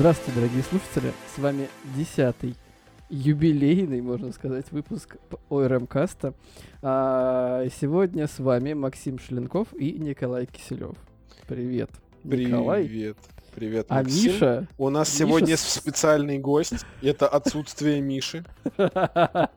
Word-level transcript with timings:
Здравствуйте, 0.00 0.40
дорогие 0.40 0.62
слушатели. 0.62 1.12
С 1.36 1.38
вами 1.38 1.68
десятый 1.94 2.56
юбилейный, 3.10 4.00
можно 4.00 4.32
сказать, 4.32 4.64
выпуск 4.70 5.18
ОРМ 5.50 5.86
Каста. 5.86 6.32
А 6.80 7.66
сегодня 7.78 8.26
с 8.26 8.38
вами 8.38 8.72
Максим 8.72 9.18
Шленков 9.18 9.74
и 9.74 9.92
Николай 9.92 10.46
Киселев. 10.46 10.96
Привет, 11.46 11.90
Николай. 12.24 12.84
Привет. 12.84 13.18
Привет, 13.54 13.86
А 13.90 13.96
Максим. 13.96 14.32
Миша... 14.32 14.68
У 14.78 14.88
нас 14.88 15.08
Миша 15.08 15.18
сегодня 15.18 15.56
специальный 15.58 16.38
гость. 16.38 16.86
Это 17.02 17.28
отсутствие 17.28 18.00
Миши. 18.00 18.46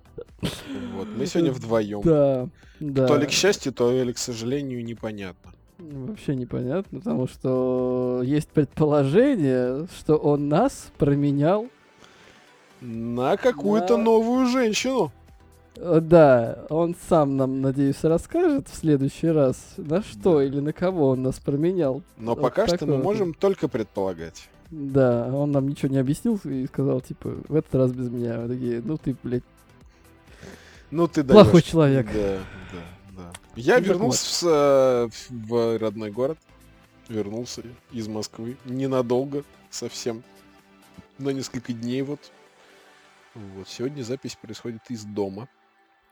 Вот. 0.94 1.08
Мы 1.08 1.26
сегодня 1.26 1.54
вдвоем. 1.54 2.02
Да, 2.04 2.50
да. 2.82 3.08
То 3.08 3.16
ли 3.16 3.28
к 3.28 3.32
счастью, 3.32 3.72
то 3.72 4.04
ли 4.04 4.12
к 4.12 4.18
сожалению, 4.18 4.84
непонятно. 4.84 5.54
Вообще 5.92 6.36
непонятно, 6.36 7.00
потому 7.00 7.28
что 7.28 8.22
есть 8.24 8.48
предположение, 8.50 9.88
что 9.98 10.16
он 10.16 10.48
нас 10.48 10.92
променял. 10.98 11.68
На 12.82 13.38
какую-то 13.38 13.98
На- 13.98 14.04
новую 14.04 14.48
женщину. 14.48 15.12
Э, 15.76 16.00
Да, 16.02 16.66
он 16.70 16.96
сам 17.10 17.36
нам, 17.38 17.62
надеюсь, 17.62 18.04
расскажет 18.04 18.68
в 18.70 18.76
следующий 18.76 19.28
раз, 19.28 19.58
на 19.78 20.02
что 20.04 20.38
Да. 20.38 20.44
или 20.46 20.60
на 20.60 20.72
кого 20.74 21.10
он 21.10 21.24
нас 21.24 21.40
променял. 21.40 22.02
Но 22.18 22.34
Вот 22.36 22.42
пока 22.42 22.68
что 22.68 22.86
мы 22.86 22.98
можем 22.98 23.34
только 23.34 23.68
предполагать. 23.68 24.50
Да, 24.70 25.30
он 25.34 25.52
нам 25.52 25.68
ничего 25.68 25.92
не 25.92 25.98
объяснил 26.00 26.40
и 26.46 26.66
сказал, 26.68 27.02
типа, 27.02 27.36
в 27.48 27.56
этот 27.56 27.74
раз 27.76 27.92
без 27.92 28.10
меня. 28.10 28.40
Мы 28.40 28.48
такие, 28.50 28.82
ну 28.84 28.98
ты, 28.98 29.16
блядь, 29.24 29.44
Ну 30.92 31.08
ты 31.08 31.24
Плохой 31.24 31.54
даёшь. 31.54 31.64
человек. 31.64 32.06
Да, 32.14 32.38
да. 32.72 32.80
Я 33.56 33.76
так 33.76 33.86
вернулся 33.86 34.26
в, 34.26 35.14
с- 35.14 35.28
в 35.30 35.78
родной 35.80 36.12
город. 36.12 36.40
Вернулся 37.10 37.64
из 37.92 38.08
Москвы. 38.08 38.58
Ненадолго 38.66 39.44
совсем. 39.70 40.24
На 41.20 41.30
несколько 41.30 41.74
дней 41.74 42.02
вот. 42.02 42.32
Вот. 43.36 43.68
Сегодня 43.68 44.04
запись 44.04 44.36
происходит 44.42 44.82
из 44.90 45.04
дома. 45.04 45.48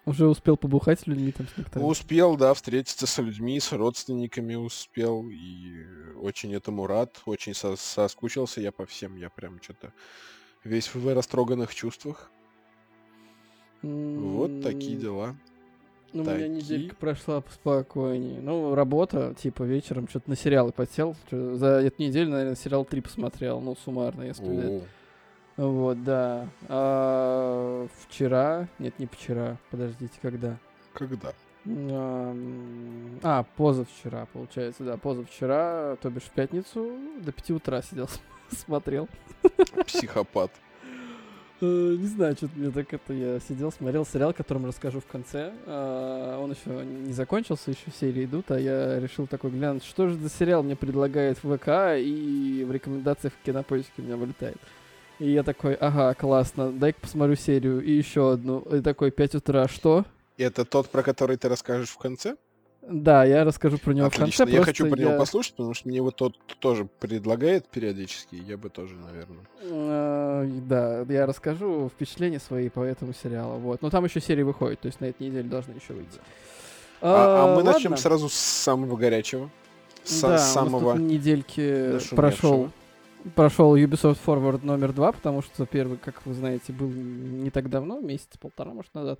уже 0.06 0.28
успел 0.28 0.58
побухать 0.58 1.00
с 1.00 1.08
людьми 1.08 1.32
там 1.32 1.48
с 1.48 1.58
некоторыми. 1.58 1.88
Успел, 1.90 2.36
да, 2.36 2.54
встретиться 2.54 3.08
с 3.08 3.18
людьми, 3.20 3.60
с 3.60 3.72
родственниками 3.72 4.56
успел. 4.56 5.28
И 5.30 5.84
очень 6.22 6.54
этому 6.54 6.86
рад. 6.88 7.22
Очень 7.26 7.54
со- 7.54 7.76
соскучился 7.76 8.62
я 8.62 8.72
по 8.72 8.86
всем. 8.86 9.16
Я 9.16 9.30
прям 9.30 9.62
что-то 9.62 9.94
весь 10.64 10.94
в 10.94 11.14
растроганных 11.14 11.74
чувствах. 11.74 12.30
Вот 13.82 14.62
такие 14.62 14.96
дела. 14.98 15.36
Ну, 16.14 16.24
у 16.24 16.26
меня 16.26 16.48
неделька 16.48 16.96
прошла 16.96 17.42
поспокойнее. 17.42 18.42
Ну, 18.42 18.76
работа, 18.76 19.34
типа, 19.34 19.64
вечером 19.64 20.08
что-то 20.10 20.30
на 20.30 20.36
сериалы 20.36 20.72
подсел. 20.72 21.16
За 21.30 21.68
эту 21.82 22.02
неделю, 22.02 22.32
наверное, 22.32 22.56
сериал 22.56 22.84
3 22.86 23.02
посмотрел, 23.02 23.62
ну, 23.62 23.76
суммарно, 23.76 24.24
если 24.24 24.44
взять. 24.46 24.84
Вот, 25.58 26.04
да. 26.04 26.48
А, 26.68 27.88
вчера, 28.08 28.68
нет, 28.80 28.98
не 29.00 29.06
вчера, 29.06 29.58
подождите, 29.70 30.18
когда? 30.22 30.58
Когда? 30.94 31.34
Ам, 31.66 33.20
А, 33.22 33.46
позавчера, 33.56 34.28
получается, 34.34 34.84
да, 34.84 34.98
позавчера, 34.98 35.96
то 36.02 36.10
бишь 36.10 36.24
в 36.24 36.32
пятницу, 36.32 36.92
до 37.22 37.32
5 37.32 37.52
утра 37.52 37.82
сидел, 37.82 38.10
смотрел. 38.50 39.08
Психопат. 39.86 40.52
Э, 41.62 41.96
Не 42.00 42.08
знаю, 42.08 42.36
что-то 42.36 42.54
мне 42.58 42.72
так 42.72 42.92
это... 42.94 43.14
Я 43.14 43.40
сидел, 43.40 43.72
смотрел 43.72 44.06
сериал, 44.06 44.32
о 44.32 44.34
котором 44.34 44.66
расскажу 44.66 45.00
в 45.00 45.06
конце. 45.06 45.54
А, 45.66 46.40
Он 46.40 46.52
еще 46.52 46.86
не 46.86 47.14
закончился, 47.14 47.72
еще 47.72 47.92
серии 48.00 48.26
идут, 48.26 48.50
а 48.52 48.60
я 48.60 49.00
решил 49.00 49.28
такой 49.28 49.52
глянуть, 49.52 49.84
что 49.84 50.08
же 50.08 50.18
за 50.18 50.30
сериал 50.30 50.64
мне 50.64 50.76
предлагает 50.76 51.38
ВК 51.38 51.98
и 51.98 52.66
в 52.68 52.72
рекомендациях 52.72 53.34
в 53.34 53.46
кинопоиске 53.46 53.94
у 54.00 54.02
меня 54.02 54.18
вылетает. 54.18 54.58
И 55.20 55.30
я 55.30 55.44
такой, 55.44 55.76
ага, 55.76 56.16
классно, 56.16 56.72
дай-ка 56.72 57.00
посмотрю 57.00 57.36
серию 57.36 57.80
и 57.84 57.92
еще 57.92 58.32
одну. 58.32 58.62
И 58.62 58.82
такой, 58.82 59.12
5 59.12 59.36
утра, 59.36 59.68
что? 59.68 60.04
Это 60.38 60.66
тот, 60.66 60.90
про 60.90 61.04
который 61.04 61.38
ты 61.38 61.48
расскажешь 61.48 61.90
в 61.90 61.98
конце? 62.00 62.38
Да, 62.92 63.24
я 63.24 63.44
расскажу 63.44 63.78
про 63.78 63.94
него 63.94 64.08
Отлично. 64.08 64.46
в 64.46 64.50
конце. 64.50 64.54
я 64.60 64.64
хочу 64.64 64.90
про 64.90 65.00
него 65.00 65.12
я- 65.12 65.18
послушать, 65.18 65.54
потому 65.54 65.74
что 65.74 65.88
мне 65.88 65.98
его 65.98 66.12
тот 66.12 66.36
тоже 66.60 66.88
предлагает 67.00 67.68
периодически. 67.68 68.36
Я 68.36 68.58
бы 68.58 68.70
тоже, 68.70 68.96
наверное. 68.96 69.46
Э, 69.64 70.48
Да, 70.68 71.02
я 71.10 71.26
расскажу 71.26 71.90
впечатления 71.94 72.40
свои 72.40 72.70
по 72.70 72.82
этому 72.82 73.14
сериалу. 73.14 73.60
Вот. 73.60 73.82
Но 73.82 73.90
там 73.90 74.04
еще 74.06 74.20
серии 74.20 74.44
выходят, 74.44 74.80
то 74.82 74.88
есть 74.88 75.00
на 75.00 75.06
этой 75.06 75.28
неделе 75.28 75.48
должны 75.48 75.74
еще 75.74 75.94
выйти. 75.94 76.20
А, 77.02 77.44
а 77.44 77.48
мы 77.52 77.56
ладно. 77.58 77.72
начнем 77.74 77.98
сразу 77.98 78.30
с 78.30 78.34
самого 78.34 78.96
горячего. 78.98 79.50
С 80.04 80.22
да, 80.22 80.28
у 80.28 80.32
нас 80.32 80.54
самого 80.54 80.94
тут 80.94 81.02
недельки 81.02 81.98
прошел 82.16 82.70
прошел 83.36 83.76
Ubisoft 83.76 84.20
Forward 84.26 84.66
номер 84.66 84.94
два, 84.94 85.12
потому 85.12 85.42
что 85.42 85.66
первый, 85.66 85.98
как 85.98 86.26
вы 86.26 86.34
знаете, 86.34 86.74
был 86.74 86.88
не 86.90 87.50
так 87.50 87.70
давно, 87.70 88.00
месяц-полтора, 88.00 88.74
может, 88.74 88.94
назад. 88.94 89.20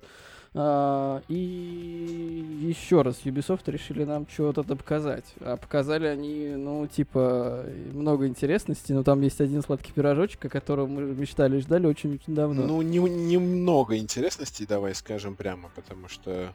А, 0.54 1.22
и 1.28 2.66
еще 2.68 3.02
раз, 3.02 3.20
Ubisoft 3.24 3.62
решили 3.70 4.04
нам 4.04 4.26
чего-то 4.26 4.62
показать. 4.64 5.24
А 5.40 5.56
показали 5.56 6.06
они, 6.06 6.50
ну, 6.56 6.86
типа, 6.86 7.64
много 7.92 8.26
интересностей, 8.26 8.94
но 8.94 9.02
там 9.02 9.20
есть 9.22 9.40
один 9.40 9.62
сладкий 9.62 9.92
пирожочек, 9.92 10.44
о 10.44 10.48
котором 10.48 10.90
мы 10.94 11.02
мечтали 11.02 11.56
и 11.56 11.60
ждали 11.60 11.86
очень-очень 11.86 12.34
давно. 12.34 12.62
Ну, 12.66 12.82
не- 12.82 12.98
немного 12.98 13.96
интересностей, 13.96 14.66
давай 14.66 14.94
скажем 14.94 15.36
прямо, 15.36 15.70
потому 15.74 16.08
что 16.08 16.52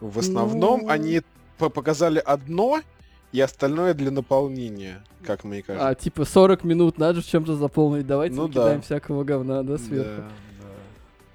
в 0.00 0.18
основном 0.18 0.82
Ну. 0.82 0.88
они 0.88 1.22
по- 1.58 1.68
показали 1.70 2.18
одно, 2.24 2.80
и 3.32 3.40
остальное 3.40 3.94
для 3.94 4.10
наполнения, 4.10 5.02
как 5.24 5.44
мне 5.44 5.62
кажется. 5.62 5.88
А, 5.88 5.94
типа, 5.94 6.24
40 6.24 6.64
минут 6.64 6.98
надо 6.98 7.22
чем-то 7.22 7.56
заполнить, 7.56 8.06
давайте 8.06 8.36
Ну 8.36 8.42
накидаем 8.42 8.78
да. 8.78 8.82
всякого 8.82 9.24
говна, 9.24 9.62
да, 9.62 9.78
сверху. 9.78 10.22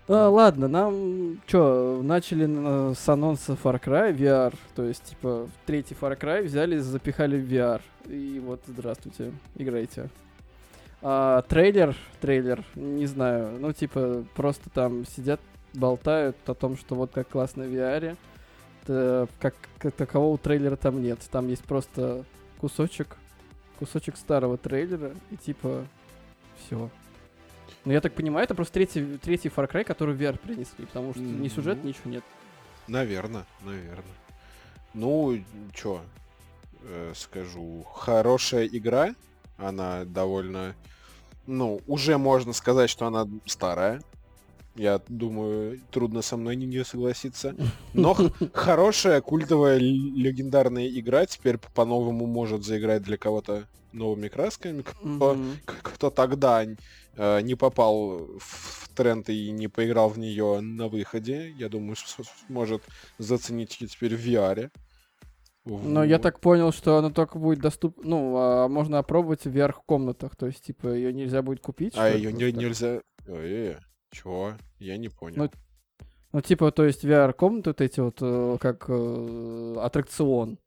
Да, 0.08 0.28
А, 0.28 0.30
ладно, 0.30 0.68
нам 0.70 1.40
что, 1.48 2.00
начали 2.02 2.46
на- 2.46 2.94
с 2.94 3.10
анонса 3.10 3.58
Far 3.62 3.82
Cry 3.84 4.16
VR, 4.16 4.54
то 4.76 4.84
есть, 4.86 5.04
типа, 5.04 5.50
третий 5.66 5.98
Far 6.00 6.18
Cry 6.18 6.44
взяли, 6.44 6.78
запихали 6.78 7.38
в 7.38 7.52
VR. 7.52 7.82
И 8.08 8.42
вот, 8.46 8.62
здравствуйте, 8.68 9.34
играйте. 9.56 10.10
А, 11.02 11.42
трейлер, 11.44 11.96
трейлер, 12.22 12.64
не 12.76 13.06
знаю, 13.06 13.58
ну, 13.60 13.74
типа, 13.74 14.24
просто 14.36 14.70
там 14.70 15.06
сидят, 15.06 15.40
болтают 15.74 16.38
о 16.48 16.54
том, 16.54 16.78
что 16.78 16.96
вот 16.96 17.12
как 17.14 17.28
классно 17.28 17.66
в 17.66 17.68
VR. 17.68 18.16
Т- 18.88 19.28
Как, 19.40 19.54
как 19.78 19.94
такового 19.94 20.38
трейлера 20.38 20.76
там 20.76 21.02
нет. 21.04 21.20
Там 21.32 21.48
есть 21.50 21.64
просто 21.64 22.26
кусочек, 22.60 23.18
кусочек 23.80 24.18
старого 24.18 24.58
трейлера, 24.58 25.12
и 25.30 25.36
типа, 25.38 25.86
все. 26.66 26.90
Ну, 27.86 27.92
я 27.94 28.02
так 28.02 28.14
понимаю, 28.14 28.44
это 28.46 28.56
просто 28.56 28.74
третий, 28.74 29.18
третий 29.18 29.50
Far 29.50 29.70
Cry, 29.72 29.84
который 29.84 30.16
в 30.16 30.22
VR 30.22 30.38
принесли, 30.40 30.86
потому 30.86 31.12
что 31.14 31.22
ни 31.22 31.48
сюжет, 31.48 31.78
Ну. 31.84 31.90
ничего 31.90 32.10
нет. 32.10 32.24
Наверное, 32.88 33.46
наверное. 33.64 34.04
Ну, 34.94 35.38
чё, 35.74 36.02
э, 36.84 37.12
скажу, 37.16 37.84
хорошая 37.94 38.66
игра, 38.66 39.14
она 39.58 40.06
довольно, 40.06 40.76
ну, 41.46 41.82
уже 41.88 42.18
можно 42.18 42.54
сказать, 42.54 42.90
что 42.90 43.06
она 43.08 43.28
старая. 43.46 44.02
Я 44.78 45.02
думаю, 45.08 45.80
трудно 45.92 46.22
со 46.22 46.38
мной 46.38 46.56
не- 46.56 46.66
не 46.68 46.84
согласиться. 46.86 47.56
Но 47.94 48.16
хорошая, 48.54 49.22
культовая, 49.22 49.78
легендарная 49.80 50.88
игра 50.88 51.26
теперь 51.26 51.58
по- 51.58 51.72
по-новому 51.72 52.26
может 52.28 52.64
заиграть 52.64 53.02
для 53.04 53.18
кого-то 53.18 53.68
новыми 53.94 54.28
красками. 54.28 54.82
Кто, 54.84 55.38
к- 55.66 55.82
кто 55.82 56.10
тогда 56.12 56.64
э, 57.16 57.42
не 57.42 57.56
попал 57.56 58.28
в 58.40 58.90
тренд 58.96 59.30
и 59.30 59.50
не 59.52 59.68
поиграл 59.68 60.10
в 60.10 60.20
нее 60.20 60.60
на 60.62 60.88
выходе, 60.88 61.50
я 61.58 61.70
думаю, 61.70 61.96
сможет 62.48 62.84
заценить 63.18 63.82
ее 63.82 63.88
теперь 63.88 64.16
в 64.16 64.26
VR. 64.26 64.70
Но 65.66 66.04
я 66.04 66.18
так 66.20 66.40
понял, 66.40 66.72
что 66.72 66.98
она 66.98 67.10
только 67.10 67.40
будет 67.40 67.60
доступна, 67.60 68.04
ну, 68.10 68.36
а 68.38 68.68
можно 68.70 69.00
опробовать 69.00 69.44
в 69.46 69.50
VR-комнатах, 69.58 70.36
то 70.38 70.46
есть, 70.48 70.64
типа, 70.64 70.88
ее 70.94 71.12
нельзя 71.12 71.42
будет 71.42 71.60
купить. 71.62 71.94
А 71.98 72.10
ее 72.10 72.32
не- 72.32 72.52
нельзя... 72.54 73.02
Ой, 73.28 73.76
чего? 74.12 74.54
Я 74.80 74.98
не 74.98 75.10
понял. 75.10 75.44
Ну, 75.44 75.52
Ну, 76.34 76.42
типа, 76.42 76.72
то 76.72 76.84
есть 76.86 77.04
VR-комнаты 77.06 77.70
вот 77.70 77.82
эти 77.82 78.00
вот, 78.00 78.18
э, 78.22 78.58
как 78.60 78.86
э, 78.90 79.76
аттракцион. 79.80 80.60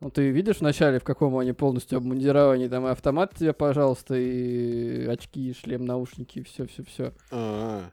Ну, 0.00 0.10
ты 0.10 0.30
видишь 0.30 0.60
вначале, 0.60 1.00
в 1.00 1.04
каком 1.04 1.36
они 1.38 1.52
полностью 1.52 1.98
обмундировании, 1.98 2.68
там 2.68 2.86
и 2.86 2.90
автомат 2.90 3.34
тебе, 3.34 3.52
пожалуйста, 3.52 4.14
и 4.14 5.06
очки, 5.06 5.50
и 5.50 5.54
шлем, 5.54 5.84
наушники, 5.84 6.38
и 6.38 6.42
все-все-все. 6.44 7.12
А, 7.32 7.90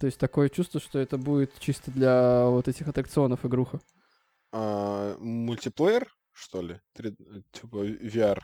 То 0.00 0.06
есть 0.06 0.18
такое 0.18 0.48
чувство, 0.48 0.80
что 0.80 0.98
это 0.98 1.18
будет 1.18 1.58
чисто 1.58 1.90
для 1.90 2.46
вот 2.46 2.68
этих 2.68 2.88
аттракционов 2.88 3.44
игруха. 3.44 3.80
а, 4.52 5.18
мультиплеер, 5.18 6.06
что 6.32 6.62
ли? 6.62 6.80
Три- 6.94 7.16
Типа 7.52 7.84
VR. 7.84 8.40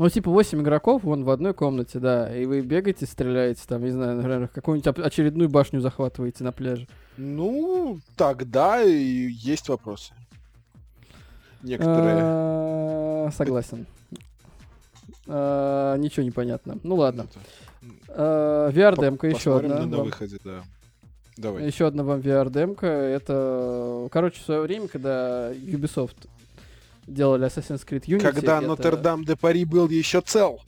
Ну, 0.00 0.08
типа 0.08 0.30
8 0.30 0.62
игроков, 0.62 1.02
вон 1.04 1.24
в 1.24 1.30
одной 1.30 1.52
комнате, 1.52 1.98
да, 1.98 2.34
и 2.34 2.46
вы 2.46 2.62
бегаете, 2.62 3.04
стреляете, 3.04 3.60
там, 3.68 3.84
не 3.84 3.90
знаю, 3.90 4.16
например, 4.16 4.48
какую-нибудь 4.48 4.98
очередную 4.98 5.50
башню 5.50 5.82
захватываете 5.82 6.42
на 6.42 6.52
пляже. 6.52 6.88
Ну, 7.18 8.00
тогда 8.16 8.82
и 8.82 8.94
есть 8.94 9.68
вопросы. 9.68 10.14
Некоторые. 11.62 12.16
А, 12.18 13.28
Согласен. 13.36 13.84
А, 15.26 15.96
ничего 15.98 16.22
не 16.24 16.30
понятно. 16.30 16.78
Ну 16.82 16.96
ладно. 16.96 17.26
А, 18.08 18.70
VR-демка 18.70 19.28
по- 19.30 19.36
еще 19.36 19.58
одна. 19.58 19.84
на, 19.84 19.98
выходе, 19.98 20.38
да. 20.42 20.62
Давай. 21.36 21.66
Еще 21.66 21.86
одна 21.86 22.04
вам 22.04 22.20
VR-демка. 22.20 22.86
Это, 22.86 24.08
короче, 24.10 24.40
в 24.40 24.44
свое 24.46 24.62
время, 24.62 24.88
когда 24.88 25.52
Ubisoft 25.52 26.26
делали 27.10 27.46
Assassin's 27.46 27.86
Creed 27.86 28.04
Unity. 28.06 28.20
Когда 28.20 28.58
это- 28.58 28.66
Нотр-Дам 28.66 29.24
де 29.24 29.36
Пари 29.36 29.64
был 29.64 29.88
еще 29.88 30.20
цел. 30.20 30.60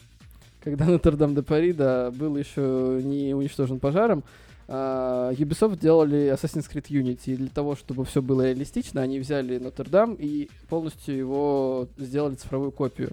Когда 0.63 0.85
Нотр-Дам 0.87 1.35
де 1.35 1.43
Пари, 1.43 1.73
да, 1.73 2.11
был 2.11 2.37
еще 2.37 3.01
не 3.03 3.35
уничтожен 3.35 3.81
пожаром, 3.81 4.23
а, 4.69 5.33
Ubisoft 5.33 5.79
делали 5.81 6.33
Assassin's 6.33 6.71
Creed 6.71 6.87
Unity. 6.89 7.33
И 7.33 7.37
для 7.37 7.49
того, 7.49 7.75
чтобы 7.77 8.05
все 8.05 8.23
было 8.23 8.43
реалистично, 8.47 9.03
они 9.03 9.19
взяли 9.19 9.59
Нотр-Дам 9.59 10.15
и 10.19 10.49
полностью 10.69 11.17
его 11.17 11.89
сделали 11.99 12.35
цифровую 12.37 12.71
копию. 12.71 13.11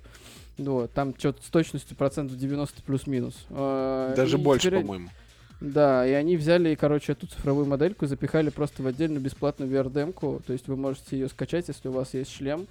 Вот, 0.58 0.92
там 0.92 1.14
что-то 1.18 1.42
с 1.42 1.50
точностью 1.50 1.96
процентов 1.96 2.38
90 2.38 2.82
плюс-минус. 2.84 3.34
А, 3.50 4.14
Даже 4.16 4.38
больше, 4.38 4.68
теперь- 4.68 4.82
по-моему. 4.82 5.10
Да, 5.62 6.08
и 6.08 6.12
они 6.12 6.38
взяли, 6.38 6.74
короче, 6.75 7.12
эту 7.12 7.28
цифровую 7.28 7.66
модельку 7.66 8.08
запихали 8.08 8.50
просто 8.50 8.82
в 8.82 8.88
отдельную 8.88 9.20
бесплатную 9.20 9.70
VR-демку. 9.70 10.42
То 10.48 10.54
есть 10.54 10.68
вы 10.70 10.78
можете 10.78 11.18
ее 11.18 11.28
скачать, 11.28 11.68
если 11.68 11.90
у 11.90 11.92
вас 11.92 12.14
есть 12.14 12.32
шлем. 12.32 12.66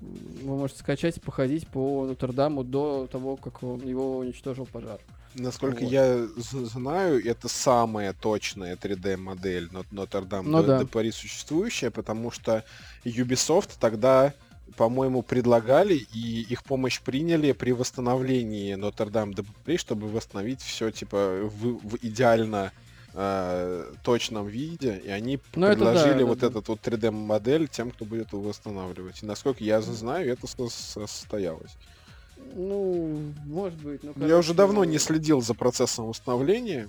Вы 0.00 0.56
можете 0.56 0.80
скачать 0.80 1.16
и 1.16 1.20
походить 1.20 1.68
по 1.68 2.06
Нотр-Даму 2.06 2.64
до 2.64 3.06
того, 3.10 3.36
как 3.36 3.62
его 3.62 4.18
уничтожил 4.18 4.66
пожар. 4.66 5.00
Насколько 5.34 5.82
Вот. 5.82 5.92
я 5.92 6.26
знаю, 6.36 7.24
это 7.24 7.48
самая 7.48 8.12
точная 8.12 8.76
3D-модель 8.76 9.70
Нотр-Дам 9.90 10.50
Ну 10.50 10.60
де, 10.60 10.66
да. 10.66 10.78
де 10.80 10.86
Пари 10.86 11.10
существующая, 11.10 11.90
потому 11.90 12.30
что 12.30 12.64
Ubisoft 13.04 13.70
тогда, 13.80 14.34
по-моему, 14.76 15.22
предлагали 15.22 15.94
и 15.94 16.42
их 16.42 16.62
помощь 16.64 17.00
приняли 17.00 17.52
при 17.52 17.72
восстановлении 17.72 18.74
Нотр-Дам 18.74 19.32
де 19.32 19.42
Пари, 19.64 19.78
чтобы 19.78 20.08
восстановить 20.08 20.60
все 20.60 20.90
типа 20.90 21.40
в, 21.44 21.78
в 21.88 21.98
идеально 22.02 22.72
э, 23.14 23.92
точном 24.02 24.46
виде, 24.46 25.00
и 25.04 25.08
они 25.10 25.38
Ну, 25.54 25.66
это 25.66 25.78
да, 25.80 25.84
предложили 25.92 26.20
да, 26.20 26.24
вот 26.26 26.38
да. 26.38 26.46
этот 26.48 26.68
вот 26.68 26.80
3D-модель 26.80 27.68
тем, 27.68 27.90
кто 27.90 28.04
будет 28.04 28.32
его 28.32 28.42
восстанавливать. 28.42 29.22
И 29.22 29.26
насколько 29.26 29.62
я 29.62 29.80
знаю, 29.82 30.30
это 30.32 30.46
со- 30.46 30.68
состоялось. 30.68 31.72
Ну, 32.54 33.32
может 33.46 33.78
быть. 33.80 34.02
Ну, 34.02 34.12
Я 34.26 34.38
уже 34.38 34.48
короче, 34.48 34.54
давно 34.54 34.84
не 34.84 34.98
следил 34.98 35.40
за 35.40 35.54
процессом 35.54 36.06
восстановления. 36.06 36.88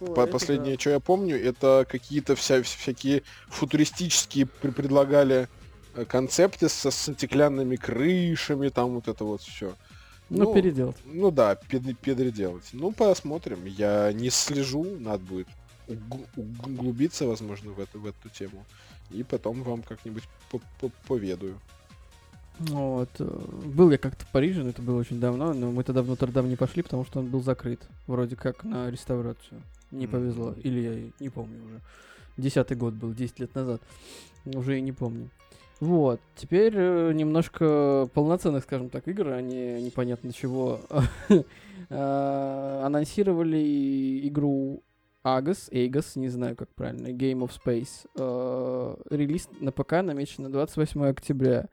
ой, 0.00 0.14
По- 0.14 0.22
это 0.22 0.32
Последнее, 0.32 0.74
да. 0.74 0.80
что 0.80 0.90
я 0.90 1.00
помню, 1.00 1.40
это 1.42 1.86
какие-то 1.88 2.34
вся, 2.34 2.62
всякие 2.62 3.22
футуристические 3.48 4.46
предлагали 4.46 5.48
э, 5.94 6.04
концепты 6.04 6.68
со 6.68 6.90
стеклянными 6.90 7.76
крышами, 7.76 8.68
там 8.70 8.94
вот 8.94 9.08
это 9.08 9.24
вот 9.24 9.42
все. 9.42 9.74
Ну, 10.38 10.54
переделать. 10.54 10.96
Ну 11.04 11.30
да, 11.30 11.54
пед- 11.54 11.98
переделать. 11.98 12.68
Ну, 12.72 12.92
посмотрим. 12.92 13.64
Я 13.66 14.12
не 14.12 14.30
слежу, 14.30 14.84
надо 14.98 15.24
будет 15.24 15.48
уг- 15.88 16.28
углубиться, 16.66 17.26
возможно, 17.26 17.72
в 17.72 17.80
эту, 17.80 18.00
в 18.00 18.06
эту 18.06 18.28
тему. 18.30 18.64
И 19.10 19.22
потом 19.22 19.62
вам 19.62 19.82
как-нибудь 19.82 20.24
по- 20.50 20.60
по- 20.80 20.92
поведаю. 21.06 21.58
Вот. 22.58 23.08
э, 23.18 23.24
Был 23.64 23.90
я 23.90 23.98
как-то 23.98 24.24
в 24.24 24.28
Париже, 24.28 24.62
но 24.62 24.70
это 24.70 24.82
было 24.82 25.00
очень 25.00 25.18
давно, 25.20 25.52
но 25.54 25.70
мы 25.72 25.82
тогда 25.84 26.02
в 26.02 26.06
Нотр-Дам 26.08 26.48
не 26.48 26.56
пошли, 26.56 26.82
потому 26.82 27.04
что 27.04 27.20
он 27.20 27.26
был 27.26 27.42
закрыт. 27.42 27.80
Вроде 28.06 28.36
как 28.36 28.64
на 28.64 28.90
реставрацию. 28.90 29.60
Не 29.90 30.06
Мгм. 30.06 30.12
повезло. 30.12 30.54
Или 30.62 30.80
я 30.80 31.10
не 31.20 31.28
помню 31.28 31.64
уже. 31.64 31.80
Десятый 32.36 32.76
год 32.76 32.94
был, 32.94 33.12
10 33.12 33.40
лет 33.40 33.54
назад. 33.54 33.82
Уже 34.44 34.78
и 34.78 34.80
не 34.80 34.92
помню. 34.92 35.28
Вот. 35.82 36.20
Теперь 36.36 36.74
э, 36.76 37.12
немножко 37.12 38.08
полноценных, 38.14 38.62
скажем 38.62 38.88
так, 38.88 39.08
игр, 39.08 39.30
а 39.30 39.42
не 39.42 39.82
непонятно 39.82 40.32
чего. 40.32 40.78
А, 41.90 42.86
Анонсировали 42.86 44.28
игру 44.28 44.84
Агас, 45.24 45.68
Агас, 45.72 46.14
не 46.14 46.28
знаю 46.28 46.54
как 46.54 46.72
правильно, 46.76 47.08
Game 47.08 47.40
of 47.40 47.50
Space. 47.50 48.06
Э, 48.16 48.94
Релиз 49.10 49.48
на 49.58 49.72
ПК 49.72 50.02
намечен 50.02 50.44
на 50.44 50.52
28 50.52 51.04
октября. 51.04 51.68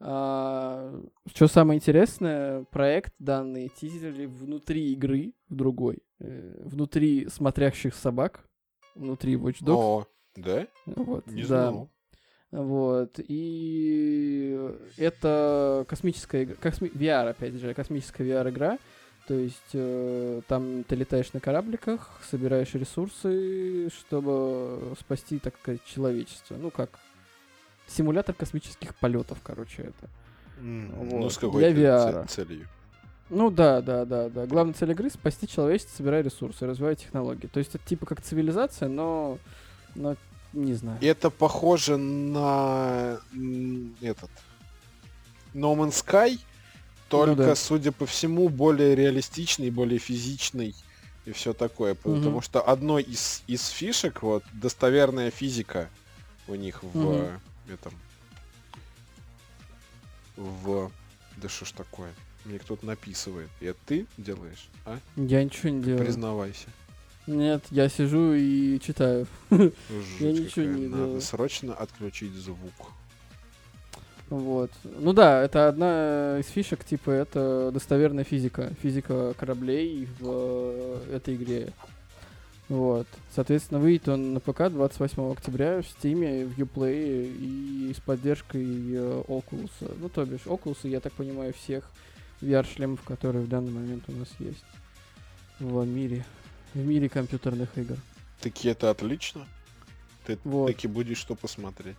что 0.00 1.46
самое 1.46 1.78
интересное, 1.78 2.64
проект 2.72 3.14
данный 3.20 3.68
тизерили 3.68 4.26
внутри 4.26 4.92
игры, 4.94 5.32
в 5.48 5.54
другой, 5.54 6.02
э, 6.18 6.60
внутри 6.64 7.28
смотрящих 7.28 7.94
собак, 7.94 8.48
внутри 8.96 9.36
Watch 9.36 9.62
Dogs. 9.62 9.76
О, 9.76 10.06
да? 10.34 10.66
Вот, 10.86 11.28
Не 11.28 11.42
да. 11.42 11.70
знал. 11.70 11.93
Вот. 12.54 13.18
И 13.18 14.70
это 14.96 15.84
космическая 15.88 16.44
игра, 16.44 16.54
косми- 16.62 16.92
VR, 16.96 17.30
опять 17.30 17.54
же, 17.54 17.74
космическая 17.74 18.22
VR-игра. 18.24 18.78
То 19.26 19.34
есть 19.34 19.70
э, 19.72 20.40
там 20.46 20.84
ты 20.84 20.94
летаешь 20.94 21.32
на 21.32 21.40
корабликах, 21.40 22.10
собираешь 22.30 22.72
ресурсы, 22.74 23.88
чтобы 23.90 24.94
спасти, 25.00 25.38
так 25.40 25.54
сказать, 25.60 25.80
человечество. 25.84 26.56
Ну 26.56 26.70
как, 26.70 26.90
симулятор 27.88 28.34
космических 28.36 28.94
полетов, 28.96 29.38
короче, 29.42 29.82
это. 29.82 30.08
М, 30.60 30.92
Вот. 30.94 31.20
Ну, 31.20 31.30
с 31.30 31.38
Для 31.38 31.48
какой 31.48 31.62
VR. 31.72 32.28
целью? 32.28 32.68
Ну 33.30 33.50
да, 33.50 33.80
да, 33.80 34.04
да, 34.04 34.28
да. 34.28 34.46
Главная 34.46 34.74
цель 34.74 34.92
игры— 34.92 35.10
спасти 35.10 35.48
человечество, 35.48 35.96
собирая 35.96 36.22
ресурсы, 36.22 36.66
развивая 36.66 36.94
технологии. 36.94 37.48
То 37.48 37.58
есть 37.58 37.74
это 37.74 37.84
типа 37.84 38.06
как 38.06 38.20
цивилизация, 38.20 38.88
но, 38.88 39.38
но 39.96 40.14
не 40.54 40.74
знаю. 40.74 40.98
Это 41.02 41.30
похоже 41.30 41.96
на 41.96 43.18
этот 44.00 44.30
No 45.54 45.74
Man's 45.76 46.04
Sky, 46.04 46.38
только, 47.08 47.42
Ну 47.42 47.48
да. 47.48 47.54
судя 47.54 47.92
по 47.92 48.06
всему, 48.06 48.48
более 48.48 48.94
реалистичный, 48.94 49.70
более 49.70 49.98
физичный 49.98 50.74
и 51.26 51.32
все 51.32 51.52
такое. 51.52 51.94
Потому 51.94 52.30
Мгм. 52.30 52.42
что 52.42 52.60
одной 52.60 53.02
из, 53.02 53.42
из 53.46 53.68
фишек, 53.68 54.22
вот, 54.22 54.44
достоверная 54.52 55.30
физика 55.30 55.88
у 56.48 56.54
них 56.54 56.82
в 56.82 57.12
э, 57.12 57.38
этом... 57.72 57.92
В... 60.36 60.90
Да 61.36 61.48
что 61.48 61.64
ж 61.64 61.72
такое? 61.72 62.12
Мне 62.44 62.58
кто-то 62.58 62.84
написывает. 62.84 63.48
И 63.60 63.66
это 63.66 63.78
ты 63.86 64.06
делаешь, 64.18 64.68
а? 64.84 64.98
Я 65.16 65.42
ничего 65.44 65.70
не 65.70 65.82
делаю. 65.82 66.04
Признавайся. 66.04 66.66
Нет, 67.26 67.64
я 67.70 67.88
сижу 67.88 68.34
и 68.34 68.78
читаю. 68.80 69.26
Жуть 69.50 69.70
ничего 70.20 70.66
не 70.66 70.88
Надо 70.88 71.04
делаю. 71.04 71.20
срочно 71.20 71.74
отключить 71.74 72.32
звук. 72.32 72.58
Вот. 74.30 74.70
Ну 74.84 75.12
да, 75.12 75.42
это 75.42 75.68
одна 75.68 76.38
из 76.40 76.46
фишек, 76.46 76.84
типа, 76.84 77.10
это 77.10 77.70
достоверная 77.72 78.24
физика. 78.24 78.72
Физика 78.82 79.34
кораблей 79.38 80.08
в 80.18 80.26
э, 80.26 81.16
этой 81.16 81.36
игре. 81.36 81.72
Вот. 82.68 83.06
Соответственно, 83.34 83.80
выйдет 83.80 84.08
он 84.08 84.34
на 84.34 84.40
ПК 84.40 84.70
28 84.70 85.32
октября 85.32 85.82
в 85.82 85.84
Steam, 85.84 86.46
в 86.46 86.58
Uplay 86.58 87.26
и 87.26 87.94
с 87.94 88.00
поддержкой 88.00 88.64
э, 88.64 89.22
Oculus. 89.28 89.70
Ну, 90.00 90.08
то 90.08 90.24
бишь, 90.24 90.46
Oculus, 90.46 90.88
я 90.88 91.00
так 91.00 91.12
понимаю, 91.12 91.52
всех 91.52 91.90
VR-шлемов, 92.40 93.02
которые 93.04 93.44
в 93.44 93.48
данный 93.48 93.72
момент 93.72 94.04
у 94.08 94.12
нас 94.12 94.28
есть 94.38 94.64
в 95.60 95.84
мире. 95.84 96.24
В 96.74 96.78
мире 96.78 97.08
компьютерных 97.08 97.76
игр. 97.78 97.96
Таки 98.40 98.68
это 98.68 98.90
отлично. 98.90 99.46
Ты 100.26 100.38
Вот. 100.44 100.66
таки 100.66 100.88
будешь 100.88 101.18
что 101.18 101.34
посмотреть. 101.34 101.96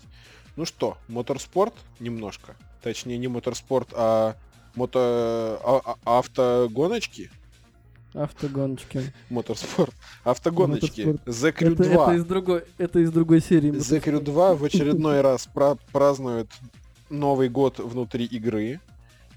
Ну 0.55 0.65
что, 0.65 0.97
моторспорт 1.07 1.73
немножко. 1.99 2.55
Точнее, 2.81 3.17
не 3.17 3.27
моторспорт, 3.27 3.89
а 3.93 4.35
мото... 4.75 5.59
а- 5.63 5.81
а- 6.05 6.19
автогоночки. 6.19 7.29
Автогоночки. 8.13 9.13
Моторспорт. 9.29 9.93
Автогоночки. 10.23 11.01
The 11.25 11.53
Crew 11.53 11.73
Это, 11.73 11.83
2. 11.83 12.03
это 12.03 12.13
из 12.15 12.25
другой, 12.25 12.63
это 12.77 12.99
из 12.99 13.11
другой 13.11 13.41
серии. 13.41 13.71
The 13.71 14.01
Crew 14.03 14.21
2 14.21 14.55
в 14.55 14.63
очередной 14.63 15.21
раз 15.21 15.47
пра- 15.53 15.77
празднует 15.91 16.47
Новый 17.09 17.49
год 17.49 17.79
внутри 17.79 18.25
игры. 18.25 18.79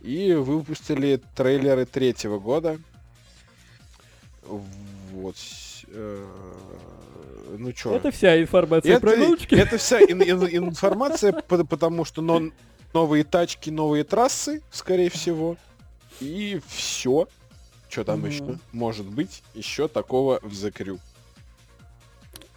И 0.01 0.33
выпустили 0.33 1.21
трейлеры 1.35 1.85
третьего 1.85 2.39
года. 2.39 2.79
Вот. 5.19 5.37
э, 5.89 6.27
Ну 7.59 7.73
чё? 7.73 7.95
Это 7.97 8.11
вся 8.13 8.41
информация 8.41 9.01
про 9.01 9.13
это, 9.13 9.21
гоночки. 9.25 9.55
это 9.55 9.79
вся 9.79 10.01
ин- 10.01 10.23
ин- 10.23 10.69
информация, 10.69 11.33
по- 11.49 11.65
потому 11.65 12.05
что 12.05 12.23
но- 12.23 12.51
новые 12.95 13.25
тачки, 13.25 13.71
новые 13.71 14.05
трассы, 14.05 14.63
скорее 14.71 15.11
всего. 15.11 15.57
И 16.21 16.61
все. 16.69 17.27
Что 17.89 18.05
там 18.05 18.21
Мгм. 18.21 18.29
еще 18.29 18.59
может 18.73 19.07
быть 19.07 19.43
еще 19.55 19.89
такого 19.89 20.39
в 20.43 20.53
Crew? 20.53 21.01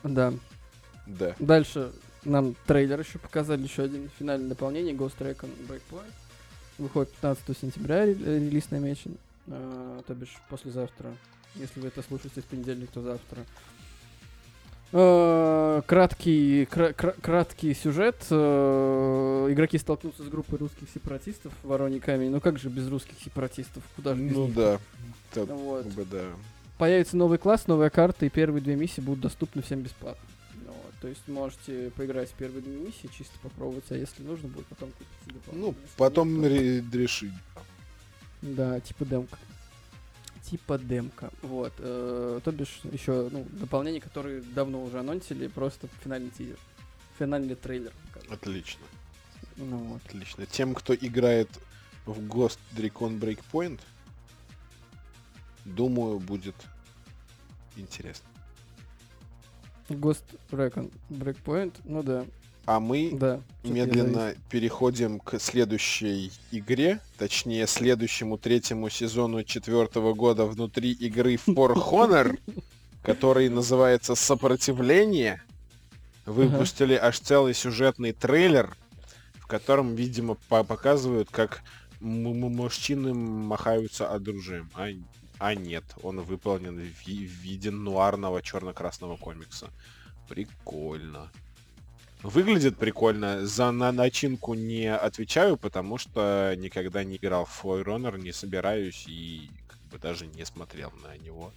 Да. 0.04 0.34
Да. 1.08 1.36
Дальше 1.40 1.92
нам 2.26 2.56
трейлер 2.68 3.00
еще 3.00 3.18
показали, 3.18 3.64
еще 3.64 3.84
один 3.84 4.10
финальное 4.20 4.50
дополнение 4.50 4.94
Ghost 4.94 5.18
Recon 5.20 5.50
Breakpoint. 5.68 6.12
Выходит 6.78 7.12
15 7.14 7.58
сентября, 7.60 8.06
ре- 8.06 8.14
э, 8.14 8.40
релиз 8.40 8.70
намечен. 8.72 9.18
А, 9.48 10.02
то 10.06 10.14
бишь 10.14 10.36
послезавтра. 10.50 11.16
Если 11.56 11.80
вы 11.80 11.88
это 11.90 12.02
слушаете 12.02 12.42
в 12.42 12.46
понедельник, 12.46 12.90
то 12.92 13.02
завтра. 13.02 13.46
Э, 14.94 15.82
краткий, 15.86 16.66
кра- 16.66 16.94
кра- 16.94 17.16
краткий 17.22 17.74
сюжет. 17.74 18.26
Э, 18.30 19.48
игроки 19.50 19.78
столкнутся 19.78 20.24
с 20.24 20.28
группой 20.28 20.60
русских 20.60 20.90
сепаратистов 20.94 21.54
в 21.64 21.68
Воронье 21.68 22.02
камень. 22.02 22.30
Ну 22.32 22.42
как 22.42 22.60
же 22.60 22.70
без 22.70 22.88
русских 22.90 23.16
сепаратистов? 23.24 23.84
Куда 23.96 24.16
же 24.16 24.22
без 24.22 24.36
Ну 24.36 24.46
них? 24.48 24.56
да. 24.56 24.80
Так 25.34 25.48
Вот. 25.48 25.86
бы 25.88 26.06
да. 26.06 26.26
Появится 26.78 27.16
новый 27.16 27.38
класс, 27.38 27.68
новая 27.68 27.90
карта, 27.90 28.26
и 28.26 28.30
первые 28.30 28.62
две 28.62 28.76
миссии 28.76 29.02
будут 29.02 29.22
доступны 29.22 29.62
всем 29.62 29.82
бесплатно. 29.82 30.24
Ну 30.66 30.72
вот, 30.72 30.94
То 31.02 31.08
есть 31.08 31.26
можете 31.28 31.92
поиграть 31.92 32.30
в 32.30 32.34
первые 32.34 32.62
две 32.62 32.76
миссии, 32.76 33.10
чисто 33.18 33.38
попробовать, 33.42 33.86
а 33.92 33.96
если 33.96 34.24
нужно 34.24 34.50
будет, 34.50 34.66
потом 34.68 34.90
купить 34.92 35.08
Ну, 35.28 35.34
дополнительно. 35.36 35.76
Если 35.84 35.98
потом 35.98 36.42
нет, 36.42 36.52
то- 36.52 36.98
ре- 36.98 37.04
решить. 37.04 37.34
Да, 38.42 38.80
типа 38.82 39.06
демка. 39.06 39.38
Типа 40.44 40.78
демка. 40.78 41.30
Вот. 41.42 41.74
э, 41.78 42.40
то 42.44 42.52
бишь 42.52 42.82
еще 42.92 43.30
ну, 43.32 43.46
дополнения, 43.52 44.02
которые 44.02 44.42
давно 44.42 44.84
уже 44.84 45.00
анонсили, 45.00 45.48
просто 45.48 45.88
финальный 46.04 46.32
тизер. 46.32 46.58
Финальный 47.20 47.56
трейлер. 47.56 47.94
показали. 48.08 48.34
Отлично. 48.34 48.86
Ну 49.58 49.78
вот. 49.78 50.02
Отлично. 50.06 50.46
Тем, 50.46 50.74
кто 50.74 50.96
играет 50.96 51.50
в 52.06 52.20
Ghost 52.28 52.60
Recon 52.76 53.20
Breakpoint, 53.20 53.80
думаю, 55.66 56.20
будет 56.20 56.56
интересно. 57.76 58.28
Ghost 59.90 60.24
Recon 60.52 60.92
Breakpoint, 61.10 61.76
ну 61.84 62.02
да, 62.04 62.26
А 62.66 62.80
мы 62.80 63.12
да. 63.14 63.42
медленно 63.64 64.36
переходим 64.50 65.20
к 65.20 65.40
следующей 65.40 66.32
игре, 66.52 67.00
точнее, 67.18 67.66
следующему 67.66 68.38
третьему 68.38 68.90
сезону 68.90 69.44
четвертого 69.44 70.14
года 70.14 70.46
внутри 70.46 70.92
игры 70.92 71.36
For 71.36 71.74
Honor, 71.74 72.40
который 73.04 73.50
называется 73.50 74.16
«Сопротивление». 74.16 75.42
Выпустили 76.28 76.94
аж 76.94 77.20
целый 77.20 77.56
сюжетный 77.56 78.12
трейлер, 78.12 78.78
в 79.34 79.48
котором, 79.48 79.96
видимо, 79.96 80.36
по- 80.50 80.64
показывают, 80.64 81.30
как 81.32 81.64
мужчины 82.00 83.14
махаются 83.14 84.08
оружием. 84.12 84.70
А, 84.76 84.88
а 85.40 85.56
нет, 85.56 85.84
он 86.04 86.22
выполнен 86.22 86.80
в 86.80 87.08
виде 87.08 87.72
нуарного 87.72 88.44
черно-красного 88.44 89.18
комикса. 89.18 89.70
Прикольно. 90.30 91.32
Выглядит 92.24 92.78
прикольно. 92.78 93.46
За 93.46 93.72
на 93.72 93.92
начинку 93.92 94.54
не 94.54 94.94
отвечаю, 94.94 95.58
потому 95.58 95.98
что 95.98 96.54
никогда 96.58 97.04
не 97.04 97.16
играл 97.16 97.46
в 97.46 97.64
For 97.64 97.84
Honor, 97.84 98.20
не 98.20 98.32
собираюсь 98.32 99.06
и 99.08 99.50
как 99.68 99.80
бы 99.92 99.98
даже 99.98 100.28
не 100.28 100.46
смотрел 100.46 100.92
на 101.04 101.18
него. 101.18 101.52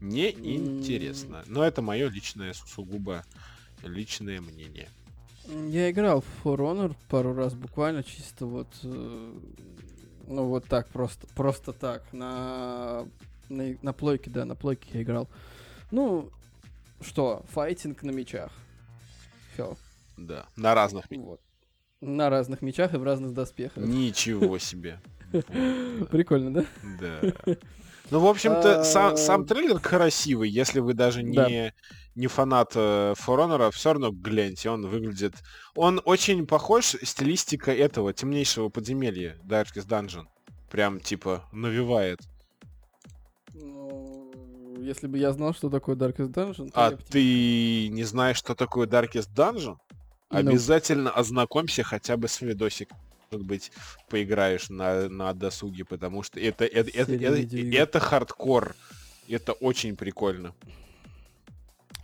Не 0.00 0.30
интересно. 0.30 1.42
Но 1.46 1.62
это 1.62 1.82
мое 1.82 2.08
личное 2.08 2.54
су- 2.54 2.66
сугубо 2.66 3.24
личное 3.82 4.40
мнение. 4.40 4.88
Я 5.68 5.90
играл 5.90 6.22
в 6.22 6.46
For 6.46 6.56
Honor 6.56 6.96
пару 7.08 7.34
раз, 7.34 7.54
буквально 7.54 8.02
чисто 8.02 8.46
вот, 8.46 8.68
э, 8.82 9.34
ну 10.26 10.44
вот 10.44 10.66
так 10.66 10.88
просто, 10.88 11.26
просто 11.34 11.72
так 11.72 12.02
на 12.12 13.06
на, 13.48 13.76
на 13.82 13.92
плойке, 13.92 14.30
да, 14.30 14.44
на 14.44 14.54
плойке 14.54 14.88
я 14.92 15.02
играл. 15.02 15.28
Ну 15.90 16.30
что, 17.00 17.44
файтинг 17.50 18.02
на 18.02 18.10
мечах. 18.10 18.52
Все. 19.54 19.76
Да, 20.18 20.46
на 20.56 20.74
разных. 20.74 21.06
Вот. 21.10 21.40
На 22.00 22.28
разных 22.30 22.60
мечах 22.62 22.94
и 22.94 22.96
в 22.96 23.02
разных 23.02 23.32
доспехах. 23.32 23.84
Ничего 23.84 24.58
себе. 24.58 25.00
Прикольно, 26.10 26.52
да? 26.52 26.64
Да. 27.00 27.54
Ну, 28.10 28.20
в 28.20 28.26
общем-то, 28.26 28.84
сам, 28.84 29.12
А, 29.12 29.16
сам 29.18 29.44
трейлер 29.44 29.80
красивый. 29.80 30.48
Если 30.48 30.80
вы 30.80 30.94
даже 30.94 31.22
Да. 31.22 31.46
не, 31.46 31.74
не 32.14 32.26
фанат 32.26 32.72
э, 32.74 33.12
Honor, 33.26 33.70
все 33.70 33.92
равно 33.92 34.10
гляньте, 34.12 34.70
он 34.70 34.86
выглядит... 34.86 35.34
Он 35.74 36.00
очень 36.06 36.46
похож, 36.46 36.96
стилистика 37.02 37.70
этого 37.70 38.14
темнейшего 38.14 38.70
подземелья, 38.70 39.36
Darkest 39.44 39.88
Dungeon. 39.88 40.24
Прям, 40.70 41.00
типа, 41.00 41.44
навевает. 41.52 42.20
Ну, 43.52 44.32
если 44.80 45.06
бы 45.06 45.18
я 45.18 45.32
знал, 45.32 45.52
что 45.52 45.68
такое 45.68 45.94
Darkest 45.94 46.32
Dungeon, 46.32 46.70
то 46.70 46.86
А 46.86 46.90
я 46.90 46.96
бы 46.96 47.02
ты 47.02 47.88
не 47.88 48.04
знаешь, 48.04 48.38
что 48.38 48.54
такое 48.54 48.86
Darkest 48.86 49.28
Dungeon? 49.34 49.76
Ну. 50.30 50.38
Обязательно 50.38 51.10
ознакомься 51.10 51.82
хотя 51.82 52.16
бы 52.16 52.28
с 52.28 52.40
видосик. 52.40 52.90
Может 53.30 53.46
быть, 53.46 53.72
поиграешь 54.08 54.68
на, 54.70 55.08
на 55.08 55.32
досуге, 55.34 55.84
потому 55.84 56.22
что 56.22 56.38
это, 56.40 56.64
это, 56.64 56.90
это, 56.90 57.12
это, 57.14 57.76
это 57.76 58.00
хардкор. 58.00 58.74
Это 59.28 59.52
очень 59.52 59.96
прикольно. 59.96 60.54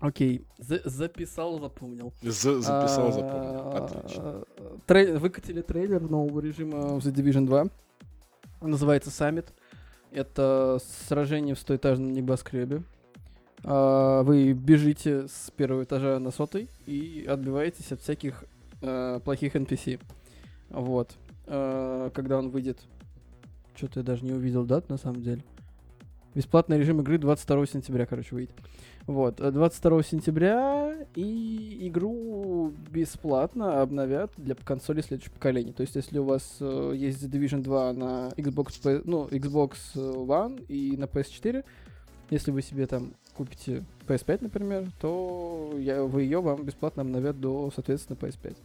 Окей, 0.01 0.45
за- 0.59 0.83
записал, 0.85 1.59
запомнил. 1.61 2.13
За- 2.23 2.61
записал, 2.61 3.09
А, 3.09 3.13
запомнил. 3.13 3.69
Отлично. 3.85 4.45
трей- 4.87 5.17
Выкатили 5.19 5.63
трейлер 5.63 6.03
нового 6.03 6.41
режима 6.41 6.99
в 6.99 7.07
The 7.07 7.13
Division 7.15 7.47
2. 7.47 7.69
Он 8.61 8.71
Называется 8.71 9.11
Summit. 9.11 9.47
Это 10.11 10.79
сражение 11.09 11.55
в 11.55 11.59
стоэтажном 11.59 12.13
небоскребе. 12.13 12.83
А, 13.65 14.23
Вы 14.23 14.53
бежите 14.53 15.27
с 15.27 15.51
первого 15.57 15.85
этажа 15.85 16.19
на 16.19 16.31
сотый 16.31 16.69
и 16.87 17.25
отбиваетесь 17.29 17.93
от 17.93 18.01
всяких 18.01 18.45
э, 18.83 19.21
плохих 19.25 19.57
NPC. 19.57 20.01
Вот. 20.71 21.13
Э, 21.47 22.11
Когда 22.15 22.39
он 22.39 22.51
выйдет. 22.51 22.79
Что-то 23.75 24.01
я 24.01 24.05
даже 24.05 24.25
не 24.25 24.33
увидел 24.33 24.65
дат 24.65 24.89
на 24.89 24.99
самом 24.99 25.23
деле. 25.23 25.43
Бесплатный 26.35 26.79
режим 26.79 27.01
игры 27.01 27.19
22 27.19 27.67
сентября, 27.67 28.07
короче, 28.07 28.35
выйдет. 28.35 28.55
Вот, 29.07 29.41
э, 29.41 29.51
22 29.51 30.03
сентября 30.03 30.95
и 31.15 31.89
игру 31.89 32.73
бесплатно 32.91 33.83
обновят 33.83 34.33
для 34.37 34.55
консолей 34.55 35.03
следующего 35.03 35.35
поколения. 35.35 35.73
То 35.73 35.83
есть, 35.83 35.95
если 35.95 36.19
у 36.19 36.25
вас 36.25 36.57
э, 36.61 36.93
есть 36.97 37.23
The 37.23 37.31
Division 37.31 37.63
2 37.63 37.93
на 37.93 38.29
Xbox, 38.37 39.03
ну, 39.05 39.27
Xbox 39.27 39.77
One 39.95 40.65
и 40.67 40.97
на 40.97 41.05
PS4, 41.05 41.65
если 42.31 42.51
вы 42.51 42.63
себе 42.63 42.87
там 42.87 43.15
купите 43.35 43.85
PS5, 44.07 44.39
например, 44.43 44.87
то 45.01 45.75
я, 45.79 46.03
вы 46.03 46.23
ее 46.23 46.41
вам 46.41 46.63
бесплатно 46.65 47.03
обновят 47.03 47.41
до, 47.41 47.71
соответственно, 47.75 48.17
PS5. 48.21 48.57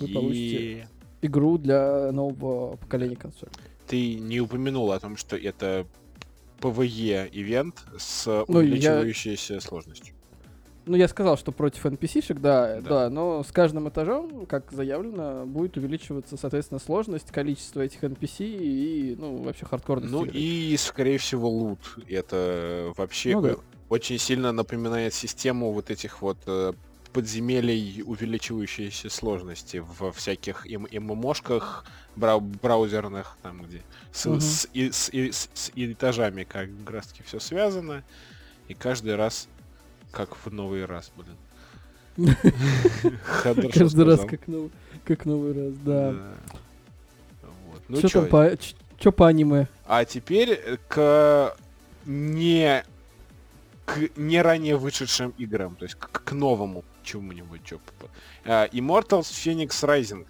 вы 0.00 0.08
получите- 0.08 0.88
Игру 1.24 1.56
для 1.56 2.10
нового 2.10 2.76
поколения 2.76 3.14
консолей. 3.16 3.52
ты 3.86 4.14
не 4.14 4.40
упомянул 4.40 4.90
о 4.90 4.98
том, 4.98 5.16
что 5.16 5.36
это 5.36 5.86
PvE 6.60 7.28
ивент 7.32 7.84
с 7.98 8.26
Ну, 8.48 8.60
я- 8.60 8.66
увеличивающейся 8.66 9.60
сложностью. 9.60 10.14
Ну, 10.84 10.96
я 10.96 11.06
сказал, 11.06 11.36
что 11.38 11.52
против 11.52 11.86
NPC-шек, 11.86 12.40
да, 12.40 12.80
Да. 12.80 12.88
да, 12.88 13.10
но 13.10 13.44
с 13.44 13.52
каждым 13.52 13.88
этажом, 13.88 14.46
как 14.46 14.72
заявлено, 14.72 15.46
будет 15.46 15.76
увеличиваться, 15.76 16.36
соответственно, 16.36 16.80
сложность, 16.80 17.30
количество 17.30 17.82
этих 17.82 18.02
NPC 18.02 18.44
и, 18.44 19.14
ну, 19.16 19.36
вообще 19.44 19.64
хардкорность. 19.64 20.10
Ну 20.12 20.24
игры. 20.24 20.36
и, 20.36 20.76
скорее 20.76 21.18
всего, 21.18 21.48
лут. 21.48 21.78
Это 22.08 22.92
вообще 22.96 23.34
Ну 23.36 23.42
да. 23.42 23.56
Очень 23.92 24.18
сильно 24.18 24.52
напоминает 24.52 25.12
систему 25.12 25.70
вот 25.72 25.90
этих 25.90 26.22
вот 26.22 26.38
э, 26.46 26.72
подземелий 27.12 28.02
увеличивающейся 28.06 29.10
сложности 29.10 29.84
во 29.98 30.10
всяких 30.12 30.66
М- 30.66 30.88
ММОшках 30.90 31.84
брау- 32.16 32.40
браузерных, 32.62 33.36
там 33.42 33.62
где 33.62 33.82
с, 34.10 34.24
Мгм. 34.24 34.40
с- 34.40 34.66
и- 34.72 34.90
с- 34.90 35.10
и- 35.10 35.30
с- 35.30 35.50
с 35.52 35.70
этажами 35.74 36.44
как 36.44 36.70
раз 36.86 37.08
таки 37.08 37.22
все 37.22 37.38
связано. 37.38 38.02
И 38.68 38.72
каждый 38.74 39.14
раз 39.14 39.46
как 40.10 40.30
в 40.42 40.50
новый 40.50 40.86
раз, 40.86 41.12
блин. 41.14 41.36
Каждый 43.42 44.04
раз 44.04 44.20
как 44.20 44.46
новый, 44.48 44.70
как 45.04 45.24
новый 45.26 45.52
раз, 45.52 45.72
да. 45.84 46.14
Ну 47.88 47.98
Что 47.98 48.08
там 48.08 48.26
по, 48.28 48.56
ч- 48.56 48.74
чё 48.98 49.12
по 49.12 49.28
аниме? 49.28 49.66
А 49.86 50.04
теперь 50.06 50.78
к 50.88 51.54
не 52.06 52.84
к 53.84 53.98
не 54.16 54.40
ранее 54.42 54.76
вышедшим 54.76 55.34
играм, 55.38 55.76
то 55.76 55.84
есть 55.84 55.96
к, 55.96 56.08
к 56.24 56.32
новому 56.32 56.84
чему-нибудь. 57.02 57.64
чё 57.64 57.78
А, 58.44 58.68
Immortals 58.68 59.22
Phoenix 59.30 59.68
Rising. 59.84 60.26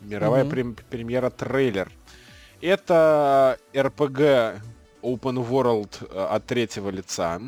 Мировая 0.00 0.44
Мгм. 0.44 0.50
прем- 0.50 0.76
премьера 0.90 1.30
трейлер. 1.30 1.90
Это 2.60 3.58
RPG 3.72 4.60
Open 5.02 5.46
World 5.48 6.08
э, 6.10 6.26
от 6.36 6.46
третьего 6.46 6.90
лица. 6.90 7.40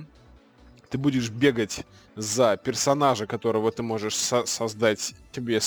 Ты 0.90 0.98
будешь 0.98 1.30
бегать 1.30 1.84
за 2.16 2.56
персонажа, 2.56 3.26
которого 3.26 3.70
ты 3.72 3.82
можешь 3.82 4.14
со- 4.16 4.46
создать 4.46 5.14
тебе 5.32 5.60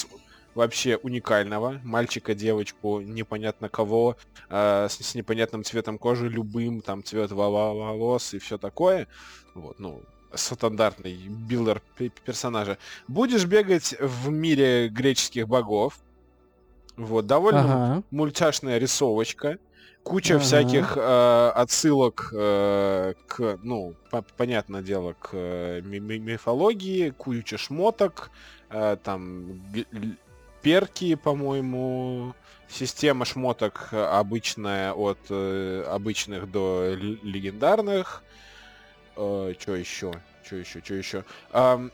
вообще 0.56 0.98
уникального. 0.98 1.80
Мальчика, 1.84 2.34
девочку, 2.36 3.00
непонятно 3.02 3.70
кого, 3.70 4.18
э, 4.50 4.88
с, 4.90 4.94
с 4.98 5.16
непонятным 5.16 5.64
цветом 5.64 5.98
кожи, 5.98 6.28
любым, 6.30 6.82
там, 6.82 7.04
цвет 7.04 7.32
во- 7.32 7.50
во- 7.50 7.74
волос 7.74 8.34
и 8.34 8.40
все 8.40 8.58
такое. 8.58 9.08
Вот, 9.56 9.80
ну, 9.80 10.02
стандартный 10.34 11.16
builder 11.16 11.82
пе- 11.98 12.12
персонажа. 12.26 12.78
Будешь 13.08 13.46
бегать 13.46 13.96
в 14.00 14.30
мире 14.30 14.88
греческих 14.90 15.48
богов. 15.48 16.00
Вот, 16.98 17.26
довольно 17.28 17.62
Ага. 17.62 18.04
мультяшная 18.12 18.78
рисовочка. 18.78 19.58
Куча 20.04 20.36
Ага. 20.36 20.44
всяких 20.44 20.94
э, 20.98 21.52
отсылок 21.56 22.30
э, 22.34 23.14
к, 23.28 23.60
ну, 23.64 23.96
по- 24.12 24.22
понятное 24.22 24.82
дело, 24.82 25.14
к 25.14 25.30
э, 25.34 25.82
ми- 25.84 26.00
ми- 26.00 26.20
мифологии, 26.20 27.12
куча 27.12 27.58
шмоток, 27.58 28.32
э, 28.70 28.98
там 29.04 29.46
перки, 30.62 31.16
по-моему, 31.16 32.34
система 32.68 33.26
шмоток 33.26 33.90
э, 33.92 34.02
обычная 34.02 34.94
от 34.94 35.20
э, 35.30 35.84
обычных 35.88 36.52
до 36.52 36.94
легендарных. 37.24 38.24
что 39.14 39.56
еще? 39.76 40.14
Что 40.44 40.56
еще? 40.56 40.82
Что 40.84 40.94
еще? 40.96 41.26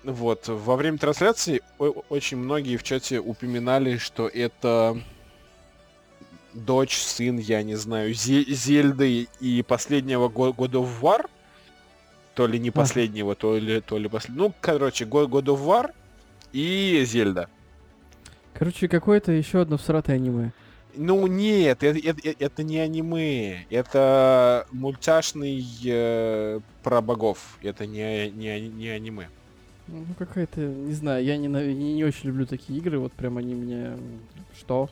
вот, 0.04 0.48
во 0.48 0.76
время 0.76 0.98
трансляции 0.98 1.62
очень 1.78 2.38
многие 2.38 2.78
в 2.78 2.84
чате 2.84 3.20
упоминали, 3.20 3.98
что 3.98 4.28
это 4.28 4.98
дочь, 6.54 6.98
сын, 6.98 7.38
я 7.38 7.64
не 7.64 7.76
знаю, 7.76 8.12
Зе- 8.14 8.50
Зельды 8.50 9.28
и 9.42 9.62
последнего 9.62 10.30
го- 10.30 10.52
God 10.52 10.72
of 10.72 11.02
War. 11.02 11.30
То 12.34 12.48
ли 12.48 12.60
не 12.60 12.72
последнего, 12.72 13.34
то 13.36 13.58
ли, 13.58 13.80
то 13.82 13.98
ли 13.98 14.10
последнего. 14.10 14.48
Ну, 14.48 14.54
короче, 14.62 15.06
God 15.06 15.46
of 15.46 15.66
War 15.66 15.92
и 16.52 17.04
Зельда. 17.06 17.50
Короче, 18.58 18.88
какое-то 18.88 19.34
еще 19.34 19.62
одно 19.62 19.78
всратое 19.78 20.16
аниме. 20.16 20.52
Ну 20.96 21.28
нет, 21.28 21.84
это, 21.84 22.00
это, 22.00 22.36
это 22.40 22.64
не 22.64 22.80
аниме, 22.80 23.66
это 23.70 24.66
мультяшный 24.72 25.66
э, 25.86 26.62
про 26.82 27.02
богов, 27.02 27.58
это 27.62 27.86
не, 27.86 28.30
не, 28.32 28.62
не 28.62 28.88
аниме. 28.88 29.28
Ну, 29.88 30.06
какая-то, 30.18 30.62
не 30.62 30.94
знаю, 30.94 31.24
я 31.26 31.36
не, 31.36 31.48
не, 31.48 31.94
не 31.94 32.04
очень 32.06 32.30
люблю 32.30 32.46
такие 32.46 32.80
игры, 32.80 32.98
вот 32.98 33.12
прям 33.12 33.38
они 33.38 33.54
мне... 33.54 33.98
Что? 34.58 34.90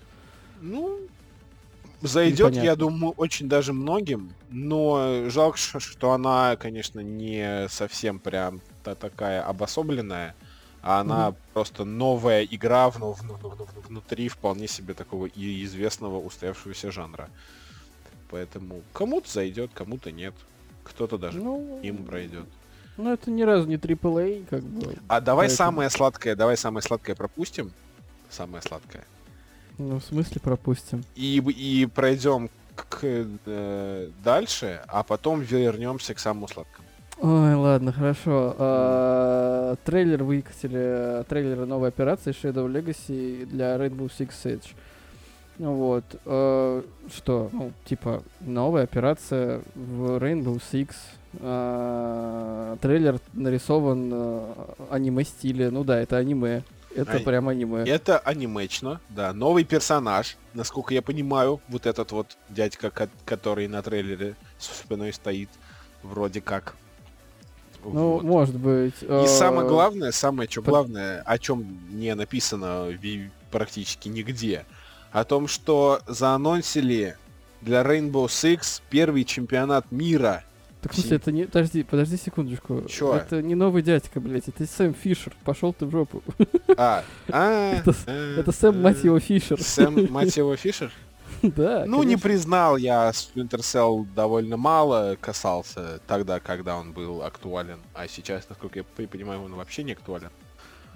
Ну, 0.62 1.00
зайдет, 2.02 2.56
я 2.56 2.76
думаю, 2.76 3.14
очень 3.16 3.48
даже 3.48 3.72
многим, 3.72 4.34
но 4.50 5.30
жалко, 5.30 5.58
что 5.58 6.12
она, 6.12 6.58
конечно, 6.58 7.00
не 7.00 7.68
совсем 7.70 8.20
прям 8.20 8.60
та 8.84 8.94
такая 8.96 9.42
обособленная, 9.42 10.36
а 10.84 11.00
она 11.00 11.30
Мгм. 11.30 11.38
просто 11.54 11.86
новая 11.86 12.44
игра 12.44 12.90
вну- 12.90 13.14
вну- 13.14 13.38
вну- 13.42 13.68
внутри 13.88 14.28
вполне 14.28 14.68
себе 14.68 14.94
такого 14.94 15.26
и 15.28 15.64
известного 15.64 16.20
устоявшегося 16.20 16.92
жанра. 16.92 17.30
Поэтому 18.30 18.82
кому-то 18.92 19.32
зайдет, 19.32 19.72
кому-то 19.74 20.12
нет. 20.12 20.34
Кто-то 20.84 21.18
даже 21.18 21.40
Ну, 21.40 21.80
им 21.82 22.04
пройдет. 22.04 22.46
ну, 22.98 23.14
это 23.14 23.32
ни 23.32 23.44
разу 23.44 23.66
не 23.68 23.78
AAA, 23.78 24.46
как 24.50 24.62
бы. 24.64 24.98
А 25.08 25.22
давай 25.22 25.48
поэтому- 25.48 25.58
самое 25.58 25.90
сладкое, 25.90 26.36
давай 26.36 26.58
самое 26.58 26.82
сладкое 26.84 27.16
пропустим. 27.16 27.72
Самое 28.30 28.62
сладкое. 28.62 29.06
Ну, 29.78 30.00
в 30.00 30.04
смысле 30.04 30.42
пропустим. 30.42 31.04
И, 31.16 31.38
и 31.38 31.86
пройдем 31.86 32.50
к, 32.76 33.00
э, 33.04 34.10
дальше, 34.24 34.82
а 34.88 35.04
потом 35.04 35.40
вернемся 35.42 36.14
к 36.14 36.20
самому 36.20 36.48
сладкому. 36.48 36.88
Ой, 37.22 37.54
ладно, 37.56 37.92
хорошо. 37.94 38.56
А, 38.58 39.76
трейлер 39.86 40.24
выкатили, 40.24 41.24
трейлеры 41.30 41.66
новой 41.66 41.90
операции 41.90 42.32
Shadow 42.32 42.68
Legacy 42.68 43.46
для 43.46 43.76
Rainbow 43.78 44.12
Six 44.12 44.32
Siege. 44.44 44.74
Вот. 45.60 46.04
а, 46.26 46.84
что? 47.14 47.50
Ну, 47.54 47.72
типа, 47.86 48.24
новая 48.42 48.84
операция 48.84 49.62
в 49.76 50.18
Rainbow 50.18 50.62
Six. 50.72 50.96
А, 51.40 52.78
трейлер 52.82 53.20
нарисован 53.34 54.10
а, 54.14 54.76
аниме-стиле. 54.90 55.70
Ну 55.70 55.84
да, 55.84 56.00
это 56.02 56.18
аниме. 56.18 56.64
Это 56.96 57.14
Ай, 57.14 57.20
прям 57.22 57.48
аниме. 57.50 57.84
Это 57.88 58.20
анимечно, 58.20 59.02
да, 59.10 59.34
новый 59.34 59.64
персонаж, 59.64 60.38
насколько 60.54 60.94
я 60.94 61.02
понимаю, 61.02 61.60
вот 61.68 61.88
этот 61.88 62.12
вот 62.12 62.38
дядька, 62.50 62.92
ко- 62.92 63.10
который 63.26 63.68
на 63.68 63.82
трейлере 63.82 64.36
с 64.60 64.68
спиной 64.68 65.12
стоит, 65.12 65.50
вроде 66.04 66.40
как. 66.40 66.76
Ну, 67.86 68.14
Вот. 68.14 68.24
может 68.24 68.56
быть. 68.56 68.96
И 69.02 69.28
самое 69.28 69.66
а, 69.66 69.70
главное, 69.70 70.12
самое 70.12 70.50
что 70.50 70.62
главное, 70.62 71.22
о 71.22 71.38
чем 71.38 71.80
не 71.92 72.14
написано 72.16 72.88
практически 73.52 74.10
нигде, 74.10 74.66
о 75.12 75.24
том, 75.24 75.48
что 75.48 76.02
заанонсили 76.08 77.18
для 77.62 77.82
Rainbow 77.82 78.26
Six 78.26 78.82
первый 78.90 79.24
чемпионат 79.24 79.92
мира. 79.92 80.44
Так, 80.82 80.94
смысле, 80.94 81.16
это 81.16 81.32
не... 81.32 81.46
Подожди, 81.46 81.84
подожди 81.84 82.18
секундочку. 82.18 82.84
Чё? 82.90 83.16
Это 83.16 83.42
не 83.42 83.56
новый 83.56 83.82
дядька, 83.82 84.20
блядь, 84.20 84.50
это 84.50 84.66
Сэм 84.66 84.94
Фишер. 84.94 85.34
Пошел 85.46 85.72
ты 85.72 85.86
в 85.86 85.92
жопу. 85.92 86.22
А, 86.76 87.06
а, 87.30 87.74
Это 87.80 87.96
а, 88.06 88.40
Это 88.40 88.52
Сэм, 88.52 88.82
мать 88.82 89.02
его, 89.02 89.18
Фишер. 89.18 89.62
Сэм, 89.62 90.12
мать 90.12 90.36
его, 90.36 90.54
Фишер? 90.58 90.92
Да, 91.56 91.84
Ну, 91.86 92.04
не 92.04 92.16
признал 92.16 92.78
я 92.78 93.10
Splinter 93.10 93.60
Cell 93.60 94.08
довольно 94.16 94.56
мало 94.58 95.18
касался 95.20 96.00
тогда, 96.08 96.40
когда 96.40 96.78
он 96.78 96.94
был 96.94 97.22
актуален. 97.22 97.80
А 97.94 98.08
сейчас, 98.08 98.48
насколько 98.50 98.80
я 98.80 99.08
понимаю, 99.08 99.44
он 99.44 99.54
вообще 99.56 99.84
не 99.84 99.92
актуален. 99.92 100.30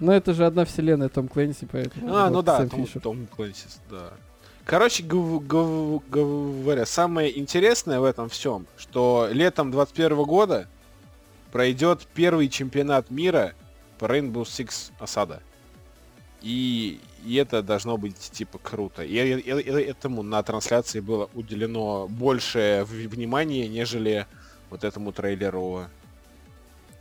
Но 0.00 0.12
это 0.12 0.32
же 0.32 0.46
одна 0.46 0.64
вселенная 0.64 1.08
Том 1.08 1.28
Клэнси, 1.28 1.68
поэтому... 1.70 2.14
А, 2.14 2.24
вот 2.24 2.32
ну 2.32 2.42
да, 2.42 2.66
Том, 3.02 3.26
Клэнсис, 3.26 3.80
да. 3.90 4.12
Короче 4.64 5.02
гов- 5.02 5.44
гов- 5.46 6.02
говоря, 6.08 6.86
самое 6.86 7.36
интересное 7.38 8.00
в 8.00 8.04
этом 8.04 8.28
всем, 8.28 8.66
что 8.76 9.28
летом 9.30 9.70
21 9.70 10.22
года 10.24 10.68
пройдет 11.52 12.06
первый 12.14 12.48
чемпионат 12.48 13.10
мира 13.10 13.54
по 13.98 14.04
Rainbow 14.04 14.42
Six 14.44 14.92
осада. 14.98 15.42
И, 16.42 17.00
и 17.24 17.34
это 17.36 17.62
должно 17.62 17.96
быть 17.96 18.16
типа 18.18 18.58
круто. 18.58 19.02
И, 19.02 19.14
и- 19.14 19.40
и- 19.40 19.82
этому 19.90 20.22
на 20.22 20.42
трансляции 20.42 21.00
было 21.00 21.28
уделено 21.34 22.06
больше 22.08 22.84
внимания, 22.88 23.68
нежели 23.68 24.26
вот 24.70 24.84
этому 24.84 25.12
трейлеру 25.12 25.84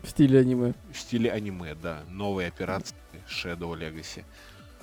В 0.03 0.09
стиле 0.09 0.39
аниме. 0.39 0.73
в 0.91 0.97
стиле 0.99 1.31
аниме, 1.31 1.75
да. 1.81 1.99
Новой 2.09 2.47
операции 2.47 2.95
Shadow 3.29 3.73
Legacy. 3.77 4.23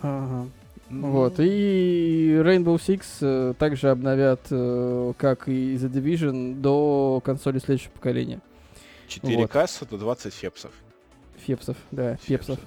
Ага. 0.01 0.49
Ну, 0.91 1.11
Вот. 1.11 1.41
И 1.41 2.37
Rainbow 2.43 2.77
Six 2.77 3.05
э, 3.23 3.55
также 3.59 3.89
обновят, 3.91 4.41
э, 4.51 5.13
как 5.17 5.49
и 5.49 5.77
The 5.77 5.91
Division, 5.91 6.61
до 6.61 7.23
консоли 7.25 7.59
следующего 7.59 7.93
поколения. 7.93 8.41
4К 9.09 9.67
120 9.67 10.35
фепсов. 10.35 10.73
Фепсов, 11.39 11.77
да, 11.91 12.17
Фепсов. 12.17 12.59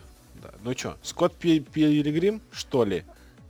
Да. 0.52 0.58
Ну 0.64 0.74
чё, 0.74 0.96
Скотт 1.02 1.36
Пи- 1.36 1.60
Пилигрим, 1.60 2.42
что 2.52 2.86
ли? 2.86 3.04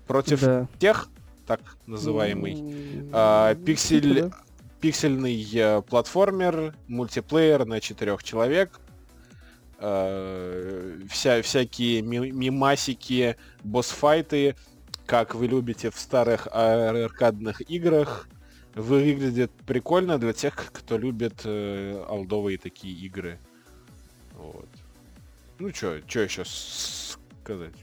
Против 0.07 0.41
Да. 0.41 0.67
тех, 0.79 1.09
так 1.45 1.59
называемый, 1.85 2.53
М, 2.53 3.09
а, 3.13 3.53
типа, 3.53 3.65
пиксель- 3.65 4.31
пиксельный 4.81 5.47
э, 5.53 5.81
платформер, 5.81 6.75
мультиплеер 6.87 7.65
на 7.65 7.79
четырех 7.81 8.23
человек, 8.23 8.79
э, 9.79 10.99
вся, 11.09 11.41
всякие 11.41 12.01
ми- 12.01 12.31
мимасики, 12.31 13.35
босс-файты, 13.63 14.55
как 15.05 15.35
вы 15.35 15.47
любите 15.47 15.89
в 15.91 15.99
старых 15.99 16.47
аркадных 16.51 17.61
играх, 17.69 18.27
выглядит 18.75 19.51
прикольно 19.65 20.17
для 20.17 20.33
тех, 20.33 20.71
кто 20.73 20.97
любит 20.97 21.41
э, 21.45 22.03
олдовые 22.07 22.57
такие 22.57 22.93
игры. 23.05 23.39
Вот. 24.35 24.67
Ну 25.59 25.71
чё, 25.71 25.99
чё 26.01 26.21
еще 26.21 26.43
сказать? 26.45 27.73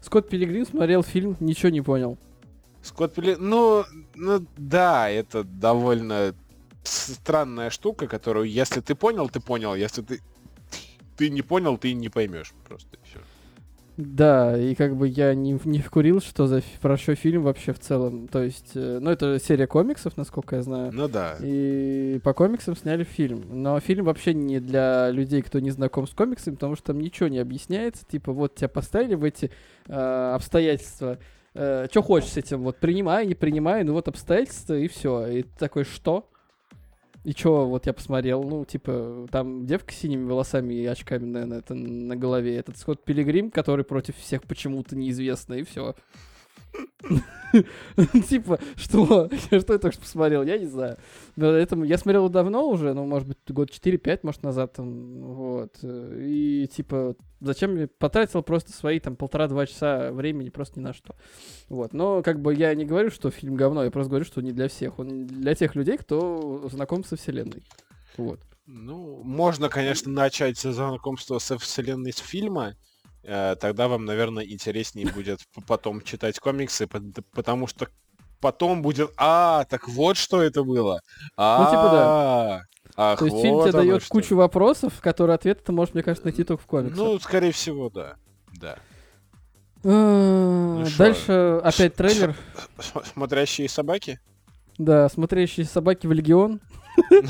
Скотт 0.00 0.28
Пилигрим 0.28 0.64
смотрел 0.64 1.02
фильм, 1.02 1.36
ничего 1.40 1.70
не 1.70 1.80
понял. 1.80 2.18
Скотт 2.82 3.14
Пили... 3.14 3.34
Ну, 3.34 3.84
ну 4.14 4.46
да, 4.56 5.10
это 5.10 5.42
довольно 5.42 6.34
странная 6.84 7.70
штука, 7.70 8.06
которую, 8.06 8.48
если 8.48 8.80
ты 8.80 8.94
понял, 8.94 9.28
ты 9.28 9.40
понял, 9.40 9.74
если 9.74 10.02
ты 10.02 10.20
ты 11.16 11.30
не 11.30 11.42
понял, 11.42 11.78
ты 11.78 11.94
не 11.94 12.08
поймешь 12.08 12.52
просто. 12.68 12.98
Да, 13.96 14.58
и 14.58 14.74
как 14.74 14.94
бы 14.96 15.08
я 15.08 15.34
не, 15.34 15.58
не 15.64 15.80
вкурил, 15.80 16.20
что 16.20 16.46
за 16.46 16.62
про 16.82 16.98
что 16.98 17.14
фильм 17.14 17.42
вообще 17.42 17.72
в 17.72 17.78
целом. 17.78 18.28
То 18.28 18.42
есть, 18.42 18.72
э, 18.74 18.98
ну 19.00 19.10
это 19.10 19.38
серия 19.38 19.66
комиксов, 19.66 20.16
насколько 20.16 20.56
я 20.56 20.62
знаю. 20.62 20.92
Ну 20.92 21.08
да. 21.08 21.36
И 21.40 22.20
по 22.22 22.34
комиксам 22.34 22.76
сняли 22.76 23.04
фильм. 23.04 23.44
Но 23.48 23.80
фильм 23.80 24.04
вообще 24.04 24.34
не 24.34 24.60
для 24.60 25.10
людей, 25.10 25.40
кто 25.40 25.60
не 25.60 25.70
знаком 25.70 26.06
с 26.06 26.10
комиксами, 26.10 26.54
потому 26.54 26.76
что 26.76 26.88
там 26.88 27.00
ничего 27.00 27.28
не 27.28 27.38
объясняется. 27.38 28.04
Типа, 28.04 28.32
вот 28.32 28.54
тебя 28.54 28.68
поставили 28.68 29.14
в 29.14 29.24
эти 29.24 29.50
э, 29.86 30.32
обстоятельства. 30.34 31.18
что 31.54 32.02
хочешь 32.02 32.32
с 32.32 32.36
этим? 32.36 32.62
Вот 32.64 32.76
принимай, 32.76 33.26
не 33.26 33.34
принимай, 33.34 33.82
ну 33.82 33.94
вот 33.94 34.08
обстоятельства, 34.08 34.74
и 34.74 34.88
все. 34.88 35.26
И 35.26 35.42
ты 35.42 35.58
такой, 35.58 35.84
что? 35.84 36.28
И 37.26 37.34
чё, 37.34 37.66
вот 37.66 37.86
я 37.86 37.92
посмотрел, 37.92 38.44
ну, 38.44 38.64
типа, 38.64 39.26
там 39.32 39.66
девка 39.66 39.92
с 39.92 39.96
синими 39.96 40.28
волосами 40.28 40.74
и 40.74 40.86
очками, 40.86 41.24
наверное, 41.24 41.58
это 41.58 41.74
на 41.74 42.14
голове. 42.14 42.56
Этот 42.56 42.78
Скотт 42.78 43.02
Пилигрим, 43.02 43.50
который 43.50 43.84
против 43.84 44.16
всех 44.16 44.44
почему-то 44.44 44.94
неизвестно, 44.94 45.54
и 45.54 45.64
все. 45.64 45.96
Типа, 48.28 48.58
что? 48.76 49.30
Что 49.30 49.56
я 49.56 49.60
только 49.62 49.92
что 49.92 50.02
посмотрел? 50.02 50.42
Я 50.42 50.58
не 50.58 50.66
знаю. 50.66 50.96
Это 51.36 51.76
я 51.84 51.96
смотрел 51.96 52.28
давно 52.28 52.68
уже, 52.68 52.92
ну, 52.92 53.06
может 53.06 53.28
быть, 53.28 53.38
год 53.48 53.70
4-5, 53.70 54.20
может, 54.22 54.42
назад 54.42 54.74
там, 54.74 55.22
вот. 55.22 55.78
И, 55.82 56.68
типа, 56.70 57.16
зачем 57.40 57.76
я 57.76 57.88
потратил 57.98 58.42
просто 58.42 58.72
свои, 58.72 59.00
там, 59.00 59.16
полтора-два 59.16 59.66
часа 59.66 60.12
времени 60.12 60.50
просто 60.50 60.80
ни 60.80 60.84
на 60.84 60.92
что. 60.92 61.14
Вот. 61.68 61.92
Но, 61.92 62.22
как 62.22 62.40
бы, 62.40 62.54
я 62.54 62.74
не 62.74 62.84
говорю, 62.84 63.10
что 63.10 63.30
фильм 63.30 63.54
говно, 63.54 63.84
я 63.84 63.90
просто 63.90 64.10
говорю, 64.10 64.24
что 64.24 64.42
не 64.42 64.52
для 64.52 64.68
всех. 64.68 64.98
Он 64.98 65.26
для 65.26 65.54
тех 65.54 65.74
людей, 65.76 65.96
кто 65.96 66.68
знаком 66.70 67.04
со 67.04 67.16
вселенной. 67.16 67.64
Вот. 68.16 68.40
Ну, 68.66 69.22
можно, 69.22 69.68
конечно, 69.68 70.10
начать 70.10 70.58
знакомство 70.58 71.38
со 71.38 71.56
вселенной 71.56 72.12
с 72.12 72.18
фильма, 72.18 72.74
тогда 73.26 73.88
вам, 73.88 74.04
наверное, 74.04 74.44
интереснее 74.44 75.10
будет 75.12 75.40
потом 75.66 76.02
читать 76.02 76.38
комиксы, 76.38 76.86
потому 77.32 77.66
что 77.66 77.88
потом 78.40 78.82
будет, 78.82 79.10
а, 79.16 79.64
так 79.64 79.88
вот 79.88 80.16
что 80.16 80.42
это 80.42 80.62
было. 80.62 81.00
А, 81.36 81.58
ну, 81.58 81.70
типа 81.70 81.88
да. 81.90 82.62
Ах, 82.96 83.18
То 83.18 83.26
есть 83.26 83.34
вот 83.34 83.42
фильм 83.42 83.62
тебе 83.62 83.72
дает 83.72 84.02
что. 84.02 84.10
кучу 84.10 84.36
вопросов, 84.36 85.00
которые 85.00 85.34
ответы 85.34 85.62
ты 85.64 85.72
можешь, 85.72 85.94
мне 85.94 86.02
кажется, 86.02 86.26
найти 86.26 86.44
только 86.44 86.62
в 86.62 86.66
комиксах. 86.66 86.96
Ну, 86.96 87.18
скорее 87.18 87.52
всего, 87.52 87.90
да. 87.90 88.16
Да. 88.58 88.78
А, 89.84 90.78
ну 90.78 90.86
дальше 90.96 91.60
опять 91.62 91.94
трейлер. 91.94 92.34
Смотрящие 93.12 93.68
собаки? 93.68 94.20
Да, 94.78 95.08
смотрящие 95.08 95.66
собаки 95.66 96.06
в 96.06 96.12
Легион. 96.12 96.60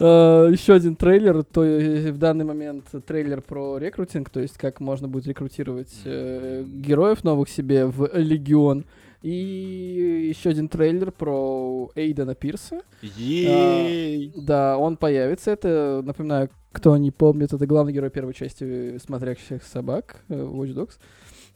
Uh, 0.00 0.50
еще 0.50 0.72
один 0.72 0.96
трейлер, 0.96 1.44
то 1.44 1.60
в 1.60 2.16
данный 2.16 2.46
момент 2.46 2.86
трейлер 3.06 3.42
про 3.42 3.76
рекрутинг, 3.76 4.30
то 4.30 4.40
есть 4.40 4.56
как 4.56 4.80
можно 4.80 5.08
будет 5.08 5.26
рекрутировать 5.26 5.92
э, 6.06 6.64
героев 6.66 7.22
новых 7.22 7.50
себе 7.50 7.84
в 7.84 8.10
Легион. 8.14 8.86
И 9.20 10.30
еще 10.30 10.48
один 10.48 10.68
трейлер 10.68 11.12
про 11.12 11.90
Эйдена 11.94 12.34
Пирса. 12.34 12.80
Uh, 13.02 14.32
да, 14.34 14.78
он 14.78 14.96
появится. 14.96 15.50
Это, 15.50 16.00
напоминаю, 16.02 16.48
кто 16.72 16.96
не 16.96 17.10
помнит, 17.10 17.52
это 17.52 17.66
главный 17.66 17.92
герой 17.92 18.08
первой 18.08 18.32
части 18.32 18.96
«Смотрящих 18.96 19.62
собак» 19.64 20.22
э, 20.30 20.34
Watch 20.34 20.74
Dogs. 20.74 20.94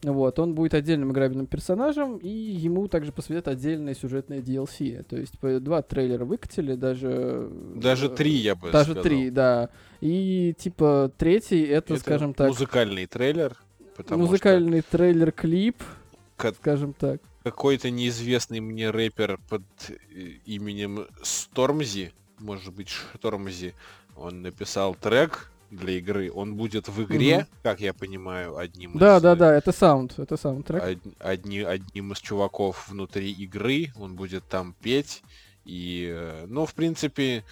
Вот, 0.03 0.37
он 0.39 0.53
будет 0.53 0.73
отдельным 0.73 1.11
играбельным 1.11 1.47
персонажем, 1.47 2.17
и 2.17 2.29
ему 2.29 2.87
также 2.87 3.11
посвятят 3.11 3.47
отдельные 3.47 3.95
сюжетные 3.95 4.41
DLC. 4.41 5.03
То 5.03 5.17
есть 5.17 5.33
два 5.41 5.81
трейлера 5.81 6.25
выкатили, 6.25 6.75
даже... 6.75 7.49
Даже 7.75 8.09
три, 8.09 8.33
я 8.33 8.55
бы 8.55 8.71
Даже 8.71 8.91
сказал. 8.91 9.03
три, 9.03 9.29
да. 9.31 9.69
И 10.01 10.53
типа 10.57 11.11
третий, 11.17 11.63
это, 11.63 11.93
это 11.93 12.01
скажем 12.01 12.33
так... 12.33 12.49
музыкальный 12.49 13.07
трейлер. 13.07 13.57
Музыкальный 14.09 14.81
что... 14.81 14.97
трейлер-клип, 14.97 15.81
как... 16.35 16.55
скажем 16.55 16.93
так. 16.93 17.21
Какой-то 17.43 17.89
неизвестный 17.89 18.59
мне 18.59 18.89
рэпер 18.89 19.39
под 19.49 19.63
э, 19.89 19.93
именем 20.45 21.07
Стормзи, 21.21 22.11
может 22.39 22.73
быть, 22.73 22.89
Штормзи, 22.89 23.73
он 24.15 24.41
написал 24.41 24.95
трек, 24.95 25.51
для 25.75 25.97
игры, 25.97 26.31
он 26.31 26.55
будет 26.55 26.87
в 26.87 27.03
игре, 27.03 27.37
угу. 27.37 27.45
как 27.63 27.79
я 27.79 27.93
понимаю, 27.93 28.57
одним 28.57 28.97
да, 28.97 29.17
из... 29.17 29.21
Да, 29.21 29.35
да, 29.35 29.35
да, 29.35 29.55
это 29.55 29.71
саунд, 29.71 30.17
это 30.17 30.37
саундтрек. 30.37 30.83
Од, 30.83 30.99
одни, 31.19 31.59
одним 31.59 32.13
из 32.13 32.19
чуваков 32.19 32.89
внутри 32.89 33.31
игры, 33.31 33.91
он 33.95 34.15
будет 34.15 34.43
там 34.47 34.75
петь, 34.81 35.23
и, 35.65 36.09
э, 36.11 36.45
ну, 36.47 36.65
в 36.65 36.73
принципе, 36.73 37.43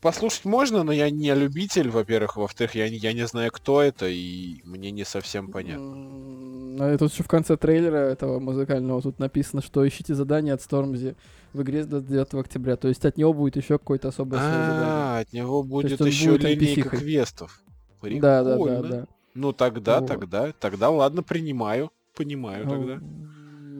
послушать 0.00 0.44
можно, 0.44 0.82
но 0.82 0.92
я 0.92 1.10
не 1.10 1.34
любитель, 1.34 1.90
во-первых, 1.90 2.36
во-вторых, 2.36 2.74
я, 2.74 2.86
я 2.86 3.12
не 3.12 3.26
знаю, 3.26 3.50
кто 3.50 3.82
это, 3.82 4.06
и 4.08 4.60
мне 4.64 4.90
не 4.90 5.04
совсем 5.04 5.50
понятно. 5.50 6.76
А 6.78 6.96
тут 6.98 7.12
еще 7.12 7.22
в 7.22 7.28
конце 7.28 7.56
трейлера 7.56 7.96
этого 7.96 8.38
музыкального 8.38 9.02
тут 9.02 9.18
написано, 9.18 9.62
что 9.62 9.86
ищите 9.86 10.14
задание 10.14 10.54
от 10.54 10.62
Стормзи 10.62 11.16
в 11.56 11.62
игре 11.62 11.82
с 11.82 11.86
29 11.86 12.34
октября. 12.34 12.76
То 12.76 12.88
есть 12.88 13.04
от 13.04 13.16
него 13.16 13.32
будет 13.32 13.56
еще 13.56 13.78
какое-то 13.78 14.08
особое 14.08 14.40
задание. 14.40 14.84
А, 14.84 15.18
от 15.20 15.32
него 15.32 15.62
будет 15.62 16.00
еще 16.00 16.36
линейка 16.36 16.90
квестов. 16.90 17.60
Да, 18.02 18.44
да, 18.44 18.56
да, 18.56 18.82
да. 18.82 19.06
Ну 19.34 19.52
тогда, 19.52 20.00
тогда, 20.00 20.52
тогда 20.52 20.90
ладно, 20.90 21.22
принимаю. 21.22 21.90
Понимаю 22.14 22.64
ну, 22.66 22.70
тогда. 22.70 22.98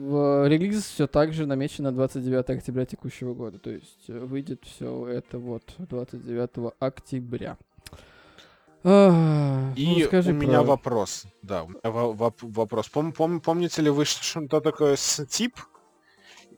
В 0.07 0.47
релиз 0.47 0.83
все 0.85 1.07
так 1.07 1.33
же 1.33 1.45
намечено 1.45 1.91
29 1.91 2.49
октября 2.49 2.85
текущего 2.85 3.33
года. 3.33 3.57
То 3.57 3.71
есть 3.71 4.09
э, 4.09 4.19
выйдет 4.19 4.63
все 4.63 5.07
это 5.07 5.39
вот 5.39 5.63
29 5.77 6.73
октября. 6.79 7.57
А, 8.83 9.73
И 9.75 9.99
ну, 9.99 10.05
скажи 10.05 10.31
у 10.31 10.35
меня 10.35 10.61
вопрос. 10.61 11.25
Да, 11.41 11.63
у 11.63 11.69
меня 11.69 11.79
вопрос. 11.83 12.89
Пом 12.89 13.11
пом 13.11 13.41
помните 13.41 13.81
ли 13.81 13.89
вы, 13.89 14.05
что 14.05 14.61
такое 14.61 14.95
тип? 15.29 15.55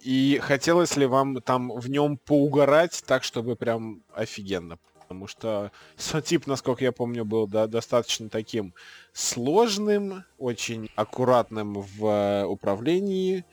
И 0.02 0.40
хотелось 0.42 0.96
ли 0.96 1.06
вам 1.06 1.42
там 1.42 1.72
в 1.72 1.90
нем 1.90 2.18
поугарать 2.18 3.04
так, 3.06 3.24
чтобы 3.24 3.56
прям 3.56 4.02
офигенно? 4.14 4.78
Потому 5.02 5.28
что 5.28 5.72
тип, 6.26 6.48
насколько 6.48 6.84
я 6.84 6.92
помню, 6.92 7.26
был 7.26 7.48
да, 7.48 7.68
достаточно 7.68 8.30
таким 8.30 8.74
сложным, 9.12 10.24
очень 10.38 10.90
аккуратным 10.96 11.82
в 11.82 12.06
э, 12.06 12.46
управлении. 12.46 13.44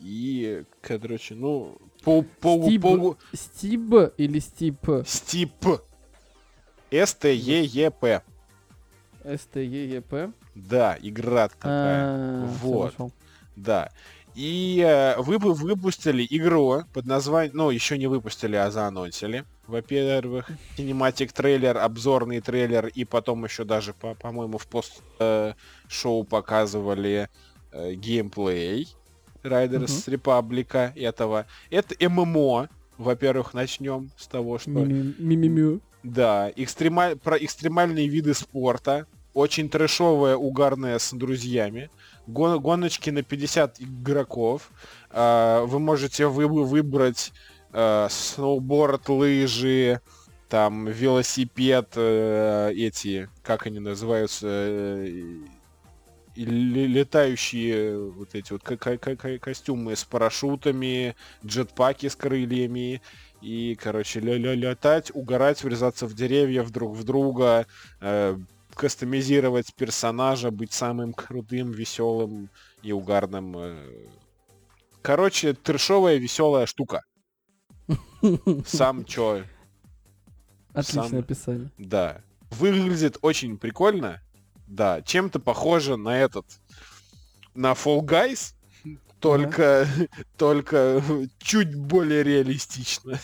И, 0.00 0.64
короче, 0.82 1.34
ну, 1.34 1.78
по... 2.04 2.22
по, 2.22 2.62
Steep, 2.64 2.82
по... 2.82 3.16
Steep 3.32 3.94
или 4.18 4.38
Steep? 4.40 4.86
Steep. 5.06 5.66
S-T-E-E-P. 6.90 8.22
S-T-E-E-P? 9.24 10.32
Да, 10.54 10.98
игра 11.00 11.48
такая. 11.48 12.04
А, 12.04 12.46
вот. 12.62 12.94
Да. 13.56 13.90
И 14.36 14.84
э, 14.86 15.18
вы 15.18 15.38
бы 15.38 15.54
выпустили 15.54 16.26
игру 16.28 16.82
под 16.92 17.06
названием... 17.06 17.56
Ну, 17.56 17.70
еще 17.70 17.96
не 17.96 18.06
выпустили, 18.06 18.54
а 18.54 18.70
заанонсили. 18.70 19.46
Во-первых, 19.66 20.50
кинематик 20.76 21.32
трейлер, 21.32 21.78
обзорный 21.78 22.42
трейлер, 22.42 22.86
и 22.88 23.06
потом 23.06 23.44
еще 23.46 23.64
даже, 23.64 23.94
по- 23.94 24.14
по-моему, 24.14 24.58
в 24.58 24.66
пост-шоу 24.66 26.24
показывали 26.24 27.30
э, 27.72 27.94
геймплей 27.94 28.88
Riders 29.42 29.86
uh-huh. 29.86 30.20
Republic 30.20 30.92
этого. 30.94 31.46
Это 31.70 31.94
ММО. 32.06 32.68
Во-первых, 32.98 33.54
начнем 33.54 34.10
с 34.18 34.26
того, 34.26 34.58
что... 34.58 34.70
Мимимю. 34.70 35.80
Да, 36.02 36.52
экстремаль... 36.56 37.16
про 37.16 37.38
экстремальные 37.38 38.08
виды 38.08 38.34
спорта. 38.34 39.06
Очень 39.32 39.70
трэшовая, 39.70 40.36
угарная 40.36 40.98
с 40.98 41.12
друзьями. 41.12 41.90
Гон... 42.26 42.60
Гоночки 42.60 43.10
на 43.10 43.22
50 43.22 43.80
игроков. 43.80 44.70
А, 45.10 45.64
вы 45.64 45.78
можете 45.78 46.26
вы... 46.26 46.46
выбрать 46.46 47.32
а, 47.72 48.08
сноуборд, 48.10 49.08
лыжи, 49.08 50.00
там, 50.48 50.86
велосипед, 50.86 51.92
э, 51.96 52.72
эти, 52.72 53.28
как 53.42 53.66
они 53.66 53.80
называются, 53.80 54.46
э, 54.48 55.24
летающие 56.36 57.98
вот 57.98 58.34
эти 58.34 58.52
вот 58.52 58.62
костюмы 58.62 59.96
с 59.96 60.04
парашютами, 60.04 61.16
джетпаки 61.44 62.08
с 62.08 62.16
крыльями, 62.16 63.02
и, 63.40 63.76
короче, 63.80 64.20
летать, 64.20 65.10
угорать, 65.14 65.64
врезаться 65.64 66.06
в 66.06 66.14
деревья, 66.14 66.62
друг 66.64 66.94
в 66.96 67.04
друга, 67.04 67.66
э, 68.00 68.38
кастомизировать 68.76 69.74
персонажа, 69.74 70.50
быть 70.50 70.72
самым 70.72 71.12
крутым, 71.14 71.72
веселым 71.72 72.50
и 72.82 72.92
угарным. 72.92 73.56
Э. 73.56 74.06
Короче, 75.02 75.54
трешовая, 75.54 76.16
веселая 76.16 76.66
штука. 76.66 77.02
Сам 78.66 79.04
чё? 79.04 79.44
Отличное 80.72 81.08
сам... 81.08 81.18
описание. 81.18 81.70
Да. 81.78 82.22
Выглядит 82.50 83.18
очень 83.22 83.56
прикольно. 83.56 84.20
Да, 84.66 85.00
чем-то 85.02 85.40
похоже 85.40 85.96
на 85.96 86.18
этот... 86.18 86.46
На 87.54 87.72
Fall 87.72 88.02
Guys, 88.02 88.52
только, 89.20 89.88
только 90.36 91.02
чуть 91.38 91.74
более 91.74 92.22
реалистично. 92.22 93.18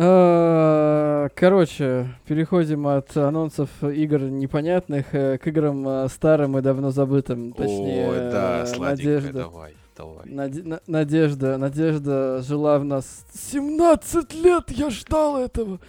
А, 0.00 1.28
короче, 1.34 2.06
переходим 2.24 2.86
от 2.86 3.16
анонсов 3.16 3.68
игр 3.82 4.20
непонятных 4.20 5.12
э, 5.12 5.38
к 5.38 5.46
играм 5.48 5.88
э, 5.88 6.08
старым 6.08 6.56
и 6.56 6.60
давно 6.60 6.92
забытым. 6.92 7.52
Точнее, 7.52 8.08
Ой, 8.08 8.16
да, 8.30 8.64
Надежда. 8.78 9.32
Давай, 9.32 9.74
давай. 9.96 10.24
Наде- 10.26 10.80
Надежда, 10.86 11.58
Надежда 11.58 12.42
жила 12.42 12.78
в 12.78 12.84
нас 12.84 13.26
17 13.32 14.34
лет, 14.34 14.70
я 14.70 14.88
ждал 14.90 15.42
этого. 15.42 15.80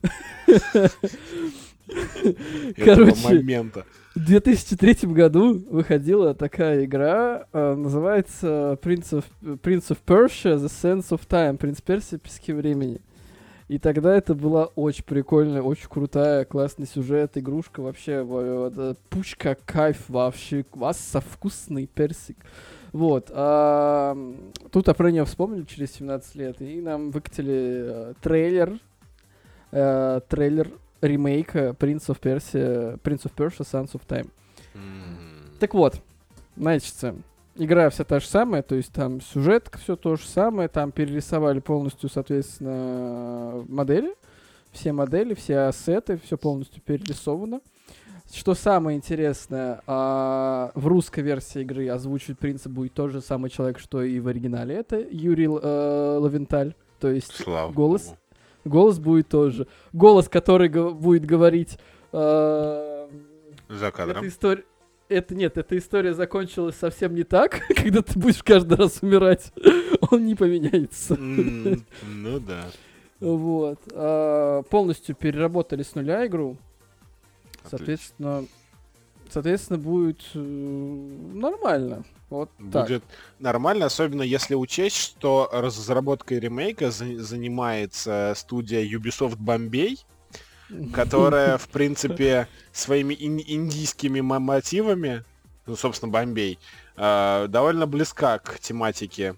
Короче, 2.76 3.28
момента. 3.28 3.84
В 4.14 4.24
2003 4.24 5.10
году 5.12 5.62
выходила 5.70 6.32
такая 6.34 6.86
игра, 6.86 7.44
э, 7.52 7.74
называется 7.74 8.78
Prince 8.82 9.12
of, 9.12 9.24
Prince 9.42 9.90
of 9.90 9.98
Persia 10.06 10.56
The 10.56 10.68
Sense 10.68 11.10
of 11.10 11.20
Time, 11.28 11.58
Принц 11.58 11.82
Персии, 11.82 12.16
пески 12.16 12.52
времени. 12.54 13.02
И 13.68 13.78
тогда 13.78 14.16
это 14.16 14.34
была 14.34 14.64
очень 14.64 15.04
прикольная, 15.04 15.60
очень 15.60 15.88
крутая, 15.88 16.46
классный 16.46 16.86
сюжет, 16.86 17.36
игрушка 17.36 17.80
вообще, 17.82 18.22
во- 18.22 18.72
э, 18.74 18.94
пучка, 19.10 19.56
кайф 19.66 20.08
вообще, 20.08 20.64
масса 20.74 21.20
вкусный 21.20 21.86
персик. 21.86 22.38
Вот. 22.92 23.30
а, 23.30 24.16
тут 24.72 24.86
про 24.96 25.10
нее 25.10 25.26
вспомнили 25.26 25.64
через 25.64 25.92
17 25.92 26.34
лет, 26.36 26.62
и 26.62 26.80
нам 26.80 27.10
выкатили 27.10 27.52
э, 27.52 28.14
трейлер, 28.22 28.78
э, 29.72 30.20
трейлер 30.28 30.70
ремейка 31.02 31.76
Prince 31.78 32.06
of 32.08 32.18
Persia, 32.20 32.98
Prince 33.02 33.24
of 33.24 33.34
Persia 33.36 33.60
Sons 33.60 33.92
of 33.92 34.00
Time. 34.08 34.30
М. 34.74 35.52
Так 35.60 35.74
вот, 35.74 36.00
значит, 36.56 36.94
игра 37.58 37.90
вся 37.90 38.04
та 38.04 38.20
же 38.20 38.26
самая, 38.26 38.62
то 38.62 38.74
есть 38.74 38.92
там 38.92 39.20
сюжет 39.20 39.70
все 39.82 39.96
то 39.96 40.16
же 40.16 40.24
самое, 40.26 40.68
там 40.68 40.92
перерисовали 40.92 41.60
полностью, 41.60 42.08
соответственно, 42.08 43.64
модели, 43.68 44.14
все 44.72 44.92
модели, 44.92 45.34
все 45.34 45.60
ассеты, 45.68 46.18
все 46.24 46.36
полностью 46.38 46.80
перерисовано. 46.82 47.60
Что 48.32 48.54
самое 48.54 48.96
интересное, 48.98 49.80
а, 49.86 50.70
в 50.74 50.86
русской 50.86 51.20
версии 51.20 51.62
игры 51.62 51.88
озвучивать 51.88 52.38
принцип 52.38 52.70
будет 52.72 52.92
тот 52.92 53.10
же 53.10 53.22
самый 53.22 53.48
человек, 53.48 53.78
что 53.78 54.02
и 54.02 54.20
в 54.20 54.28
оригинале. 54.28 54.74
Это 54.74 54.98
Юрий 55.00 55.46
э, 55.46 56.18
Лавенталь. 56.20 56.74
То 57.00 57.08
есть 57.08 57.34
Слава 57.34 57.72
голос 57.72 58.08
богу. 58.08 58.18
голос 58.66 58.98
будет 58.98 59.28
тоже. 59.28 59.66
Голос, 59.94 60.28
который 60.28 60.68
будет 60.68 61.24
говорить... 61.24 61.78
э, 62.12 63.08
За 63.70 63.90
кадром. 63.92 64.18
эта 64.18 64.28
история... 64.28 64.64
Это 65.08 65.34
нет, 65.34 65.56
эта 65.56 65.78
история 65.78 66.12
закончилась 66.12 66.76
совсем 66.76 67.14
не 67.14 67.24
так, 67.24 67.60
когда 67.76 68.02
ты 68.02 68.18
будешь 68.18 68.42
каждый 68.42 68.76
раз 68.76 68.98
умирать. 69.02 69.52
Он 70.10 70.26
не 70.26 70.34
поменяется. 70.34 71.16
Ну 72.06 72.40
да. 72.40 72.64
Вот. 73.20 73.78
А, 73.92 74.62
полностью 74.62 75.14
переработали 75.14 75.82
с 75.82 75.94
нуля 75.94 76.26
игру. 76.26 76.56
Отлично. 77.64 77.70
Соответственно, 77.70 78.44
соответственно, 79.28 79.78
будет 79.78 80.20
э, 80.34 80.38
нормально. 80.38 82.04
Вот 82.30 82.50
так. 82.72 82.84
Будет 82.86 83.04
нормально, 83.38 83.86
особенно 83.86 84.22
если 84.22 84.54
учесть, 84.54 84.96
что 84.96 85.48
разработкой 85.52 86.38
ремейка 86.38 86.90
за- 86.90 87.18
занимается 87.18 88.34
студия 88.36 88.82
Ubisoft 88.84 89.38
Bombay, 89.38 89.98
которая, 90.92 91.58
в 91.58 91.68
принципе, 91.68 92.48
своими 92.72 93.14
ин- 93.14 93.42
индийскими 93.46 94.20
мо- 94.20 94.38
мотивами, 94.38 95.24
ну, 95.66 95.76
собственно, 95.76 96.10
Бомбей, 96.12 96.58
э, 96.96 97.46
довольно 97.48 97.86
близка 97.86 98.38
к 98.38 98.58
тематике 98.58 99.34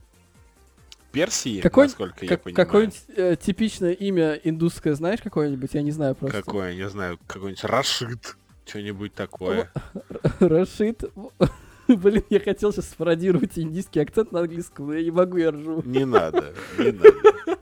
Персии, 1.13 1.61
Какой- 1.61 1.87
насколько 1.87 2.25
я 2.25 2.29
Как- 2.29 2.43
понимаю. 2.43 2.67
Какое-нибудь 2.67 3.03
э, 3.17 3.37
типичное 3.41 3.93
имя 3.93 4.35
индусское 4.35 4.95
знаешь 4.95 5.21
какое-нибудь? 5.23 5.71
Я 5.75 5.83
не 5.83 5.91
знаю 5.91 6.15
просто. 6.15 6.41
Какое, 6.43 6.75
не 6.75 6.89
знаю, 6.89 7.19
какой-нибудь 7.27 7.65
Рашид, 7.65 8.37
что-нибудь 8.65 9.13
такое. 9.15 9.71
Рашид. 10.39 11.03
Блин, 11.89 12.23
я 12.31 12.39
хотел 12.39 12.73
сейчас 12.73 12.91
спародировать 12.91 13.59
индийский 13.59 13.99
акцент 13.99 14.31
на 14.31 14.41
английском, 14.41 14.87
но 14.87 14.95
я 14.95 15.03
не 15.03 15.11
могу, 15.11 15.39
я 15.39 15.51
ржу. 15.51 15.83
Не 15.85 16.05
надо, 16.05 16.55
не 16.79 16.93
надо. 16.93 17.59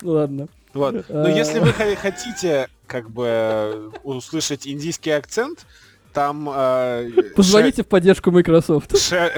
Ладно. 0.00 0.48
Вот. 0.74 1.08
Но 1.08 1.28
если 1.28 1.58
вы 1.58 1.72
хо- 1.72 1.96
хотите, 1.96 2.68
как 2.86 3.10
бы, 3.10 3.92
услышать 4.04 4.66
индийский 4.66 5.10
акцент, 5.10 5.66
там... 6.12 6.48
э, 6.52 7.10
Позвоните 7.36 7.82
в 7.82 7.86
поддержку 7.88 8.30
Microsoft. 8.30 8.96
ше- 8.98 9.32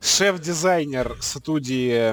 Шеф-дизайнер 0.00 1.16
студии 1.20 2.12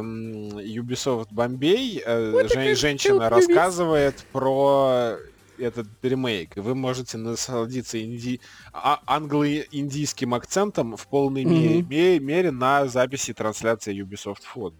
Ubisoft 0.79 1.29
Bombay, 1.33 2.01
э, 2.05 2.47
жен- 2.53 2.75
женщина, 2.75 3.29
рассказывает 3.29 4.15
про 4.31 5.15
этот 5.57 5.87
ремейк. 6.03 6.55
И 6.55 6.59
вы 6.59 6.75
можете 6.75 7.17
насладиться 7.17 8.01
инди... 8.01 8.39
а- 8.73 8.99
англо-индийским 9.07 10.33
акцентом 10.35 10.95
в 10.95 11.07
полной 11.07 11.43
ме- 11.81 12.19
мере 12.19 12.51
на 12.51 12.85
записи 12.87 13.33
трансляции 13.33 13.99
Ubisoft 14.03 14.43
Food. 14.55 14.73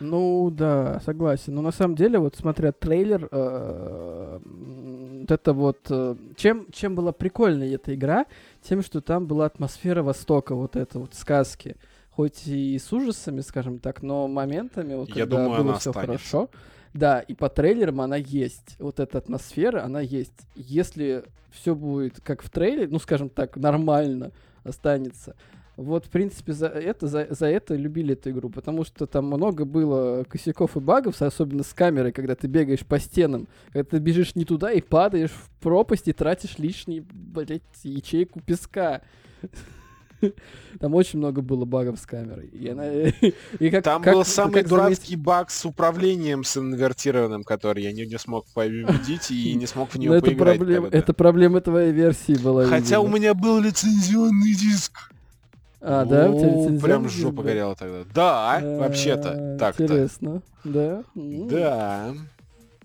Ну 0.00 0.50
да, 0.50 1.00
согласен. 1.04 1.54
Но 1.54 1.62
на 1.62 1.70
самом 1.70 1.94
деле, 1.94 2.18
вот 2.18 2.36
смотря 2.36 2.72
трейлер, 2.72 3.28
э, 3.30 4.38
вот 4.44 5.30
это 5.30 5.52
вот... 5.52 5.78
э, 5.90 6.16
Чем, 6.36 6.66
чем 6.72 6.94
была 6.94 7.12
прикольная 7.12 7.74
эта 7.74 7.94
игра? 7.94 8.26
Тем, 8.62 8.82
что 8.82 9.00
там 9.00 9.26
была 9.26 9.46
атмосфера 9.46 10.02
Востока, 10.02 10.54
вот 10.54 10.76
это 10.76 10.98
вот 10.98 11.14
сказки. 11.14 11.76
Хоть 12.10 12.46
и 12.46 12.78
с 12.78 12.92
ужасами, 12.92 13.40
скажем 13.40 13.78
так, 13.78 14.02
но 14.02 14.28
моментами, 14.28 14.94
вот 14.94 15.08
Я 15.10 15.24
когда 15.26 15.44
думаю, 15.44 15.64
было 15.64 15.78
все 15.78 15.90
останется. 15.90 16.12
хорошо. 16.12 16.50
Да, 16.92 17.20
и 17.20 17.34
по 17.34 17.48
трейлерам 17.48 18.00
она 18.00 18.16
есть. 18.16 18.76
Вот 18.78 19.00
эта 19.00 19.18
атмосфера, 19.18 19.82
она 19.84 20.00
есть. 20.00 20.46
Если 20.54 21.24
все 21.50 21.74
будет 21.74 22.20
как 22.20 22.42
в 22.42 22.50
трейлере, 22.50 22.88
ну, 22.88 22.98
скажем 22.98 23.28
так, 23.30 23.56
нормально 23.56 24.30
останется, 24.62 25.34
вот, 25.76 26.06
в 26.06 26.08
принципе, 26.10 26.52
за 26.52 26.68
это, 26.68 27.08
за, 27.08 27.26
за 27.30 27.46
это 27.46 27.74
любили 27.74 28.12
эту 28.12 28.30
игру, 28.30 28.48
потому 28.48 28.84
что 28.84 29.06
там 29.06 29.26
много 29.26 29.64
было 29.64 30.24
косяков 30.24 30.76
и 30.76 30.80
багов, 30.80 31.20
особенно 31.20 31.64
с 31.64 31.72
камерой, 31.74 32.12
когда 32.12 32.36
ты 32.36 32.46
бегаешь 32.46 32.86
по 32.86 33.00
стенам, 33.00 33.48
когда 33.72 33.90
ты 33.90 33.98
бежишь 33.98 34.36
не 34.36 34.44
туда 34.44 34.70
и 34.70 34.80
падаешь 34.80 35.32
в 35.32 35.50
пропасть 35.60 36.06
и 36.06 36.12
тратишь 36.12 36.58
лишний, 36.58 37.00
блядь, 37.00 37.62
ячейку 37.82 38.40
песка. 38.40 39.02
Там 40.80 40.94
очень 40.94 41.18
много 41.18 41.42
было 41.42 41.64
багов 41.64 41.98
с 41.98 42.06
камерой. 42.06 42.46
И 42.46 42.68
она... 42.68 42.86
и 43.58 43.70
как, 43.70 43.84
Там 43.84 44.02
как- 44.02 44.14
был 44.14 44.24
самый 44.24 44.54
как 44.54 44.68
дурацкий 44.68 45.16
баг 45.16 45.50
с 45.50 45.64
управлением 45.64 46.44
с 46.44 46.56
инвертированным, 46.56 47.42
который 47.44 47.82
я 47.82 47.92
не, 47.92 48.06
не 48.06 48.18
смог 48.18 48.46
победить 48.54 49.30
и 49.30 49.54
не 49.54 49.66
смог 49.66 49.90
в 49.90 49.94
Но 49.96 50.02
него 50.02 50.14
это 50.14 50.26
поиграть. 50.26 50.58
проблема, 50.58 50.88
это 50.88 51.14
проблема 51.14 51.60
твоей 51.60 51.92
версии 51.92 52.36
была. 52.38 52.66
Хотя 52.66 53.00
у 53.00 53.08
меня 53.08 53.34
был 53.34 53.60
лицензионный 53.60 54.54
диск. 54.54 55.10
А, 55.86 56.04
да, 56.06 56.30
у 56.30 56.38
тебя 56.38 56.48
лицензионный 56.48 56.80
Прям 56.80 57.08
жопа 57.10 57.36
был? 57.36 57.42
горела 57.44 57.76
тогда. 57.76 57.98
Да, 58.14 58.56
А, 58.56 58.78
вообще-то. 58.78 59.56
Так-то. 59.60 59.82
Интересно, 59.84 60.42
да? 60.64 61.02
Да. 61.14 62.14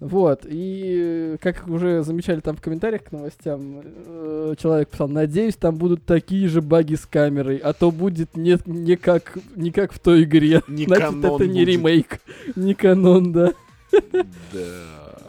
Вот, 0.01 0.41
и 0.45 1.35
как 1.41 1.67
уже 1.67 2.03
замечали 2.03 2.39
там 2.39 2.55
в 2.55 2.61
комментариях 2.61 3.03
к 3.03 3.11
новостям, 3.11 3.81
э, 3.83 4.53
человек 4.57 4.87
писал, 4.89 5.09
надеюсь, 5.09 5.55
там 5.57 5.75
будут 5.75 6.05
такие 6.05 6.47
же 6.47 6.61
баги 6.61 6.95
с 6.95 7.05
камерой, 7.05 7.57
а 7.57 7.73
то 7.73 7.91
будет 7.91 8.37
не, 8.37 8.57
не, 8.65 8.95
как, 8.95 9.37
не 9.57 9.71
как 9.71 9.91
в 9.91 9.99
той 9.99 10.23
игре. 10.23 10.61
Не 10.69 10.85
Значит, 10.87 11.05
канон 11.05 11.35
это 11.35 11.47
не 11.47 11.65
будет. 11.65 11.67
ремейк, 11.67 12.19
не 12.55 12.73
канон, 12.75 13.33
да. 13.33 13.51
Да. 13.91 14.59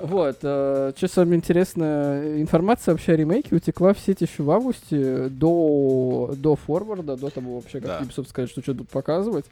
Вот, 0.03 0.37
что 0.39 0.93
самое 1.09 1.37
интересное, 1.37 2.41
информация 2.41 2.93
вообще 2.93 3.13
о 3.13 3.17
ремейке 3.17 3.55
утекла 3.55 3.93
в 3.93 3.99
сеть 3.99 4.21
еще 4.23 4.43
в 4.43 4.51
августе, 4.51 5.29
до, 5.29 6.33
до 6.37 6.57
форварда, 6.57 7.17
до 7.17 7.31
того 7.31 7.57
вообще, 7.57 7.81
как 7.81 7.87
Да. 7.89 8.01
Ubisoft 8.01 8.29
сказать, 8.29 8.51
что 8.51 8.63
что 8.63 8.73
будут 8.75 8.89
показывать. 8.89 9.45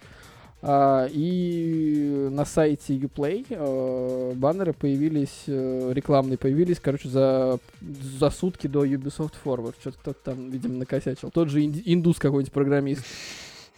А, 0.61 1.07
и 1.13 2.29
на 2.33 2.45
сайте 2.45 2.97
Uplay 2.97 3.47
э, 3.49 4.33
баннеры 4.35 4.73
появились, 4.73 5.45
э, 5.47 5.93
рекламные 5.95 6.37
появились, 6.37 6.81
короче, 6.81 7.09
за, 7.09 7.61
за 8.19 8.31
сутки 8.31 8.67
до 8.67 8.85
Ubisoft 8.85 9.35
Forward. 9.45 9.75
Что-то 9.81 9.99
кто-то 9.99 10.19
там, 10.25 10.51
видимо, 10.51 10.75
накосячил. 10.79 11.31
Тот 11.31 11.49
же 11.49 11.61
инди- 11.63 11.83
индус 11.85 12.19
какой-нибудь 12.19 12.53
программист. 12.53 13.05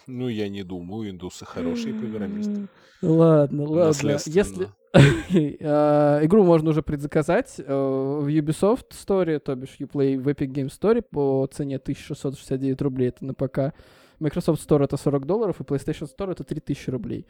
Ну, 0.06 0.28
я 0.28 0.48
не 0.48 0.62
думаю, 0.62 1.10
индусы 1.10 1.44
хорошие 1.44 1.94
программисты. 1.94 2.68
Ладно, 3.02 3.64
ладно. 3.64 3.86
Если 4.26 4.68
э, 4.92 6.20
игру 6.26 6.44
можно 6.44 6.70
уже 6.70 6.82
предзаказать 6.82 7.54
э, 7.58 7.64
в 7.64 8.26
Ubisoft 8.26 8.90
Store, 8.90 9.38
то 9.38 9.54
бишь 9.54 9.76
Uplay 9.78 10.18
в 10.18 10.28
Epic 10.28 10.48
Games 10.48 10.72
Store 10.78 11.02
по 11.02 11.48
цене 11.50 11.76
1669 11.76 12.82
рублей, 12.82 13.08
это 13.08 13.24
на 13.24 13.34
ПК. 13.34 13.74
Microsoft 14.18 14.68
Store 14.68 14.84
это 14.84 14.96
40 14.98 15.24
долларов, 15.24 15.60
и 15.60 15.64
PlayStation 15.64 16.08
Store 16.14 16.32
это 16.32 16.44
3000 16.44 16.90
рублей. 16.90 17.26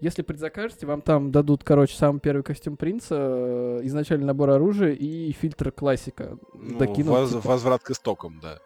Если 0.00 0.22
предзакажете, 0.22 0.86
вам 0.86 1.00
там 1.00 1.30
дадут, 1.30 1.64
короче, 1.64 1.96
самый 1.96 2.20
первый 2.20 2.42
костюм 2.42 2.76
принца, 2.76 3.14
э, 3.18 3.80
изначальный 3.84 4.26
набор 4.26 4.50
оружия 4.50 4.92
и 4.92 5.32
фильтр 5.32 5.72
классика. 5.72 6.36
Ну, 6.52 6.78
Докинут, 6.78 7.18
воз- 7.18 7.30
типа. 7.30 7.48
Возврат 7.48 7.82
к 7.82 7.90
истокам, 7.90 8.40
да. 8.42 8.58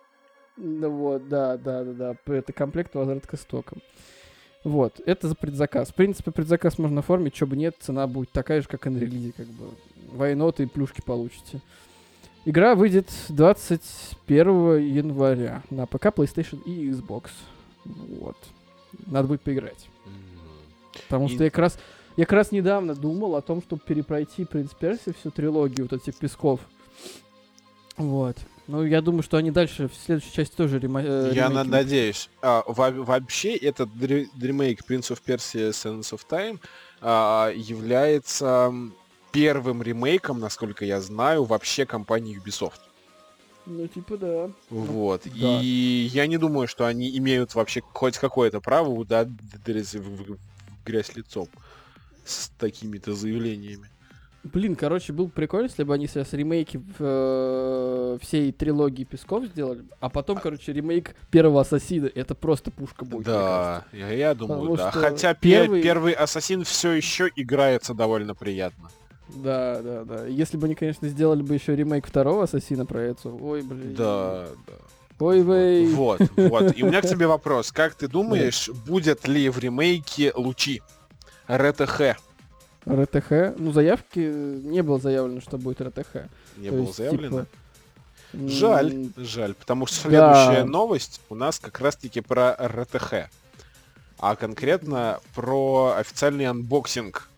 Ну 0.60 0.90
вот, 0.90 1.28
да, 1.28 1.56
да, 1.56 1.84
да, 1.84 1.92
да. 2.26 2.34
Это 2.34 2.52
комплект 2.52 2.94
возврат 2.94 3.26
к 3.26 3.34
истокам. 3.34 3.78
Вот, 4.64 5.00
это 5.06 5.28
за 5.28 5.34
предзаказ. 5.36 5.90
В 5.90 5.94
принципе, 5.94 6.32
предзаказ 6.32 6.78
можно 6.78 6.98
оформить, 7.00 7.36
что 7.36 7.46
бы 7.46 7.56
нет, 7.56 7.76
цена 7.78 8.06
будет 8.08 8.32
такая 8.32 8.60
же, 8.60 8.68
как 8.68 8.86
и 8.86 8.90
на 8.90 8.98
релизе, 8.98 9.32
как 9.36 9.46
бы. 9.46 9.68
Войноты 10.12 10.64
и 10.64 10.66
плюшки 10.66 11.00
получите. 11.00 11.60
Игра 12.44 12.74
выйдет 12.74 13.08
21 13.28 14.78
января 14.78 15.62
на 15.70 15.86
ПК, 15.86 16.06
PlayStation 16.06 16.62
и 16.64 16.90
Xbox. 16.90 17.30
Вот. 17.84 18.36
Надо 19.06 19.28
будет 19.28 19.42
поиграть. 19.42 19.86
М. 20.06 20.12
Потому 21.08 21.26
И- 21.26 21.34
что 21.34 21.44
я 21.44 21.50
как 21.50 21.58
раз, 21.58 21.78
я 22.16 22.24
как 22.24 22.32
раз 22.32 22.50
недавно 22.50 22.94
думал 22.94 23.36
о 23.36 23.42
том, 23.42 23.62
чтобы 23.62 23.82
перепройти 23.86 24.44
Принц 24.44 24.72
Перси, 24.74 25.12
всю 25.12 25.30
трилогию 25.30 25.86
вот 25.88 26.00
этих 26.00 26.16
песков. 26.16 26.60
Вот. 27.96 28.36
Ну, 28.68 28.84
я 28.84 29.00
думаю, 29.00 29.22
что 29.22 29.38
они 29.38 29.50
дальше 29.50 29.88
в 29.88 29.94
следующей 29.94 30.30
части 30.32 30.54
тоже 30.54 30.78
рема- 30.78 31.02
э, 31.02 31.32
Я 31.34 31.48
на- 31.48 31.64
надеюсь. 31.64 32.28
А, 32.42 32.62
во- 32.66 32.90
вообще, 32.90 33.56
этот 33.56 33.88
дре- 33.90 34.28
ремейк 34.40 34.82
Prince 34.88 35.10
of 35.10 35.20
Persia 35.26 35.70
Sands 35.70 36.12
of 36.12 36.20
Time 36.28 36.60
а, 37.00 37.50
является 37.54 38.72
первым 39.32 39.82
ремейком, 39.82 40.38
насколько 40.38 40.84
я 40.84 41.00
знаю, 41.00 41.44
вообще 41.44 41.86
компании 41.86 42.38
Ubisoft. 42.38 42.80
Ну, 43.66 43.86
типа, 43.86 44.16
да. 44.16 44.50
Вот. 44.70 45.22
да. 45.24 45.60
И 45.62 46.08
я 46.12 46.26
не 46.26 46.36
думаю, 46.38 46.68
что 46.68 46.86
они 46.86 47.16
имеют 47.18 47.54
вообще 47.54 47.80
хоть 47.92 48.18
какое-то 48.18 48.60
право 48.60 48.88
ударить 48.90 49.30
в 49.94 50.36
грязь 50.84 51.14
лицом 51.16 51.48
с 52.24 52.48
такими-то 52.58 53.14
заявлениями. 53.14 53.88
Блин, 54.44 54.76
короче, 54.76 55.12
был 55.12 55.28
прикольно, 55.28 55.66
если 55.66 55.82
бы 55.82 55.92
они 55.94 56.06
сейчас 56.06 56.32
ремейки 56.32 56.80
э, 56.98 58.18
всей 58.22 58.52
трилогии 58.52 59.04
Песков 59.04 59.44
сделали, 59.46 59.84
а 60.00 60.08
потом, 60.08 60.38
короче, 60.38 60.72
ремейк 60.72 61.14
первого 61.30 61.60
Ассасина. 61.62 62.08
Это 62.14 62.34
просто 62.34 62.70
пушка 62.70 63.04
будет. 63.04 63.26
да, 63.26 63.84
я, 63.92 64.10
я 64.10 64.34
думаю, 64.34 64.60
Потому 64.60 64.76
да. 64.76 64.90
Хотя 64.92 65.34
пе- 65.34 65.50
первый- 65.50 65.82
первый 65.82 66.12
Ассасин 66.12 66.64
все 66.64 66.92
еще 66.92 67.30
играется 67.34 67.94
довольно 67.94 68.34
приятно. 68.34 68.88
Да, 69.34 69.82
да, 69.82 70.04
да. 70.04 70.26
Если 70.26 70.56
бы 70.56 70.66
они, 70.66 70.74
конечно, 70.74 71.06
сделали 71.08 71.42
бы 71.42 71.54
еще 71.54 71.76
ремейк 71.76 72.06
второго 72.06 72.44
Ассасина 72.44 72.86
про 72.86 73.00
это. 73.02 73.28
Ой, 73.28 73.62
блин. 73.62 73.94
Да, 73.94 74.46
да. 74.66 74.72
Ой, 75.18 75.42
вей. 75.42 75.88
Вот, 75.92 76.20
вот. 76.36 76.76
И 76.76 76.82
у 76.84 76.86
меня 76.86 77.02
к 77.02 77.08
тебе 77.08 77.26
вопрос. 77.26 77.72
Как 77.72 77.94
ты 77.94 78.06
думаешь, 78.08 78.70
будет 78.86 79.26
ли 79.26 79.50
в 79.50 79.58
ремейке 79.58 80.32
лучи? 80.34 80.80
РТХ. 81.50 82.16
РТХ. 82.88 83.58
Ну, 83.58 83.72
заявки 83.72 84.18
не 84.18 84.82
было 84.82 84.98
заявлено, 84.98 85.40
что 85.40 85.58
будет 85.58 85.80
RTX. 85.80 86.28
Не 86.56 86.68
То 86.70 86.74
было 86.76 86.82
есть, 86.86 86.96
заявлено? 86.96 87.40
типа, 87.40 88.48
Жаль, 88.48 89.08
жаль, 89.16 89.54
потому 89.54 89.86
что 89.86 90.08
Да. 90.10 90.44
следующая 90.44 90.64
новость 90.64 91.20
у 91.30 91.34
нас 91.34 91.58
как 91.58 91.80
раз-таки 91.80 92.20
про 92.20 92.54
RTX. 92.54 93.30
А 94.18 94.36
конкретно 94.36 95.20
про 95.34 95.94
официальный 95.96 96.44
unboxing 96.46 97.28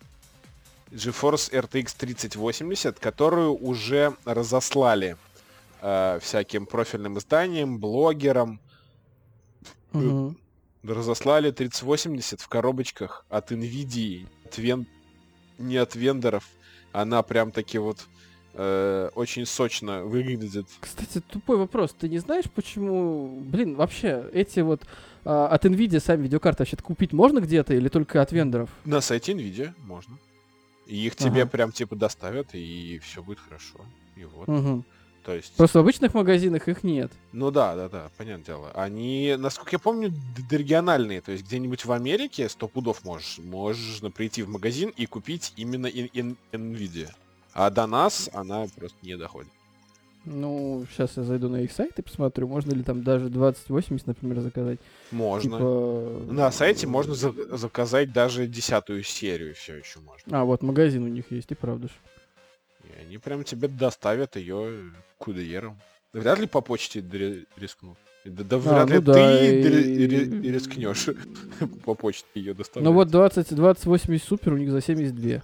GeForce 0.91 1.53
RTX 1.53 1.95
3080, 1.97 2.99
которую 2.99 3.55
уже 3.55 4.15
разослали 4.25 5.17
э, 5.83 6.19
всяким 6.21 6.67
профильным 6.67 7.19
изданиям, 7.19 7.79
блогерам. 7.79 8.61
мгм. 9.93 10.37
Разослали 10.83 11.51
3080 11.51 12.41
в 12.41 12.49
коробочках 12.49 13.25
от 13.29 13.53
NVIDIA, 13.53 14.27
от 14.47 14.59
вен- 14.59 14.87
не 15.61 15.77
от 15.77 15.95
вендоров. 15.95 16.49
Она 16.93 17.23
прям 17.23 17.53
таки 17.53 17.79
вот 17.79 18.07
э, 18.55 19.11
очень 19.15 19.47
сочно 19.47 20.05
выглядит. 20.05 20.67
Кстати, 20.81 21.21
тупой 21.21 21.57
вопрос. 21.57 21.95
Ты 21.99 22.09
не 22.09 22.19
знаешь, 22.19 22.47
почему... 22.53 23.41
Блин, 23.41 23.77
вообще, 23.77 24.25
эти 24.33 24.61
вот 24.61 24.83
а, 25.25 25.47
от 25.49 25.65
NVIDIA 25.65 26.01
сами 26.01 26.23
видеокарты 26.23 26.63
вообще 26.63 26.77
купить 26.77 27.13
можно 27.13 27.41
где-то 27.41 27.75
или 27.75 27.89
только 27.89 28.23
от 28.23 28.33
вендоров? 28.33 28.71
На 28.85 29.01
сайте 29.01 29.33
NVIDIA 29.33 29.73
можно. 29.85 30.19
И 30.87 31.07
их 31.07 31.15
тебе 31.15 31.43
Ага. 31.43 31.51
прям 31.51 31.73
типа 31.73 31.95
доставят, 31.95 32.49
и 32.55 32.99
все 33.05 33.23
будет 33.23 33.39
хорошо. 33.39 33.81
И 34.17 34.25
вот. 34.25 34.49
Мгм. 34.49 34.85
То 35.31 35.37
есть. 35.37 35.55
Просто 35.55 35.79
в 35.79 35.83
обычных 35.83 36.13
магазинах 36.15 36.67
их 36.67 36.83
нет. 36.83 37.13
Ну 37.33 37.53
да, 37.53 37.77
да, 37.77 37.89
да, 37.89 38.11
понятное 38.19 38.45
дело. 38.47 38.73
Они, 38.75 39.37
насколько 39.39 39.71
я 39.77 39.79
помню, 39.79 40.13
региональные. 40.51 41.21
То 41.21 41.31
есть 41.31 41.45
где-нибудь 41.45 41.85
в 41.85 41.93
Америке 41.93 42.49
сто 42.49 42.67
пудов 42.67 43.05
можешь, 43.05 43.39
можно 43.39 44.11
прийти 44.11 44.43
в 44.43 44.49
магазин 44.49 44.93
и 44.97 45.07
купить 45.07 45.53
именно 45.57 45.87
ин- 45.87 46.11
ин- 46.13 46.37
NVIDIA. 46.51 47.11
А 47.53 47.71
до 47.71 47.87
нас 47.87 48.29
она 48.33 48.67
просто 48.77 48.99
не 49.03 49.17
доходит. 49.17 49.53
Ну, 50.25 50.85
сейчас 50.91 51.17
я 51.17 51.23
зайду 51.23 51.49
на 51.49 51.61
их 51.61 51.71
сайт 51.71 51.97
и 52.01 52.03
посмотрю, 52.03 52.49
можно 52.49 52.73
ли 52.73 52.83
там 52.83 53.05
даже 53.05 53.29
2080, 53.29 54.09
например, 54.09 54.41
заказать. 54.41 54.81
Можно. 55.13 55.43
Типа, 55.59 56.23
На 56.33 56.51
сайте 56.51 56.89
можно 56.89 57.15
за- 57.15 57.57
заказать 57.57 58.13
даже 58.13 58.49
десятую 58.49 59.05
серию, 59.05 59.55
все 59.55 59.77
еще 59.77 60.01
можно. 60.01 60.41
А, 60.41 60.45
вот 60.45 60.63
магазин 60.63 61.05
у 61.05 61.09
них 61.09 61.31
есть, 61.31 61.53
и 61.53 61.55
правда 61.55 61.87
ж. 61.87 61.93
Они 63.11 63.19
прям 63.19 63.43
тебе 63.43 63.67
доставят 63.67 64.37
ее 64.37 64.93
курьером. 65.19 65.81
Вряд 66.13 66.39
ли 66.39 66.47
по 66.47 66.61
почте 66.61 67.01
рискнут. 67.57 67.99
Да, 68.25 68.45
да 68.45 68.59
вряд 68.59 68.89
ну 68.89 68.95
ли 68.95 69.01
да, 69.01 69.13
ты 69.15 69.49
и- 69.49 70.53
рискнешь 70.53 71.07
по 71.85 71.95
почте 71.95 72.29
ее 72.35 72.55
доставлять. 72.55 72.85
Ну 72.89 72.93
вот 72.95 73.09
20, 73.09 73.53
2080 73.53 74.25
супер 74.25 74.53
у 74.53 74.59
них 74.59 74.71
за 74.71 74.81
72. 74.81 75.43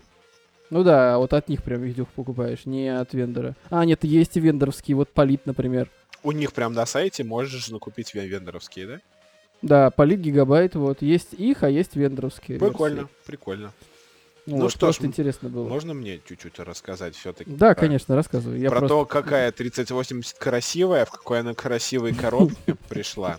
Ну 0.71 0.85
да, 0.85 1.17
а 1.17 1.19
вот 1.19 1.33
от 1.33 1.49
них 1.49 1.65
прям 1.65 1.83
видюх 1.83 2.07
покупаешь, 2.11 2.67
не 2.67 2.87
от 2.89 3.15
вендора. 3.15 3.57
А, 3.69 3.85
нет, 3.85 4.05
есть 4.05 4.37
и 4.37 4.41
вендоровские, 4.41 4.97
вот 4.97 5.09
Полит, 5.11 5.45
например. 5.45 5.91
У 6.23 6.31
них 6.31 6.53
прям 6.53 6.73
на 6.73 6.87
сайте 6.87 7.25
можешь 7.25 7.69
накупить 7.69 8.15
вен- 8.15 8.29
вендоровские, 8.29 8.87
да? 8.87 9.01
Да, 9.63 9.91
Полит 9.91 10.21
гигабайт, 10.21 10.77
вот. 10.77 11.03
Есть 11.03 11.33
их, 11.33 11.65
а 11.65 11.69
есть 11.69 11.97
вендоровские. 11.97 12.61
Прикольно, 12.61 12.95
версии. 13.01 13.11
прикольно. 13.27 13.73
Ну, 14.47 14.59
Ну 14.59 14.69
что 14.71 14.93
ж, 14.93 14.99
интересно 15.01 15.49
было. 15.49 15.69
Можно 15.69 15.93
мне 15.93 16.21
чуть-чуть 16.27 16.61
рассказать 16.61 17.17
все-таки? 17.17 17.51
Да, 17.51 17.75
конечно, 17.75 18.15
рассказывай. 18.15 18.61
Я 18.61 18.71
Про 18.71 18.79
просто... 18.81 18.95
то, 18.95 19.05
какая 19.05 19.51
3080 19.51 20.39
красивая, 20.39 21.05
в 21.05 21.11
какой 21.11 21.41
она 21.41 21.53
красивой 21.55 22.15
коробке 22.15 22.77
пришла. 22.89 23.39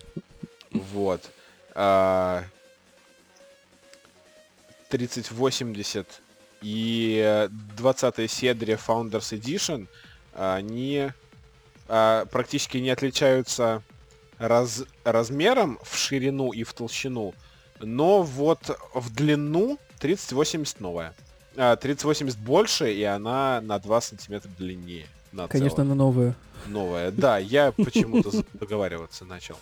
Вот. 0.71 1.21
А, 1.73 2.43
3080 4.89 6.21
и 6.61 7.47
20 7.77 8.31
серия 8.31 8.79
Founders 8.87 9.39
Edition, 9.39 9.87
они 10.33 11.09
а, 11.87 12.25
практически 12.25 12.77
не 12.77 12.89
отличаются 12.89 13.81
раз- 14.39 14.83
размером 15.05 15.79
в 15.83 15.97
ширину 15.97 16.51
и 16.51 16.63
в 16.63 16.73
толщину, 16.73 17.33
но 17.79 18.23
вот 18.23 18.77
в 18.93 19.13
длину 19.13 19.79
3080 19.99 20.79
новая. 20.79 21.13
А, 21.55 21.75
3080 21.75 22.37
больше, 22.39 22.93
и 22.93 23.03
она 23.03 23.61
на 23.61 23.79
2 23.79 24.01
сантиметра 24.01 24.49
длиннее. 24.57 25.07
на 25.31 25.47
Конечно, 25.47 25.77
целых 25.77 25.89
на 25.89 25.95
новые. 25.95 26.35
новое. 26.67 27.11
Да, 27.11 27.37
я 27.37 27.71
почему-то 27.71 28.31
договариваться 28.53 29.25
начал. 29.25 29.57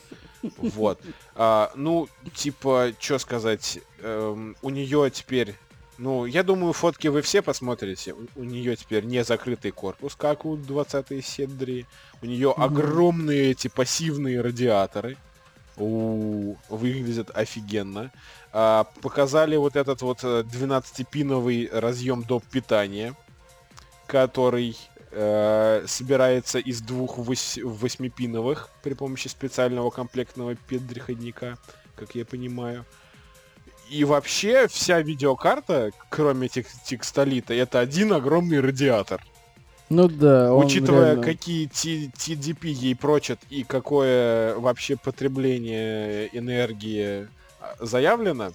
Вот. 0.57 0.99
А, 1.35 1.71
ну, 1.75 2.07
типа, 2.35 2.91
что 2.99 3.17
сказать, 3.19 3.79
эм, 4.01 4.55
у 4.61 4.69
нее 4.69 5.09
теперь, 5.11 5.55
ну, 5.97 6.25
я 6.25 6.43
думаю, 6.43 6.73
фотки 6.73 7.07
вы 7.07 7.21
все 7.21 7.41
посмотрите. 7.41 8.13
У, 8.35 8.43
нее 8.43 8.75
теперь 8.75 9.05
не 9.05 9.23
закрытый 9.23 9.71
корпус, 9.71 10.15
как 10.15 10.45
у 10.45 10.55
20-й 10.57 11.21
Седри. 11.23 11.85
У 12.21 12.25
нее 12.25 12.49
Мгм. 12.51 12.61
огромные 12.63 13.51
эти 13.51 13.67
пассивные 13.69 14.41
радиаторы. 14.41 15.17
У, 15.77 16.55
выглядят 16.69 17.31
офигенно. 17.35 18.11
А, 18.51 18.85
показали 19.01 19.55
вот 19.57 19.75
этот 19.75 20.01
вот 20.01 20.23
12-пиновый 20.23 21.69
разъем 21.71 22.23
доп. 22.23 22.43
питания, 22.45 23.13
который 24.07 24.77
э, 25.11 25.83
собирается 25.87 26.59
из 26.59 26.81
двух 26.81 27.17
вось- 27.17 27.61
восьмипиновых 27.63 28.69
при 28.83 28.93
помощи 28.93 29.27
специального 29.27 29.89
комплектного 29.89 30.55
переходника, 30.55 31.57
как 31.95 32.15
я 32.15 32.25
понимаю. 32.25 32.85
И 33.89 34.03
вообще 34.03 34.67
вся 34.67 35.01
видеокарта, 35.01 35.91
кроме 36.09 36.47
тех 36.47 36.65
текстолита, 36.85 37.53
это 37.53 37.79
один 37.79 38.13
огромный 38.13 38.59
радиатор. 38.59 39.21
Ну 39.89 40.07
да, 40.07 40.53
Учитывая, 40.53 41.11
реально- 41.15 41.23
какие 41.23 41.67
TDP 41.69 42.69
ей 42.69 42.95
прочат 42.95 43.39
и 43.49 43.63
какое 43.63 44.55
вообще 44.55 44.97
потребление 44.97 46.29
энергии 46.37 47.27
а, 47.59 47.75
заявлено, 47.85 48.51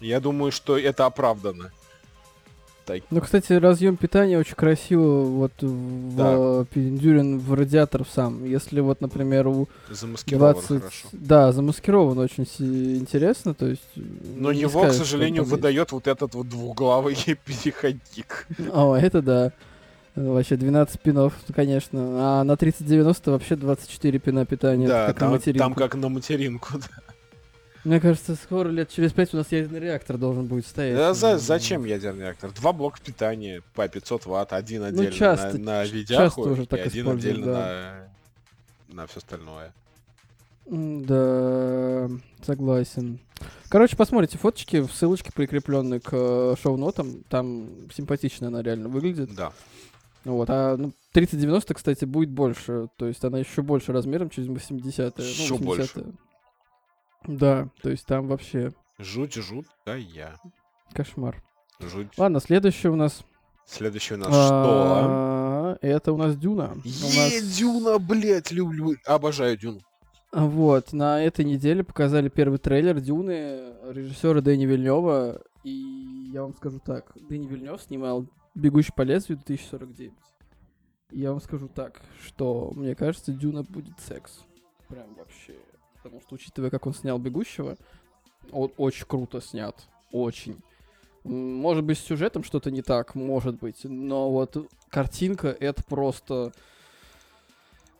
я 0.00 0.20
думаю, 0.20 0.50
что 0.52 0.78
это 0.78 1.06
оправдано. 1.06 1.70
Так, 2.84 3.02
Ну, 3.10 3.20
кстати, 3.20 3.52
разъем 3.52 3.96
питания 3.96 4.38
очень 4.38 4.56
красиво 4.56 5.22
вот 5.22 5.52
в, 5.60 6.16
Да. 6.16 6.66
в 6.66 7.54
радиатор 7.54 8.04
сам. 8.04 8.44
Если 8.44 8.80
вот, 8.80 9.00
например, 9.00 9.46
у 9.46 9.68
замаскировано 9.88 10.54
20... 10.54 10.68
хорошо. 10.80 11.08
Да, 11.12 11.52
замаскирован 11.52 12.18
очень 12.18 12.44
интересно, 12.58 13.54
то 13.54 13.66
есть... 13.66 13.82
Но 13.94 14.50
его, 14.50 14.80
скажешь, 14.80 14.96
к 14.96 15.04
сожалению, 15.04 15.44
выдает 15.44 15.92
вот 15.92 16.08
этот 16.08 16.34
вот 16.34 16.48
двухглавый 16.48 17.14
переходник. 17.44 18.48
О, 18.72 18.96
это 18.96 19.22
да. 19.22 19.52
Вообще 20.14 20.56
12 20.56 21.00
пинов, 21.00 21.34
конечно. 21.54 22.00
А 22.40 22.44
на 22.44 22.56
3090 22.56 23.30
вообще 23.30 23.56
24 23.56 24.18
пина 24.18 24.44
питания. 24.44 24.86
да, 24.86 25.06
как 25.06 25.14
на 25.16 25.20
там, 25.20 25.30
материнку. 25.32 25.58
там 25.58 25.74
как 25.74 25.94
на 25.94 26.08
материнку. 26.08 26.68
да. 26.78 27.12
Мне 27.84 27.98
кажется, 27.98 28.36
скоро 28.36 28.68
лет 28.68 28.90
через 28.90 29.12
5 29.12 29.34
у 29.34 29.36
нас 29.38 29.50
ядерный 29.50 29.80
реактор 29.80 30.16
должен 30.18 30.46
будет 30.46 30.66
стоять. 30.66 30.96
Да 30.96 31.14
за- 31.14 31.30
М, 31.32 31.38
зачем 31.38 31.84
ядерный 31.84 32.26
реактор? 32.26 32.52
Два 32.52 32.72
блока 32.72 33.00
питания 33.04 33.62
по 33.74 33.88
500 33.88 34.26
ватт, 34.26 34.52
один 34.52 34.84
отдельно 34.84 35.10
Ну, 35.10 35.16
часто- 35.16 35.58
на, 35.58 35.64
на 35.64 35.84
видяху 35.84 36.22
часто 36.22 36.40
уже 36.42 36.62
и 36.62 36.66
так 36.66 36.86
один 36.86 37.08
отдельно 37.08 37.46
да. 37.46 38.06
на, 38.88 38.94
на 38.94 39.06
все 39.06 39.18
остальное. 39.18 39.72
Да, 40.66 42.08
согласен. 42.44 43.18
Короче, 43.68 43.96
посмотрите 43.96 44.38
фоточки, 44.38 44.80
в 44.80 44.92
ссылочке 44.92 45.32
прикрепленные 45.32 45.98
к 46.00 46.10
э, 46.12 46.54
шоу-нотам. 46.62 47.24
Там 47.28 47.68
симпатично 47.92 48.46
она 48.48 48.62
реально 48.62 48.88
выглядит. 48.88 49.34
Да. 49.34 49.52
Вот, 50.24 50.48
а 50.50 50.76
ну, 50.76 50.92
3090, 51.12 51.74
кстати, 51.74 52.04
будет 52.04 52.30
больше. 52.30 52.88
То 52.96 53.06
есть 53.06 53.24
она 53.24 53.38
еще 53.38 53.62
больше 53.62 53.92
размером, 53.92 54.30
через 54.30 54.48
80 54.48 55.18
ну, 55.18 55.24
Ещё 55.24 55.56
80 55.56 55.64
больше. 55.64 56.12
Да, 57.26 57.68
то 57.82 57.90
есть 57.90 58.06
там 58.06 58.28
вообще 58.28 58.72
Жуть, 58.98 59.34
жуть, 59.34 59.66
да 59.86 59.96
я. 59.96 60.36
кошмар. 60.92 61.42
Жуть. 61.80 62.16
Ладно, 62.16 62.40
следующее 62.40 62.92
у 62.92 62.96
нас 62.96 63.24
Следующий 63.66 64.14
у 64.14 64.16
нас 64.18 64.28
что? 64.28 64.40
А, 64.50 65.78
Это 65.80 66.12
у 66.12 66.16
нас 66.16 66.36
Дюна. 66.36 66.76
Е, 66.84 67.40
Дюна, 67.40 67.98
блядь, 67.98 68.50
люблю. 68.50 68.94
Обожаю 69.06 69.56
Дюну. 69.56 69.80
Вот, 70.32 70.92
на 70.92 71.22
этой 71.22 71.44
неделе 71.44 71.84
показали 71.84 72.28
первый 72.28 72.58
трейлер 72.58 73.00
Дюны 73.00 73.74
режиссера 73.90 74.40
Дэни 74.40 74.66
Вильнева. 74.66 75.40
И 75.64 76.30
я 76.32 76.42
вам 76.42 76.54
скажу 76.54 76.80
так, 76.84 77.12
Дэни 77.28 77.46
Вильнев 77.46 77.80
снимал 77.80 78.26
«Бегущий 78.54 78.92
по 78.94 79.02
лезвию» 79.02 79.38
2049. 79.38 80.12
И 81.10 81.20
я 81.20 81.30
вам 81.30 81.40
скажу 81.40 81.68
так, 81.68 82.00
что 82.24 82.72
мне 82.74 82.94
кажется, 82.94 83.32
Дюна 83.32 83.62
будет 83.62 83.98
секс. 84.00 84.44
Прям 84.88 85.14
вообще. 85.14 85.54
Потому 86.02 86.20
что, 86.20 86.34
учитывая, 86.34 86.70
как 86.70 86.86
он 86.86 86.94
снял 86.94 87.18
«Бегущего», 87.18 87.76
он 88.50 88.72
очень 88.76 89.06
круто 89.06 89.40
снят. 89.40 89.76
Очень. 90.10 90.60
Может 91.24 91.84
быть, 91.84 91.98
с 91.98 92.02
сюжетом 92.02 92.42
что-то 92.42 92.70
не 92.70 92.82
так, 92.82 93.14
может 93.14 93.58
быть. 93.60 93.84
Но 93.84 94.30
вот 94.30 94.56
картинка— 94.90 95.48
это 95.60 95.84
просто... 95.84 96.52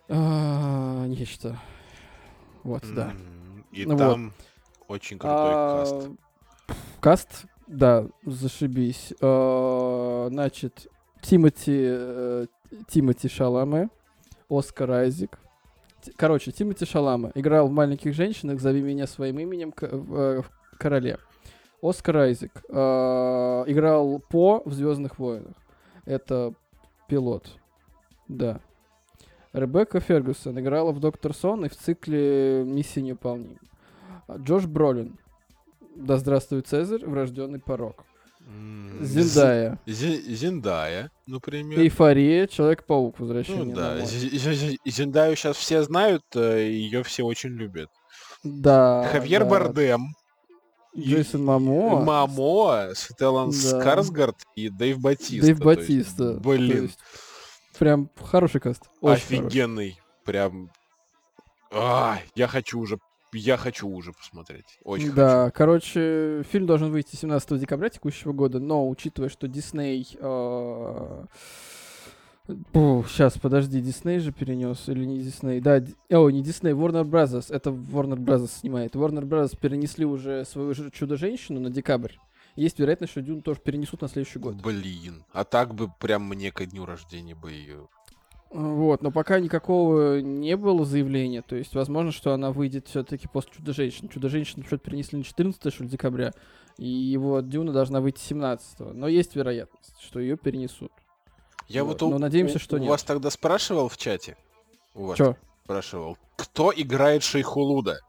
а, 0.09 1.07
нечто. 1.07 1.59
Вот, 2.65 2.83
да. 2.95 3.13
И 3.71 3.87
Ну 3.87 3.93
вот. 3.93 3.99
там 3.99 4.33
очень 4.89 5.19
крутой 5.19 5.39
А, 5.39 5.85
каст. 5.85 6.11
Каст, 7.01 7.45
да, 7.69 8.07
зашибись. 8.25 9.13
А, 9.21 10.02
Значит, 10.29 10.89
Тимати, 11.21 11.81
э, 11.85 12.47
Тимати 12.89 13.29
Шаламе, 13.29 13.89
Оскар 14.49 14.91
Айзек. 14.91 15.39
Т- 16.05 16.13
Короче, 16.17 16.53
Тимати 16.53 16.85
Шаламе 16.85 17.33
играл 17.35 17.69
в 17.69 17.73
«Маленьких 17.73 18.15
женщинах», 18.15 18.61
«Зови 18.61 18.83
меня 18.83 19.07
своим 19.07 19.39
именем», 19.39 19.73
э, 19.81 20.43
в 20.43 20.45
«Короле». 20.79 21.19
Оскар 21.83 22.17
Айзек 22.17 22.63
а, 22.69 23.65
играл 23.67 24.21
По 24.29 24.63
в 24.65 24.73
«Звездных 24.73 25.19
войнах». 25.19 25.55
Это 26.05 26.55
пилот. 27.09 27.49
Да. 28.29 28.61
Ребекка 29.53 30.01
Фергюсон 30.01 30.59
играла 30.61 30.93
в 30.93 31.01
«Доктор 31.01 31.35
Сон» 31.35 31.65
и 31.65 31.69
в 31.69 31.77
цикле 31.77 32.63
«Миссия 32.65 33.03
невыполнима». 33.03 33.59
А 34.29 34.37
Джош 34.37 34.67
Бролин. 34.67 35.19
Да 35.97 36.17
здравствует 36.17 36.69
Цезарь, 36.69 37.05
врожденный 37.05 37.59
порог. 37.59 38.05
Зиндая. 39.01 39.79
Зи- 39.87 40.35
Зиндая, 40.35 41.11
например. 41.27 41.79
Эйфория, 41.81 42.47
Человек-паук, 42.47 43.17
Ну 43.19 43.25
возвращение 43.27 43.75
да, 43.75 44.01
Зи- 44.05 44.37
Зи- 44.39 44.79
Зиндаю 44.85 45.35
сейчас 45.37 45.57
все 45.57 45.83
знают, 45.83 46.25
ее 46.35 47.03
все 47.03 47.25
очень 47.25 47.51
любят. 47.51 47.91
Да. 48.45 49.09
Хавьер 49.11 49.45
да. 49.45 49.51
Бардем, 49.51 50.15
Джейсон 50.97 51.45
Мамо. 51.45 52.01
Мамо, 52.05 52.91
Стеллан 52.95 53.51
Да. 53.51 53.57
Скарсгард 53.57 54.37
и 54.55 54.69
Дэйв 54.69 54.99
Батиста. 55.01 55.47
Дэйв 55.47 55.57
есть, 55.57 55.63
Батиста. 55.65 56.35
То 56.35 56.41
Блин, 56.41 56.83
есть 56.85 56.99
Прям 57.79 58.11
хороший 58.21 58.61
каст. 58.61 58.83
Очень 59.01 59.27
хороший. 59.27 59.47
офигенный. 59.49 60.01
Прям... 60.25 60.71
А, 61.73 62.19
я 62.35 62.47
хочу 62.47 62.79
уже... 62.79 62.99
Я 63.33 63.57
хочу 63.57 63.89
уже 63.89 64.13
посмотреть. 64.13 64.79
Очень 64.85 65.13
Да, 65.13 65.51
короче, 65.51 66.43
фильм 66.51 66.67
должен 66.67 66.91
выйти 66.91 67.17
17 67.17 67.59
декабря 67.59 67.89
текущего 67.89 68.33
года, 68.33 68.61
но 68.61 68.89
учитывая, 68.89 69.29
что 69.31 69.49
Дисней... 69.49 70.17
Сейчас, 72.75 73.39
подожди, 73.39 73.81
Дисней 73.81 74.19
же 74.19 74.33
перенес 74.33 74.89
или 74.89 75.05
не 75.05 75.21
Дисней? 75.21 75.61
Да, 75.61 75.79
Ди- 75.81 75.95
о, 76.11 76.29
не 76.29 76.43
Дисней, 76.43 76.73
Warner 76.73 77.05
Brothers. 77.05 77.55
Это 77.55 77.71
Warner 77.71 78.17
Brothers 78.19 78.51
снимает. 78.61 78.95
Warner 78.97 79.23
Brothers 79.23 79.57
перенесли 79.57 80.05
уже 80.05 80.45
свою 80.45 80.75
же 80.75 80.91
Чудо-женщину 80.91 81.61
на 81.61 81.71
декабрь. 81.71 82.15
Есть 82.57 82.79
вероятность, 82.81 83.13
что 83.13 83.23
Дюну 83.23 83.43
тоже 83.43 83.61
перенесут 83.61 84.03
на 84.03 84.09
следующий 84.09 84.41
хочу. 84.41 84.55
год. 84.57 84.63
Блин, 84.63 85.25
а 85.33 85.45
так 85.45 85.75
бы 85.75 85.89
прям 86.01 86.25
мне 86.29 86.51
ко 86.51 86.67
дню 86.67 86.85
рождения 86.85 87.35
бы 87.35 87.53
ее... 87.53 87.89
Вот, 88.53 89.03
но 89.03 89.11
пока 89.11 89.41
никакого 89.41 90.21
не 90.21 90.57
было 90.59 90.85
заявления. 90.85 91.41
То 91.43 91.57
есть, 91.57 91.75
возможно, 91.75 92.13
что 92.13 92.35
она 92.35 92.53
выйдет 92.53 92.87
все-таки 92.87 93.27
после 93.27 93.53
Чудо-женщины. 93.55 94.11
Чудо-женщину 94.11 94.63
что-то 94.67 94.85
перенесли 94.91 95.19
на 95.19 95.25
14 95.25 95.73
что 95.73 95.85
ли, 95.85 95.89
декабря. 95.89 96.33
И 96.77 96.87
его 96.87 97.41
Дюна 97.41 97.73
должна 97.73 98.01
выйти 98.01 98.21
17 98.21 98.81
Но 98.95 99.09
есть 99.09 99.37
вероятность, 99.37 99.95
что 100.01 100.21
ее 100.21 100.37
перенесут. 100.37 100.93
Я 101.69 101.85
Вот, 101.85 102.03
вот, 102.03 102.09
у, 102.09 102.11
но 102.11 102.19
надеемся, 102.19 102.57
у- 102.57 102.61
что 102.61 102.77
у 102.77 102.79
нет. 102.79 102.91
вас 102.91 103.03
тогда 103.05 103.31
спрашивал 103.31 103.89
в 103.89 103.97
чате? 103.97 104.37
У 104.95 105.05
вас 105.07 105.17
Че? 105.17 105.37
спрашивал, 105.65 106.19
кто 106.37 106.73
играет 106.77 107.23
Шейхулуда? 107.23 108.01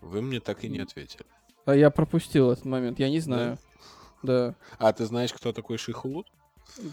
Вы 0.00 0.22
мне 0.22 0.38
так 0.38 0.62
и 0.62 0.68
не 0.68 0.78
ответили. 0.80 1.24
А 1.64 1.74
я 1.74 1.90
пропустил 1.90 2.50
этот 2.52 2.64
момент, 2.66 3.00
я 3.00 3.08
не 3.08 3.18
знаю. 3.20 3.58
Да. 4.22 4.54
А 4.78 4.92
ты 4.92 5.04
знаешь, 5.06 5.32
кто 5.32 5.52
такой 5.52 5.78
Шейхулуд? 5.78 6.26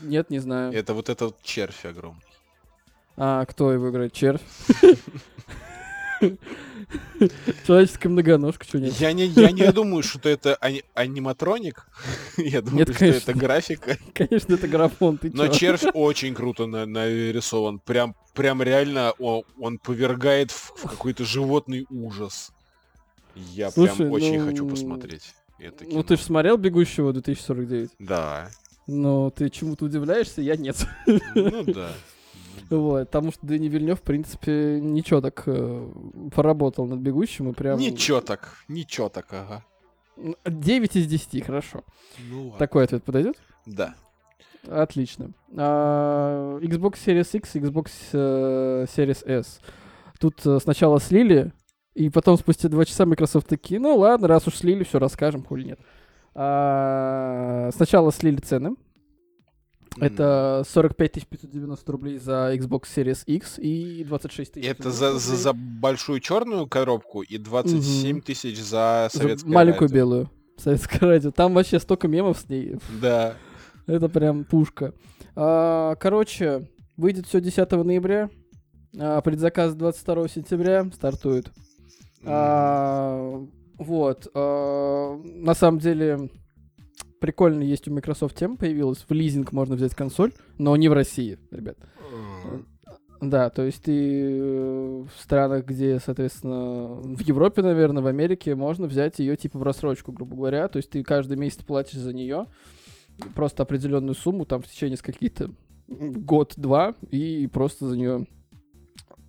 Нет, 0.02 0.30
не 0.32 0.40
знаю. 0.40 0.74
Это 0.74 0.94
вот 0.94 1.10
этот 1.10 1.42
червь 1.44 1.86
огромный. 1.86 2.22
А 3.18 3.46
кто 3.46 3.72
его 3.72 3.90
играет? 3.90 4.14
Червь? 4.14 4.42
Человеческая 7.66 8.10
многоножка, 8.10 8.66
что 8.66 8.80
нет? 8.80 8.94
Я 9.00 9.14
не, 9.14 9.26
я 9.26 9.52
не 9.52 9.72
думаю, 9.72 10.04
что 10.04 10.28
это 10.30 10.56
ани- 10.56 10.84
аниматроник. 10.94 11.88
Я 12.38 12.62
думаю, 12.62 12.80
Нет, 12.80 12.90
что 12.90 13.00
конечно. 13.00 13.32
это 13.32 13.40
графика. 13.40 13.98
Конечно, 14.14 14.56
это 14.56 14.68
графон, 14.68 15.18
ты 15.18 15.32
Но 15.34 15.48
чё? 15.48 15.54
червь 15.54 15.84
очень 15.94 16.34
круто 16.34 16.66
на- 16.66 16.86
нарисован. 16.86 17.80
Прям, 17.80 18.16
прям 18.34 18.62
реально 18.62 19.14
о- 19.20 19.44
он 19.60 19.78
повергает 19.78 20.52
в, 20.52 20.74
в 20.76 20.90
какой-то 20.90 21.24
животный 21.24 21.86
ужас. 21.90 22.52
Я 23.36 23.72
Слушай, 23.72 23.96
прям 23.98 24.12
очень 24.12 24.40
ну, 24.42 24.50
хочу 24.50 24.68
посмотреть. 24.68 25.34
это 25.60 25.86
Ну, 25.86 26.04
ты 26.04 26.18
же 26.18 26.24
смотрел 26.24 26.58
«Бегущего» 26.58 27.14
2049? 27.14 27.92
Да. 28.00 28.50
Но 28.88 29.30
ты 29.30 29.50
чему-то 29.50 29.86
удивляешься, 29.86 30.42
я 30.42 30.58
нет. 30.58 30.76
Ну 31.36 31.64
да. 31.64 31.92
Вот, 32.72 33.08
потому 33.08 33.32
что 33.32 33.46
Дэнни 33.46 33.68
Вильнев, 33.68 34.00
в 34.00 34.04
принципе, 34.04 34.80
ничего 34.82 35.20
так 35.22 35.44
э, 35.46 35.92
поработал 36.34 36.88
над 36.88 37.00
«Бегущим» 37.00 37.50
и 37.50 37.54
прям... 37.54 37.78
Ничего 37.78 38.22
так, 38.22 38.56
ничего 38.70 39.10
так, 39.10 39.28
ага. 39.32 39.66
М, 40.18 40.36
9 40.46 40.96
из 40.96 41.06
10, 41.06 41.46
хорошо. 41.46 41.84
Ну 42.30 42.44
ладно. 42.44 42.60
Такой 42.60 42.86
ответ 42.86 43.04
подойдет? 43.04 43.36
Да. 43.66 43.96
Отлично. 44.68 45.32
А, 45.58 46.60
Xbox 46.60 46.94
Series 47.06 47.38
X, 47.38 47.56
Xbox 47.56 47.90
э, 48.14 48.86
Series 48.96 49.26
S. 49.28 49.60
Тут 50.20 50.46
э, 50.46 50.60
сначала 50.62 51.00
слили, 51.00 51.52
и 51.94 52.10
потом 52.10 52.38
спустя 52.38 52.70
два 52.70 52.86
часа 52.86 53.06
Microsoft 53.06 53.48
такие, 53.48 53.80
ну 53.82 53.98
ладно, 53.98 54.28
раз 54.28 54.48
уж 54.48 54.56
слили, 54.56 54.84
все 54.84 54.98
расскажем, 55.00 55.44
хули 55.44 55.66
нет. 55.66 55.80
А, 56.36 57.70
сначала 57.76 58.12
слили 58.12 58.38
цены. 58.38 58.76
Это 60.00 60.64
45 60.68 61.28
590 61.28 61.92
рублей 61.92 62.18
за 62.18 62.56
Xbox 62.56 62.84
Series 62.96 63.24
X 63.26 63.60
и 63.60 64.04
26 64.06 64.54
тысяч. 64.54 64.66
Это 64.68 64.90
за, 64.92 65.18
за, 65.20 65.36
за 65.36 65.54
большую 65.54 66.20
черную 66.22 66.68
коробку 66.68 67.22
и 67.22 67.38
27 67.38 68.16
Мгм. 68.18 68.22
тысяч 68.22 68.60
за 68.62 69.10
советское 69.12 69.50
маленькую 69.50 69.90
радио. 69.90 69.96
белую. 69.96 70.30
Советское 70.58 71.00
радио. 71.06 71.32
Там 71.32 71.54
вообще 71.54 71.80
столько 71.80 72.08
мемов 72.08 72.40
с 72.40 72.48
ней. 72.50 72.78
Да. 73.02 73.36
Это 73.88 74.08
прям 74.10 74.46
пушка. 74.46 74.94
А, 75.36 75.96
короче, 75.96 76.70
выйдет 76.98 77.26
все 77.28 77.42
10 77.42 77.84
ноября. 77.84 78.30
А, 78.98 79.20
предзаказ 79.22 79.74
22 79.74 80.28
сентября 80.30 80.90
стартует. 80.94 81.52
А, 82.24 83.42
вот. 83.78 84.28
а, 84.34 85.18
на 85.24 85.54
самом 85.54 85.80
деле, 85.80 86.30
прикольно 87.22 87.62
есть 87.62 87.88
у 87.88 87.94
Microsoft 87.94 88.36
тема 88.36 88.58
появилась. 88.58 89.06
В 89.08 89.14
лизинг 89.14 89.54
можно 89.54 89.76
взять 89.76 89.96
консоль, 89.96 90.34
но 90.58 90.76
не 90.76 90.90
в 90.90 90.94
России, 90.94 91.40
ребят. 91.52 91.78
Да, 93.22 93.52
то 93.52 93.62
есть 93.62 93.84
ты 93.84 93.92
э, 93.94 95.04
в 95.04 95.22
странах, 95.22 95.66
где, 95.68 96.00
соответственно, 96.00 96.88
в 96.88 97.22
Европе, 97.22 97.62
наверное, 97.62 98.02
в 98.02 98.08
Америке 98.08 98.56
можно 98.56 98.88
взять 98.88 99.20
ее 99.20 99.38
типа 99.38 99.60
в 99.60 99.64
рассрочку, 99.64 100.12
грубо 100.12 100.36
говоря. 100.36 100.68
То 100.68 100.78
есть 100.78 100.90
ты 100.90 101.04
каждый 101.04 101.38
месяц 101.38 101.62
платишь 101.64 102.00
за 102.00 102.14
нее 102.14 102.48
просто 103.36 103.62
определенную 103.62 104.16
сумму, 104.16 104.46
там 104.46 104.64
в 104.64 104.68
течение 104.68 104.98
каких-то 104.98 105.52
год-два, 105.88 106.96
и 107.12 107.46
просто 107.46 107.88
за 107.88 107.96
нее, 107.96 108.26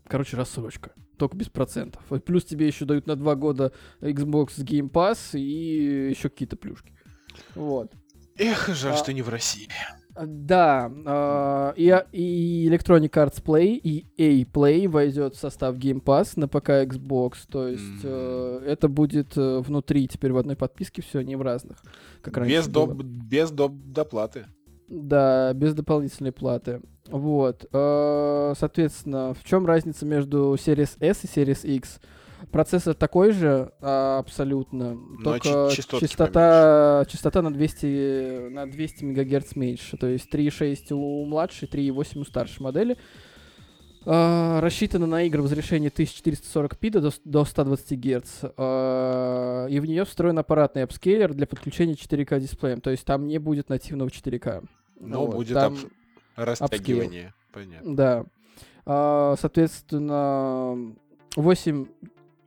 короче, 0.06 0.38
рассрочка. 0.38 0.92
Только 1.18 1.36
без 1.36 1.50
процентов. 1.50 2.10
И 2.10 2.18
плюс 2.18 2.44
тебе 2.44 2.66
еще 2.66 2.86
дают 2.86 3.06
на 3.06 3.14
два 3.14 3.34
года 3.34 3.72
Xbox 4.00 4.64
Game 4.64 4.90
Pass 4.90 5.38
и 5.38 6.08
еще 6.08 6.30
какие-то 6.30 6.56
плюшки. 6.56 6.94
Вот. 7.54 7.92
Эх, 8.38 8.68
жаль, 8.74 8.92
А- 8.92 8.96
что 8.96 9.12
не 9.12 9.22
в 9.22 9.28
России. 9.28 9.68
А, 10.14 10.26
Да, 10.26 10.92
а, 11.06 11.72
и, 11.76 11.84
и 12.12 12.68
Electronic 12.68 13.10
Arts 13.10 13.42
Play, 13.42 13.76
и 13.82 14.06
EA 14.18 14.44
Play 14.50 14.86
войдет 14.88 15.34
в 15.34 15.38
состав 15.38 15.76
Game 15.76 16.02
Pass 16.02 16.32
на 16.36 16.48
ПК 16.48 16.68
Xbox, 16.84 17.32
то 17.50 17.66
есть 17.68 18.02
э, 18.04 18.62
это 18.66 18.88
будет 18.88 19.36
э, 19.38 19.60
внутри 19.60 20.06
теперь 20.08 20.32
в 20.32 20.36
одной 20.36 20.56
подписке, 20.56 21.00
все, 21.00 21.22
не 21.22 21.34
в 21.36 21.40
разных, 21.42 21.78
как 22.20 22.36
раньше 22.36 22.56
Без, 22.56 22.68
было. 22.68 22.86
доп- 22.88 23.02
без 23.02 23.50
доп- 23.52 23.80
доплаты. 23.92 24.46
Да, 24.88 25.54
без 25.54 25.72
дополнительной 25.72 26.32
платы. 26.32 26.82
Вот. 27.08 27.64
э, 27.72 28.52
Соответственно, 28.58 29.32
в 29.32 29.42
чем 29.44 29.64
разница 29.64 30.04
между 30.04 30.54
Series 30.54 30.96
S 31.00 31.24
и 31.24 31.26
Series 31.26 31.66
X? 31.66 32.00
Процессор 32.50 32.94
такой 32.94 33.32
же 33.32 33.72
а, 33.80 34.18
абсолютно, 34.18 34.94
Но 34.94 35.22
только 35.24 35.68
чи- 35.70 35.76
частоты 35.76 36.06
частота, 36.08 37.04
частота 37.08 37.42
на 37.42 37.52
200, 37.52 38.48
на 38.50 38.66
200 38.70 39.04
МГц 39.04 39.54
меньше. 39.56 39.96
То 39.96 40.06
есть 40.08 40.28
3.6 40.32 40.92
у 40.92 41.24
младшей, 41.24 41.68
3.8 41.68 42.20
у 42.20 42.24
старшей 42.24 42.62
модели. 42.62 42.96
А, 44.04 44.60
рассчитана 44.60 45.06
на 45.06 45.22
игры 45.22 45.42
в 45.42 45.44
разрешении 45.44 45.88
1440p 45.90 46.90
до, 47.00 47.12
до 47.24 47.44
120 47.44 47.98
Гц. 47.98 48.44
А, 48.56 49.66
и 49.68 49.78
в 49.78 49.86
нее 49.86 50.04
встроен 50.04 50.38
аппаратный 50.38 50.82
апскейлер 50.82 51.32
для 51.34 51.46
подключения 51.46 51.94
4К 51.94 52.40
дисплеем. 52.40 52.80
То 52.80 52.90
есть 52.90 53.04
там 53.04 53.26
не 53.28 53.38
будет 53.38 53.68
нативного 53.68 54.08
4К. 54.08 54.64
Но 54.98 55.26
Вот, 55.26 55.36
будет 55.36 55.54
там- 55.54 55.74
ап- 55.74 55.90
растягивание. 56.36 57.32
Понятно. 57.52 57.96
да. 57.96 58.24
А, 58.84 59.36
соответственно, 59.38 60.94
8, 61.36 61.86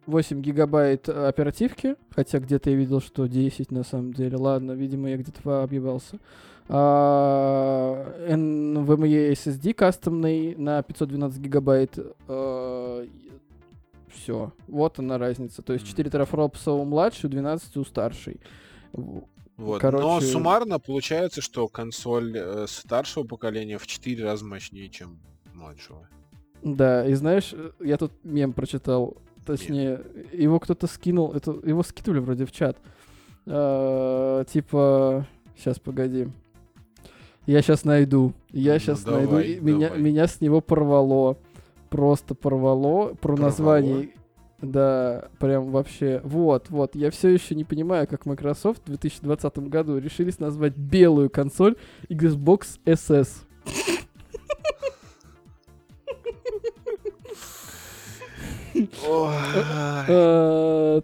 8 0.07 0.41
гигабайт 0.41 1.09
оперативки, 1.09 1.95
хотя 2.15 2.39
где-то 2.39 2.69
я 2.69 2.75
видел, 2.75 3.01
что 3.01 3.25
10 3.27 3.71
на 3.71 3.83
самом 3.83 4.13
деле. 4.13 4.37
Ладно, 4.37 4.73
видимо, 4.73 5.09
я 5.09 5.17
где-то 5.17 5.63
объебался. 5.63 6.17
А, 6.67 8.27
NVMe 8.29 9.31
SSD 9.33 9.73
кастомный 9.73 10.55
на 10.55 10.81
512 10.81 11.39
гигабайт. 11.39 11.97
все. 14.09 14.53
Вот 14.67 14.97
она 14.99 15.17
разница. 15.17 15.61
То 15.61 15.73
есть 15.73 15.83
Мгм. 15.85 15.89
4 15.91 16.09
терафлопса 16.09 16.71
у 16.71 16.85
младшей, 16.85 17.29
12 17.29 17.75
у 17.77 17.83
старшей. 17.83 18.39
Вот. 18.93 19.25
Но 19.57 19.77
Короче- 19.79 20.25
суммарно 20.27 20.79
получается, 20.79 21.41
что 21.41 21.67
консоль 21.67 22.33
э, 22.37 22.65
старшего 22.67 23.23
поколения 23.25 23.77
в 23.77 23.85
4 23.87 24.23
раза 24.23 24.45
мощнее, 24.45 24.89
чем 24.89 25.19
младшего. 25.53 26.07
Да, 26.63 27.05
и 27.05 27.13
знаешь, 27.13 27.53
э, 27.53 27.71
я 27.81 27.97
тут 27.97 28.11
мем 28.23 28.53
прочитал, 28.53 29.17
точнее, 29.45 30.01
его 30.33 30.59
кто-то 30.59 30.87
скинул, 30.87 31.31
это 31.33 31.51
его 31.63 31.83
скидывали 31.83 32.19
вроде 32.19 32.45
в 32.45 32.51
чат. 32.51 32.77
А, 33.45 34.43
типа, 34.45 35.25
сейчас 35.57 35.79
погоди. 35.79 36.27
Я 37.45 37.61
сейчас 37.61 37.83
найду. 37.85 38.33
Я 38.51 38.73
Ну, 38.73 38.79
сейчас 38.79 39.03
давай, 39.03 39.25
найду. 39.27 39.39
И 39.39 39.59
меня, 39.59 39.87
давай. 39.89 40.01
меня 40.03 40.27
с 40.27 40.41
него 40.41 40.61
порвало. 40.61 41.37
Просто 41.89 42.33
порвало. 42.33 43.09
Про 43.09 43.15
Порвало? 43.35 43.45
название. 43.49 44.09
Да, 44.61 45.25
прям 45.39 45.69
вообще. 45.69 46.21
Вот, 46.23 46.69
вот. 46.69 46.95
Я 46.95 47.11
все 47.11 47.29
еще 47.29 47.53
не 47.53 47.63
понимаю, 47.63 48.07
как 48.07 48.25
Microsoft 48.25 48.81
в 48.83 48.85
2020 48.87 49.59
году 49.69 49.97
решились 49.99 50.39
назвать 50.39 50.75
белую 50.75 51.29
консоль 51.29 51.75
Xbox 52.09 52.79
SS. 52.85 53.43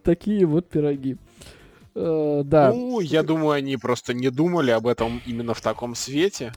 Такие 0.04 0.46
вот 0.46 0.70
пироги. 0.70 1.18
Э, 1.96 2.42
Да. 2.46 2.72
Ну, 2.72 3.00
я 3.00 3.24
думаю, 3.24 3.52
они 3.52 3.78
просто 3.78 4.14
не 4.14 4.30
думали 4.30 4.72
об 4.72 4.88
этом 4.88 5.22
именно 5.26 5.54
в 5.54 5.62
таком 5.62 5.96
свете, 5.96 6.54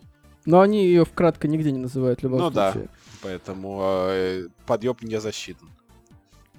Но 0.47 0.61
они 0.61 0.85
ее 0.85 1.05
вкратко 1.05 1.49
нигде 1.49 1.73
не 1.73 1.79
называют 1.79 2.21
в 2.21 2.23
любом 2.23 2.39
Ну 2.39 2.51
да. 2.51 2.75
поэтому 3.23 3.81
э, 3.83 4.49
подъеб 4.67 5.03
не 5.03 5.19
засчитан. 5.21 5.69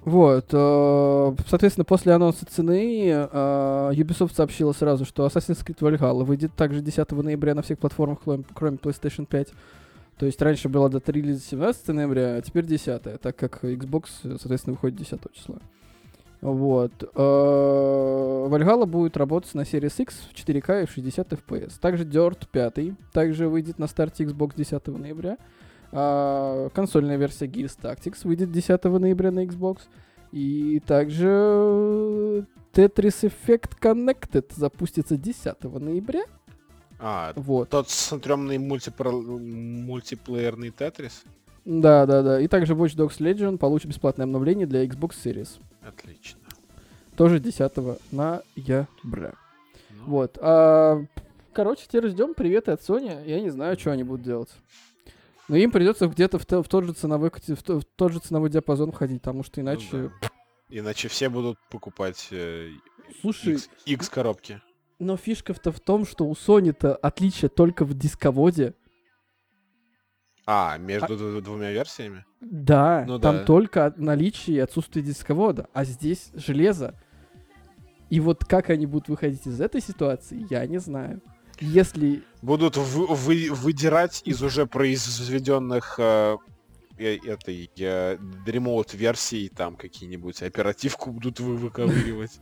Вот, 0.04 0.46
э, 0.52 1.36
соответственно, 1.48 1.86
после 1.86 2.14
анонса 2.14 2.46
цены 2.46 3.08
э, 3.10 3.92
Ubisoft 3.94 4.36
сообщила 4.36 4.72
сразу, 4.72 5.04
что 5.04 5.26
Assassin's 5.26 5.66
Creed 5.66 5.80
Valhalla 5.80 6.24
выйдет 6.24 6.54
также 6.56 6.82
10 6.82 7.12
ноября 7.12 7.56
на 7.56 7.64
всех 7.64 7.80
платформах, 7.80 8.20
кроме 8.54 8.78
PlayStation 8.78 9.26
5. 9.26 9.50
То 10.18 10.26
есть 10.26 10.42
раньше 10.42 10.70
была 10.70 10.90
дата 10.90 11.12
релиза 11.12 11.42
17 11.42 11.88
ноября, 11.90 12.36
а 12.36 12.42
теперь 12.42 12.66
10, 12.66 13.20
так 13.22 13.36
как 13.36 13.64
Xbox, 13.64 14.08
соответственно, 14.24 14.74
выходит 14.74 14.98
10 14.98 15.20
числа. 15.34 15.60
Вот. 16.42 16.92
Э, 17.16 18.48
Valhalla 18.50 18.86
будет 18.86 19.18
работать 19.18 19.54
на 19.56 19.62
Series 19.62 20.02
X 20.02 20.30
в 20.32 20.34
4К 20.34 20.84
и 20.84 20.86
в 20.86 20.92
60 20.92 21.34
FPS. 21.34 21.80
Также 21.80 22.04
Dirt 22.06 22.48
5 22.52 23.12
также 23.12 23.50
выйдет 23.50 23.80
на 23.80 23.88
старте 23.88 24.24
Xbox 24.26 24.54
10 24.56 24.88
ноября. 24.88 25.38
А, 25.92 26.70
консольная 26.70 27.18
версия 27.18 27.48
Gears 27.48 27.80
Tactics 27.82 28.28
выйдет 28.28 28.52
10 28.52 28.84
ноября 28.84 29.32
на 29.32 29.46
Xbox. 29.46 29.80
И 30.32 30.82
также 30.86 31.30
э, 31.30 32.44
Tetris 32.74 33.30
Effect 33.30 33.80
Connected 33.82 34.46
запустится 34.56 35.18
10 35.18 35.64
ноября. 35.64 36.26
А, 37.00 37.34
Вот. 37.36 37.70
тот 37.70 37.90
стрёмный 37.90 38.58
мультипро- 38.58 39.12
мультиплеерный 39.12 40.72
Тетрис? 40.72 41.24
Да, 41.66 42.06
да, 42.06 42.22
да. 42.22 42.40
И 42.40 42.48
также 42.48 42.74
Watch 42.74 42.96
Dogs 42.96 43.18
Legion 43.20 43.58
получит 43.58 43.88
бесплатное 43.88 44.26
обновление 44.26 44.68
для 44.68 44.86
Xbox 44.86 45.14
Series. 45.24 45.60
Отлично. 45.82 46.40
Тоже 47.18 47.40
10 47.40 48.00
ноября. 48.12 49.34
Ну, 49.90 50.04
Вот. 50.06 50.38
А, 50.42 51.04
короче, 51.54 51.84
теперь 51.88 52.08
ждем 52.10 52.34
приветы 52.34 52.72
от 52.72 52.82
Sony. 52.82 53.28
Я 53.28 53.40
не 53.42 53.50
знаю, 53.50 53.78
что 53.80 53.92
они 53.92 54.04
будут 54.04 54.24
делать. 54.26 54.50
Но 55.48 55.56
им 55.56 55.72
придется 55.72 56.08
где-то 56.08 56.40
в, 56.40 56.44
в 56.44 56.68
тот 56.68 56.84
же 56.86 56.94
ценовой 56.94 57.30
в, 57.30 57.40
в 57.50 57.84
тот 57.96 58.12
же 58.12 58.20
ценовой 58.20 58.50
диапазон 58.50 58.92
входить, 58.92 59.22
потому 59.22 59.44
что 59.44 59.62
ну 59.62 59.66
иначе. 59.72 60.12
да. 60.22 60.30
Иначе 60.70 61.08
все 61.08 61.30
будут 61.30 61.58
покупать 61.70 62.28
э, 62.32 62.70
Слушай, 63.22 63.54
X, 63.54 63.70
X 63.86 64.10
коробки. 64.10 64.60
Но 65.00 65.18
фишка-то 65.18 65.72
в 65.72 65.80
том, 65.80 66.06
что 66.06 66.26
у 66.26 66.34
Sony-то 66.34 66.96
отличие 66.96 67.50
только 67.50 67.84
в 67.86 67.94
дисководе. 67.94 68.74
А, 70.48 70.78
между 70.78 71.18
д- 71.18 71.42
двумя 71.42 71.72
версиями? 71.72 72.24
Да, 72.40 73.04
Ну 73.08 73.20
там 73.20 73.38
да. 73.38 73.44
только 73.46 73.94
наличие 73.98 74.58
и 74.58 74.60
отсутствие 74.60 75.04
дисковода, 75.04 75.68
а 75.74 75.84
здесь 75.84 76.30
железо. 76.36 76.94
И 78.12 78.20
вот 78.20 78.46
как 78.46 78.70
они 78.70 78.86
будут 78.86 79.10
выходить 79.10 79.48
из 79.48 79.60
этой 79.60 79.82
ситуации, 79.82 80.46
я 80.50 80.66
не 80.68 80.78
знаю. 80.78 81.22
Если... 81.60 82.24
Будут 82.42 82.78
вы- 82.78 83.08
вы- 83.08 83.50
выдирать 83.52 84.22
из 84.26 84.44
уже 84.44 84.68
произведенных 84.68 85.96
э, 85.98 86.38
э, 87.00 87.16
этой 87.26 87.70
э, 87.80 88.18
ремоут 88.46 88.94
версий 88.94 89.50
там 89.50 89.76
какие-нибудь 89.76 90.44
оперативку 90.44 91.12
будут 91.12 91.40
вы 91.40 91.56
выковыривать. 91.58 92.40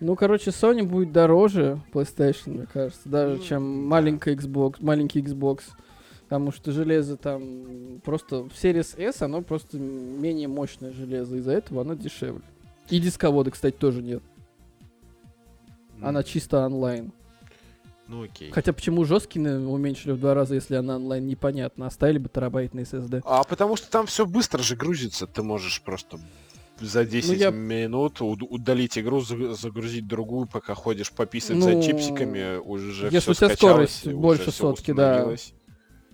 Ну, 0.00 0.14
короче, 0.14 0.50
Sony 0.50 0.84
будет 0.84 1.12
дороже 1.12 1.80
PlayStation, 1.92 2.50
мне 2.50 2.66
кажется, 2.66 3.08
даже 3.08 3.36
Ну, 3.36 3.42
чем 3.42 3.60
да. 3.82 3.88
маленькая 3.88 4.34
Xbox, 4.36 4.76
маленький 4.80 5.20
Xbox. 5.20 5.62
Потому 6.24 6.52
что 6.52 6.72
железо 6.72 7.16
там 7.16 8.00
просто 8.04 8.42
в 8.44 8.48
Series 8.48 9.00
S 9.00 9.22
оно 9.22 9.40
просто 9.42 9.78
менее 9.78 10.46
мощное 10.46 10.92
железо, 10.92 11.36
из-за 11.36 11.52
этого 11.52 11.80
оно 11.82 11.94
дешевле. 11.94 12.42
И 12.90 13.00
дисковода, 13.00 13.50
кстати, 13.50 13.74
тоже 13.76 14.02
нет. 14.02 14.22
Она 16.02 16.20
М, 16.20 16.24
чисто 16.24 16.64
онлайн. 16.64 17.12
Ну 18.06 18.22
окей. 18.24 18.50
Хотя 18.52 18.72
почему 18.72 19.04
жесткий 19.04 19.40
уменьшили 19.40 20.12
в 20.12 20.20
два 20.20 20.34
раза, 20.34 20.54
если 20.54 20.76
она 20.76 20.96
онлайн, 20.96 21.26
непонятно. 21.26 21.86
Оставили 21.86 22.18
бы 22.18 22.28
терабайт 22.28 22.72
на 22.72 22.80
SSD. 22.80 23.20
А 23.24 23.42
потому 23.44 23.76
что 23.76 23.90
там 23.90 24.06
все 24.06 24.24
быстро 24.24 24.62
же 24.62 24.76
грузится. 24.76 25.26
Ты 25.26 25.42
можешь 25.42 25.82
просто 25.82 26.18
за 26.80 27.04
10 27.04 27.28
Ну, 27.30 27.34
я- 27.36 27.50
минут 27.50 28.20
уд- 28.20 28.42
удалить 28.48 28.98
игру, 28.98 29.20
за- 29.20 29.54
загрузить 29.54 30.06
другую, 30.06 30.46
пока 30.46 30.74
ходишь 30.74 31.10
пописать 31.12 31.60
за 31.62 31.70
Ну, 31.72 31.82
чипсиками, 31.82 32.58
уже 32.58 33.08
если 33.10 33.30
у 33.30 33.34
тебя 33.34 33.50
скорость 33.56 34.06
больше 34.12 34.50
сотки, 34.50 34.92
да. 34.92 35.26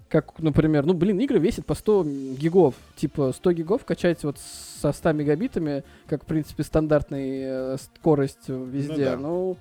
Как, 0.09 0.39
например, 0.39 0.87
ну, 0.87 0.95
блин, 0.95 1.19
игры 1.21 1.39
весят 1.41 1.67
по 1.67 1.75
100 1.75 2.05
гигов. 2.39 2.75
Типа 2.95 3.33
100 3.35 3.53
гигов 3.53 3.85
качать 3.85 4.23
вот 4.23 4.37
со 4.39 4.93
100 4.93 5.13
мегабитами, 5.13 5.83
как, 6.07 6.23
в 6.23 6.27
принципе, 6.27 6.63
стандартная 6.63 7.75
э, 7.75 7.77
скорость 7.79 8.49
везде. 8.49 9.07
да. 9.07 9.17
Ну, 9.17 9.57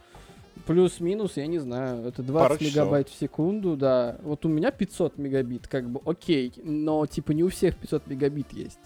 плюс-минус, 0.68 1.38
я 1.38 1.48
не 1.48 1.58
знаю, 1.60 2.06
это 2.08 2.22
20 2.22 2.48
Пару 2.50 2.60
часов. 2.60 2.76
мегабайт 2.76 3.10
в 3.10 3.20
секунду, 3.20 3.76
да. 3.76 4.18
Вот 4.22 4.46
у 4.46 4.50
меня 4.50 4.70
500 4.72 5.18
мегабит, 5.18 5.68
как 5.68 5.90
бы, 5.90 6.00
окей. 6.06 6.54
Но, 6.64 7.06
типа, 7.08 7.32
не 7.32 7.44
у 7.44 7.50
всех 7.50 7.76
500 7.78 8.06
мегабит 8.08 8.54
есть. 8.54 8.80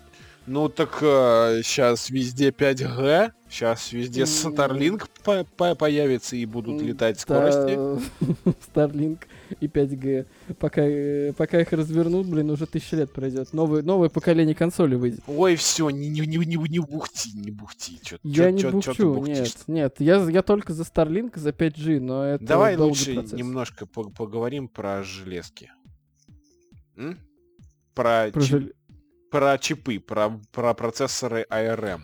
Ну 0.47 0.69
так 0.69 0.95
сейчас 1.01 2.09
везде 2.09 2.51
5G, 2.51 3.31
сейчас 3.49 3.91
везде. 3.91 4.21
Starlink 4.23 5.03
по- 5.25 5.43
по- 5.43 5.75
появится 5.75 6.37
и 6.37 6.45
будут 6.45 6.81
летать 6.81 7.19
скорости. 7.19 7.77
Starlink 8.73 9.19
и 9.59 9.67
5G. 9.67 10.25
Пока, 10.57 10.81
э, 10.85 11.33
пока 11.33 11.59
их 11.59 11.73
развернут, 11.73 12.27
блин, 12.27 12.49
уже 12.49 12.65
тысяча 12.65 12.95
лет 12.95 13.11
пройдет. 13.11 13.51
Новое, 13.51 13.81
новое 13.83 14.07
поколение 14.07 14.55
консоли 14.55 14.95
выйдет. 14.95 15.19
Ой, 15.27 15.57
все, 15.57 15.89
не, 15.89 16.07
не, 16.07 16.21
не, 16.21 16.37
не, 16.37 16.55
не 16.55 16.79
бухти, 16.79 17.29
не 17.35 17.51
бухти. 17.51 17.99
Чё, 18.01 18.17
Я 18.23 18.45
чё- 18.45 18.49
не 18.51 18.61
чё- 18.61 18.69
чё 18.69 18.71
бухчу, 18.71 19.13
бухтишь? 19.15 19.37
нет, 19.37 19.57
нет. 19.67 19.95
Я, 19.99 20.23
я 20.29 20.43
только 20.43 20.71
за 20.73 20.83
Starlink, 20.83 21.37
за 21.37 21.49
5G, 21.49 21.99
но 21.99 22.23
это 22.25 22.45
Давай 22.45 22.77
лучше 22.77 23.15
процесс. 23.15 23.33
немножко 23.33 23.85
по- 23.85 24.09
поговорим 24.09 24.69
про 24.69 25.03
железки. 25.03 25.71
М? 26.95 27.19
Про, 27.93 28.29
Про 28.31 28.41
жел- 28.41 28.63
про 29.29 29.57
чипы, 29.57 29.99
про, 29.99 30.39
про 30.51 30.73
процессоры 30.73 31.45
ARM. 31.49 32.01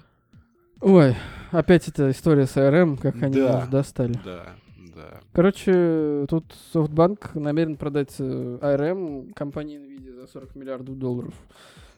Ой, 0.82 1.16
опять 1.52 1.88
эта 1.88 2.12
история 2.12 2.46
с 2.46 2.58
ARM, 2.58 2.98
как 2.98 3.22
они 3.22 3.38
Да. 3.38 3.60
нас 3.60 3.70
достали. 3.70 4.14
Да, 4.26 4.56
да. 4.96 5.20
Короче, 5.32 6.26
тут 6.30 6.54
SoftBank 6.74 7.40
намерен 7.40 7.78
продать 7.78 8.16
э, 8.20 8.24
ARM 8.62 9.34
компании 9.34 9.78
Nvidia 9.80 10.16
за 10.16 10.28
40 10.28 10.56
миллиардов 10.56 10.98
долларов. 10.98 11.34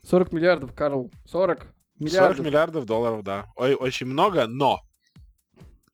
40 0.03 0.34
миллиардов, 0.34 0.73
Карл. 0.73 1.11
40. 1.26 1.67
Миллиардов. 1.97 2.38
40 2.38 2.45
миллиардов 2.47 2.86
долларов, 2.86 3.23
да. 3.23 3.47
Ой, 3.55 3.73
очень 3.73 4.05
много, 4.07 4.45
но 4.47 4.82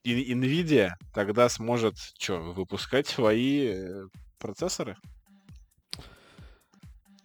Nvidia 0.03 0.89
тогда 1.13 1.47
сможет 1.47 1.95
что, 2.19 2.37
выпускать 2.53 3.07
свои 3.07 3.67
э, 3.67 4.03
процессоры? 4.39 4.97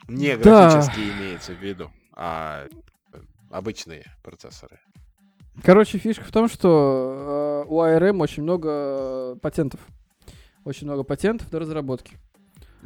Не 0.09 0.37
Да. 0.37 0.71
графические 0.71 1.11
имеется 1.13 1.53
в 1.53 1.63
виду, 1.63 1.91
а 2.15 2.67
э, 3.13 3.19
обычные 3.51 4.05
процессоры. 4.23 4.79
Короче, 5.63 5.99
фишка 5.99 6.25
в 6.25 6.33
том, 6.33 6.49
что 6.49 7.65
э, 7.67 7.71
у 7.71 7.81
ARM 7.81 8.21
очень 8.21 8.43
много 8.43 9.37
патентов. 9.43 9.81
Очень 10.65 10.87
много 10.87 11.03
патентов 11.03 11.49
до 11.51 11.61
разработки. 11.61 12.17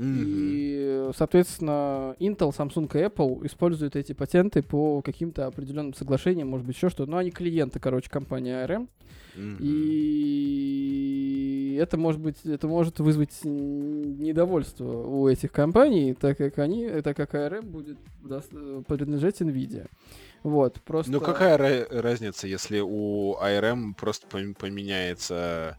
Мгм. 0.00 0.24
И, 0.26 1.10
соответственно, 1.14 2.16
Intel, 2.18 2.56
Samsung 2.56 2.86
и 2.98 3.04
Apple 3.04 3.44
используют 3.46 3.96
эти 3.96 4.14
патенты 4.14 4.62
по 4.62 5.02
каким-то 5.02 5.46
определенным 5.46 5.92
соглашениям, 5.92 6.48
может 6.48 6.66
быть, 6.66 6.74
еще 6.76 6.88
что. 6.88 7.04
Но 7.04 7.18
они 7.18 7.30
клиенты, 7.30 7.80
короче, 7.80 8.08
компании 8.08 8.52
ARM. 8.52 8.88
Мгм. 9.36 9.58
И 9.60 11.20
это 11.78 11.98
может 11.98 12.20
быть, 12.20 12.44
это 12.44 12.66
может 12.66 12.98
вызвать 12.98 13.44
недовольство 13.44 14.86
у 15.06 15.28
этих 15.28 15.52
компаний, 15.52 16.14
так 16.14 16.38
как 16.38 16.58
они, 16.58 16.88
так 17.02 17.16
как 17.16 17.34
ARM 17.34 17.66
будет 17.66 17.98
принадлежать 18.86 19.42
Nvidia. 19.42 19.86
Вот, 20.42 20.80
просто... 20.80 21.12
Ну 21.12 21.20
какая 21.20 21.58
ра- 21.58 22.00
разница, 22.00 22.46
если 22.46 22.80
у 22.80 23.36
ARM 23.36 23.92
просто 23.98 24.26
пом- 24.26 24.54
поменяется, 24.58 25.76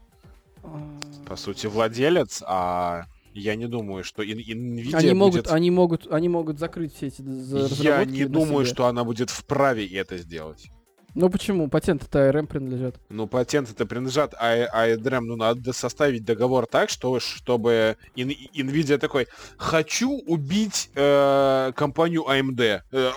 а, 0.62 1.00
по 1.26 1.34
сути, 1.34 1.66
владелец, 1.66 2.40
а 2.46 3.06
я 3.34 3.54
не 3.56 3.66
думаю, 3.66 4.04
что 4.04 4.22
Nvidia 4.22 4.94
Они 4.94 5.12
могут, 5.14 5.42
будет... 5.42 5.52
они 5.52 5.70
могут, 5.70 6.12
они 6.12 6.28
могут 6.28 6.58
закрыть 6.58 6.94
все 6.94 7.06
эти 7.08 7.22
за- 7.22 7.58
Я 7.58 7.64
разработки 7.64 8.10
не 8.10 8.24
думаю, 8.26 8.64
себе. 8.64 8.74
что 8.74 8.86
она 8.86 9.04
будет 9.04 9.30
вправе 9.30 9.86
это 9.86 10.18
сделать. 10.18 10.68
Ну 11.14 11.28
почему? 11.28 11.68
Патенты-то 11.68 12.30
ARM 12.30 12.46
принадлежат. 12.46 12.94
Ну, 13.10 13.26
патенты-то 13.26 13.84
принадлежат 13.84 14.32
а- 14.38 14.86
ARM, 14.86 15.20
ну, 15.20 15.36
надо 15.36 15.74
составить 15.74 16.24
договор 16.24 16.66
так, 16.66 16.88
что, 16.88 17.20
чтобы 17.20 17.98
Ин- 18.16 18.34
Nvidia 18.54 18.96
такой, 18.96 19.26
хочу 19.58 20.10
убить 20.26 20.88
э, 20.94 21.72
компанию 21.76 22.22
AMD, 22.22 22.80
э, 22.90 23.10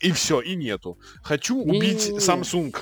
и 0.00 0.10
все, 0.10 0.40
и 0.40 0.56
нету. 0.56 0.98
Хочу 1.22 1.60
убить. 1.60 2.10
Samsung, 2.18 2.74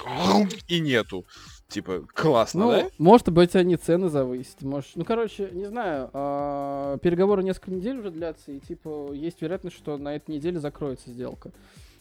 и 0.66 0.80
нету. 0.80 1.26
Типа, 1.70 2.02
классно, 2.14 2.64
Ну, 2.64 2.70
да? 2.70 2.88
может 2.96 3.28
быть, 3.28 3.54
они 3.54 3.76
цены 3.76 4.08
завысят. 4.08 4.62
Может... 4.62 4.92
Ну, 4.96 5.04
короче, 5.04 5.50
не 5.52 5.66
знаю. 5.66 6.08
а, 6.14 6.96
переговоры 6.98 7.42
несколько 7.42 7.70
недель 7.72 7.98
уже 7.98 8.10
длятся, 8.10 8.52
и 8.52 8.58
типа 8.58 9.10
есть 9.12 9.42
вероятность, 9.42 9.76
что 9.76 9.98
на 9.98 10.16
этой 10.16 10.34
неделе 10.34 10.58
закроется 10.60 11.10
сделка. 11.10 11.50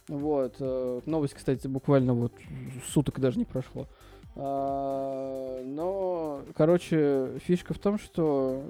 Вот. 0.07 0.55
э, 0.61 1.01
новость, 1.05 1.33
кстати, 1.33 1.67
буквально 1.67 2.13
вот 2.13 2.31
суток 2.93 3.19
даже 3.19 3.39
не 3.39 3.43
прошло. 3.43 3.87
А, 4.37 5.61
но, 5.65 6.43
короче, 6.55 7.37
фишка 7.43 7.73
в 7.73 7.79
том, 7.79 7.99
что 7.99 8.63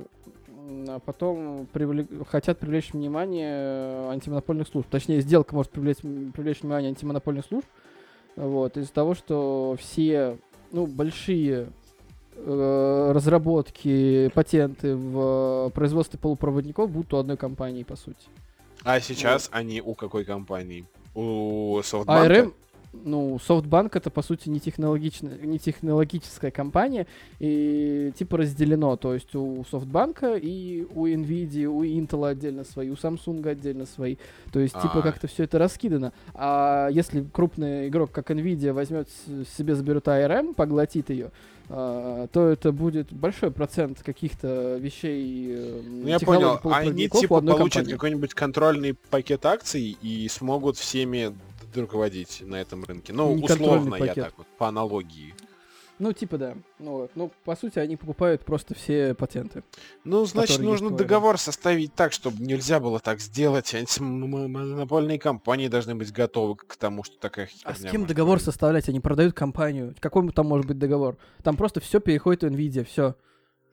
а 0.88 0.98
потом 0.98 1.68
привлек- 1.74 2.26
хотят 2.28 2.58
привлечь 2.58 2.92
внимание 2.94 4.10
антимонопольных 4.10 4.68
служб. 4.68 4.88
Точнее, 4.90 5.22
сделка 5.22 5.54
может 5.54 5.72
привлечь, 5.72 5.98
привлечь 5.98 6.62
внимание 6.62 6.90
антимонопольных 6.90 7.46
служб. 7.46 7.68
Вот, 8.36 8.78
из-за 8.78 8.92
того, 8.94 9.14
что 9.16 9.76
все 9.80 10.38
ну, 10.72 10.88
большие 10.88 11.70
э, 12.36 13.12
разработки, 13.14 14.30
патенты 14.34 14.96
в 14.96 15.68
э, 15.68 15.70
производстве 15.72 16.20
полупроводников 16.20 16.90
будут 16.90 17.14
у 17.14 17.18
одной 17.18 17.38
компании, 17.38 17.84
по 17.84 17.96
сути. 17.96 18.28
А 18.84 19.00
сейчас 19.00 19.50
они 19.52 19.82
у 19.82 19.96
какой 19.96 20.24
компании? 20.26 20.86
У 21.16 21.78
А 21.78 21.82
Softbank? 21.82 22.28
ARM, 22.28 22.54
ну, 23.04 23.36
SoftBank 23.36 23.92
это, 23.94 24.10
по 24.10 24.22
сути, 24.22 24.50
не, 24.50 24.60
технологичная, 24.60 25.38
не 25.40 25.60
технологическая 25.60 26.52
компания, 26.52 27.08
и 27.40 28.12
типа 28.18 28.38
разделено, 28.38 28.96
то 28.98 29.14
есть 29.14 29.34
у 29.36 29.66
SoftBank 29.72 30.40
и 30.40 30.88
у 30.94 31.08
Nvidia, 31.08 31.66
у 31.66 31.84
Intel 31.84 32.30
отдельно 32.30 32.64
свои, 32.64 32.90
у 32.90 32.96
Samsung 32.96 33.48
отдельно 33.48 33.86
свои, 33.86 34.18
то 34.52 34.60
есть 34.60 34.74
типа 34.76 35.00
А. 35.00 35.02
как-то 35.02 35.28
все 35.28 35.44
это 35.44 35.58
раскидано. 35.58 36.14
А 36.34 36.90
если 36.92 37.24
крупный 37.24 37.88
игрок, 37.88 38.12
как 38.12 38.32
Nvidia, 38.32 38.74
возьмет 38.74 39.10
себе, 39.58 39.76
заберет 39.76 40.08
ARM, 40.08 40.54
поглотит 40.54 41.10
ее, 41.10 41.32
а, 41.70 42.28
то 42.28 42.48
это 42.48 42.72
будет 42.72 43.12
большой 43.12 43.52
процент 43.52 44.02
каких-то 44.02 44.78
вещей, 44.78 45.48
э, 45.50 45.82
Ну, 45.86 46.08
я 46.08 46.20
понял, 46.20 46.60
они 46.64 47.08
полупроводников 47.10 47.18
у 47.18 47.22
типа 47.22 47.42
получат 47.42 47.88
какой-нибудь 47.90 48.34
контрольный 48.34 48.94
пакет 48.94 49.46
акций 49.46 49.98
и 50.02 50.28
смогут 50.30 50.78
всеми 50.78 51.36
руководить 51.76 52.42
на 52.46 52.56
этом 52.56 52.84
рынке. 52.84 53.14
Ну, 53.14 53.34
условно, 53.34 53.96
я 53.96 54.14
так 54.14 54.34
вот, 54.38 54.48
по 54.58 54.68
аналогии. 54.68 55.34
Ну, 56.00 56.14
типа 56.14 56.38
да. 56.38 56.56
Ну, 56.78 56.92
вот. 56.92 57.12
ну, 57.16 57.32
по 57.44 57.56
сути, 57.56 57.80
они 57.80 57.98
покупают 57.98 58.46
просто 58.46 58.76
все 58.76 59.16
патенты. 59.16 59.64
Ну, 60.04 60.26
значит, 60.26 60.60
нужно 60.60 60.92
договор 60.92 61.40
составить 61.40 61.94
так, 61.96 62.14
чтобы 62.14 62.44
нельзя 62.44 62.80
было 62.80 63.00
так 63.00 63.20
сделать. 63.20 63.74
Антимонопольные 63.74 65.18
компании 65.18 65.68
должны 65.68 65.96
быть 65.96 66.12
готовы 66.12 66.56
к 66.56 66.76
тому, 66.76 67.04
что 67.04 67.18
такая 67.18 67.50
А 67.64 67.74
с 67.74 67.78
херня 67.78 67.92
кем 67.92 68.06
договор 68.06 68.36
произойти. 68.38 68.46
составлять? 68.52 68.90
Они 68.90 69.00
продают 69.00 69.34
компанию. 69.34 69.96
Какой 70.00 70.30
там 70.32 70.46
может 70.48 70.68
быть 70.68 70.78
договор? 70.78 71.18
Там 71.44 71.58
просто 71.58 71.80
все 71.80 72.00
переходит 72.00 72.44
в 72.44 72.48
Nvidia, 72.48 72.86
все. 72.86 73.16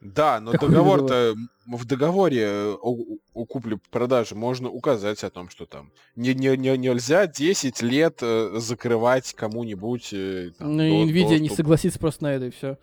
Да, 0.04 0.38
но 0.38 0.52
договор-то 0.52 1.34
в 1.66 1.84
договоре 1.86 2.42
э, 2.42 2.74
о, 2.80 2.96
о 3.32 3.44
купле-продаже 3.46 4.34
можно 4.34 4.68
указать 4.68 5.24
о 5.24 5.30
том, 5.30 5.48
что 5.48 5.64
там 5.64 5.90
не, 6.14 6.34
не, 6.34 6.56
не- 6.58 6.76
нельзя 6.76 7.26
10 7.26 7.80
лет 7.80 8.18
э, 8.20 8.50
закрывать 8.58 9.32
кому-нибудь. 9.32 10.10
э, 10.12 10.50
там, 10.58 10.76
Ну 10.76 11.06
до- 11.06 11.10
Nvidia 11.10 11.38
не 11.38 11.48
доступ. 11.48 11.56
согласится 11.56 11.98
просто 11.98 12.24
на 12.24 12.34
это 12.34 12.44
и 12.46 12.50
все. 12.50 12.76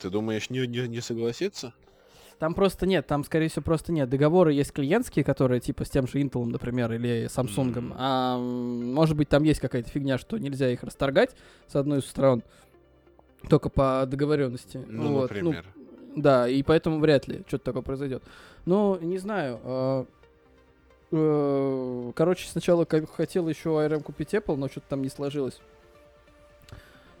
Ты 0.00 0.08
думаешь, 0.08 0.48
не, 0.48 0.66
не, 0.66 0.88
не 0.88 1.00
согласится? 1.02 1.74
Там 2.38 2.54
просто 2.54 2.86
нет, 2.86 3.06
там, 3.06 3.22
скорее 3.24 3.48
всего, 3.48 3.62
просто 3.64 3.92
нет. 3.92 4.08
Договоры 4.08 4.52
есть 4.54 4.72
клиентские, 4.72 5.24
которые 5.26 5.60
типа 5.60 5.84
с 5.84 5.90
тем 5.90 6.06
же 6.06 6.20
Intel, 6.22 6.44
например, 6.46 6.90
или 6.92 7.26
Samsung. 7.26 7.64
Мгм. 7.80 7.94
А 7.98 8.38
может 8.38 9.14
быть, 9.16 9.28
там 9.28 9.42
есть 9.42 9.60
какая-то 9.60 9.90
фигня, 9.90 10.16
что 10.16 10.38
нельзя 10.38 10.70
их 10.70 10.82
расторгать 10.84 11.36
с 11.66 11.76
одной 11.76 11.98
из 11.98 12.06
сторон. 12.06 12.42
Только 13.50 13.68
по 13.68 14.04
договоренности. 14.06 14.80
Ну, 14.88 15.12
Вот, 15.14 15.30
например. 15.30 15.66
Да, 16.16 16.48
и 16.48 16.62
поэтому 16.62 16.98
вряд 17.00 17.28
ли 17.28 17.42
что-то 17.46 17.64
такое 17.66 17.82
произойдет. 17.82 18.22
Но 18.66 18.98
не 19.00 19.18
знаю. 19.18 19.60
а, 19.62 20.06
э, 21.12 22.12
Короче, 22.14 22.48
сначала 22.48 22.86
хотел 23.16 23.48
еще 23.48 23.70
ARM 23.70 24.02
купить 24.02 24.34
Apple, 24.34 24.56
но 24.56 24.68
что-то 24.68 24.86
там 24.88 25.02
не 25.02 25.08
сложилось. 25.08 25.60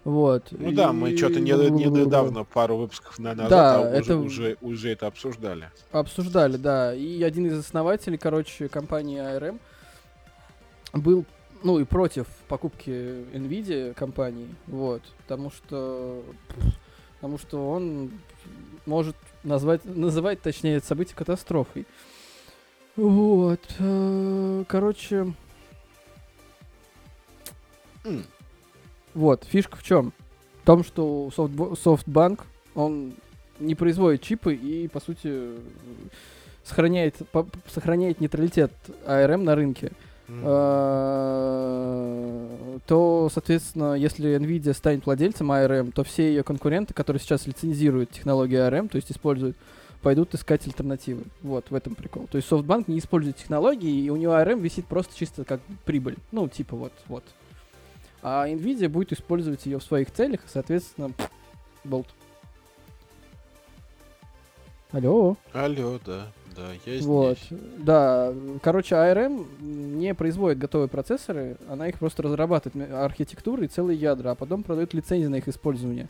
Вот. 0.04 0.44
Ну 0.52 0.72
да, 0.72 0.92
мы 0.92 1.16
что-то 1.16 1.40
не, 1.40 1.50
не 1.52 1.84
недавно, 1.84 2.44
пару 2.44 2.76
выпусков 2.76 3.18
на- 3.18 3.34
назад, 3.34 3.50
Да, 3.50 3.76
а 3.76 3.80
уже, 3.90 3.98
это- 3.98 4.16
уже, 4.16 4.56
уже 4.62 4.90
это 4.90 5.06
обсуждали. 5.06 5.70
Обсуждали, 5.92 6.56
да. 6.56 6.94
И 6.94 7.22
один 7.22 7.46
из 7.46 7.58
основателей, 7.58 8.16
короче, 8.16 8.68
компании 8.68 9.18
ARM 9.20 9.58
был, 10.94 11.24
ну 11.62 11.78
и 11.78 11.84
против 11.84 12.26
покупки 12.48 12.90
Nvidia 13.34 13.92
компании, 13.92 14.48
вот, 14.66 15.02
потому 15.18 15.50
что, 15.50 16.22
потому 17.18 17.38
что 17.38 17.68
он 17.68 18.12
может 18.86 19.16
назвать, 19.42 19.84
называть, 19.84 20.40
точнее, 20.40 20.76
это 20.76 20.86
событие 20.86 21.16
катастрофой. 21.16 21.84
Вот, 22.94 23.60
э, 23.80 24.64
короче, 24.68 25.34
вот, 29.14 29.44
фишка 29.44 29.76
в 29.76 29.82
чем? 29.82 30.12
В 30.62 30.66
том, 30.66 30.84
что 30.84 31.30
SoftBank, 31.36 32.40
он 32.74 33.14
не 33.58 33.74
производит 33.74 34.22
чипы 34.22 34.54
и, 34.54 34.86
по 34.86 35.00
сути, 35.00 35.54
сохраняет, 36.62 37.16
по- 37.32 37.48
сохраняет 37.66 38.20
нейтралитет 38.20 38.72
ARM 39.06 39.38
на 39.38 39.56
рынке. 39.56 39.86
М. 39.88 39.94
Э, 40.28 41.68
то, 42.86 43.30
соответственно, 43.32 43.94
если 43.94 44.36
Nvidia 44.38 44.74
станет 44.74 45.06
владельцем 45.06 45.50
ARM, 45.50 45.90
то 45.92 46.04
все 46.04 46.28
ее 46.28 46.42
конкуренты, 46.42 46.92
которые 46.94 47.20
сейчас 47.20 47.46
лицензируют 47.46 48.10
технологию 48.10 48.60
ARM, 48.60 48.88
то 48.88 48.96
есть 48.96 49.10
используют, 49.10 49.56
пойдут 50.02 50.34
искать 50.34 50.66
альтернативы. 50.66 51.24
Вот, 51.42 51.70
в 51.70 51.74
этом 51.74 51.94
прикол. 51.94 52.26
То 52.30 52.36
есть 52.36 52.50
SoftBank 52.50 52.84
не 52.88 52.98
использует 52.98 53.36
технологии, 53.36 54.02
и 54.04 54.10
у 54.10 54.16
него 54.16 54.34
ARM 54.34 54.60
висит 54.60 54.86
просто 54.86 55.16
чисто 55.16 55.44
как 55.44 55.60
прибыль. 55.84 56.16
Ну, 56.30 56.46
типа 56.48 56.76
вот, 56.76 56.92
вот. 57.06 57.24
А 58.22 58.46
Nvidia 58.48 58.88
будет 58.88 59.12
использовать 59.12 59.64
ее 59.66 59.78
в 59.78 59.82
своих 59.82 60.10
целях, 60.12 60.40
и, 60.44 60.48
соответственно, 60.48 61.12
болт. 61.84 62.08
Алло. 64.90 65.36
Алло, 65.52 65.98
да, 66.04 66.28
да, 66.58 66.74
здесь. 66.82 67.04
Вот, 67.04 67.38
да. 67.50 68.34
Короче, 68.62 68.96
ARM 68.96 69.46
не 69.60 70.14
производит 70.14 70.58
готовые 70.58 70.88
процессоры, 70.88 71.56
она 71.68 71.88
их 71.88 71.98
просто 71.98 72.22
разрабатывает 72.22 72.92
архитектуры 72.92 73.66
и 73.66 73.68
целые 73.68 73.98
ядра, 73.98 74.32
а 74.32 74.34
потом 74.34 74.62
продает 74.62 74.94
лицензии 74.94 75.28
на 75.28 75.36
их 75.36 75.48
использование. 75.48 76.08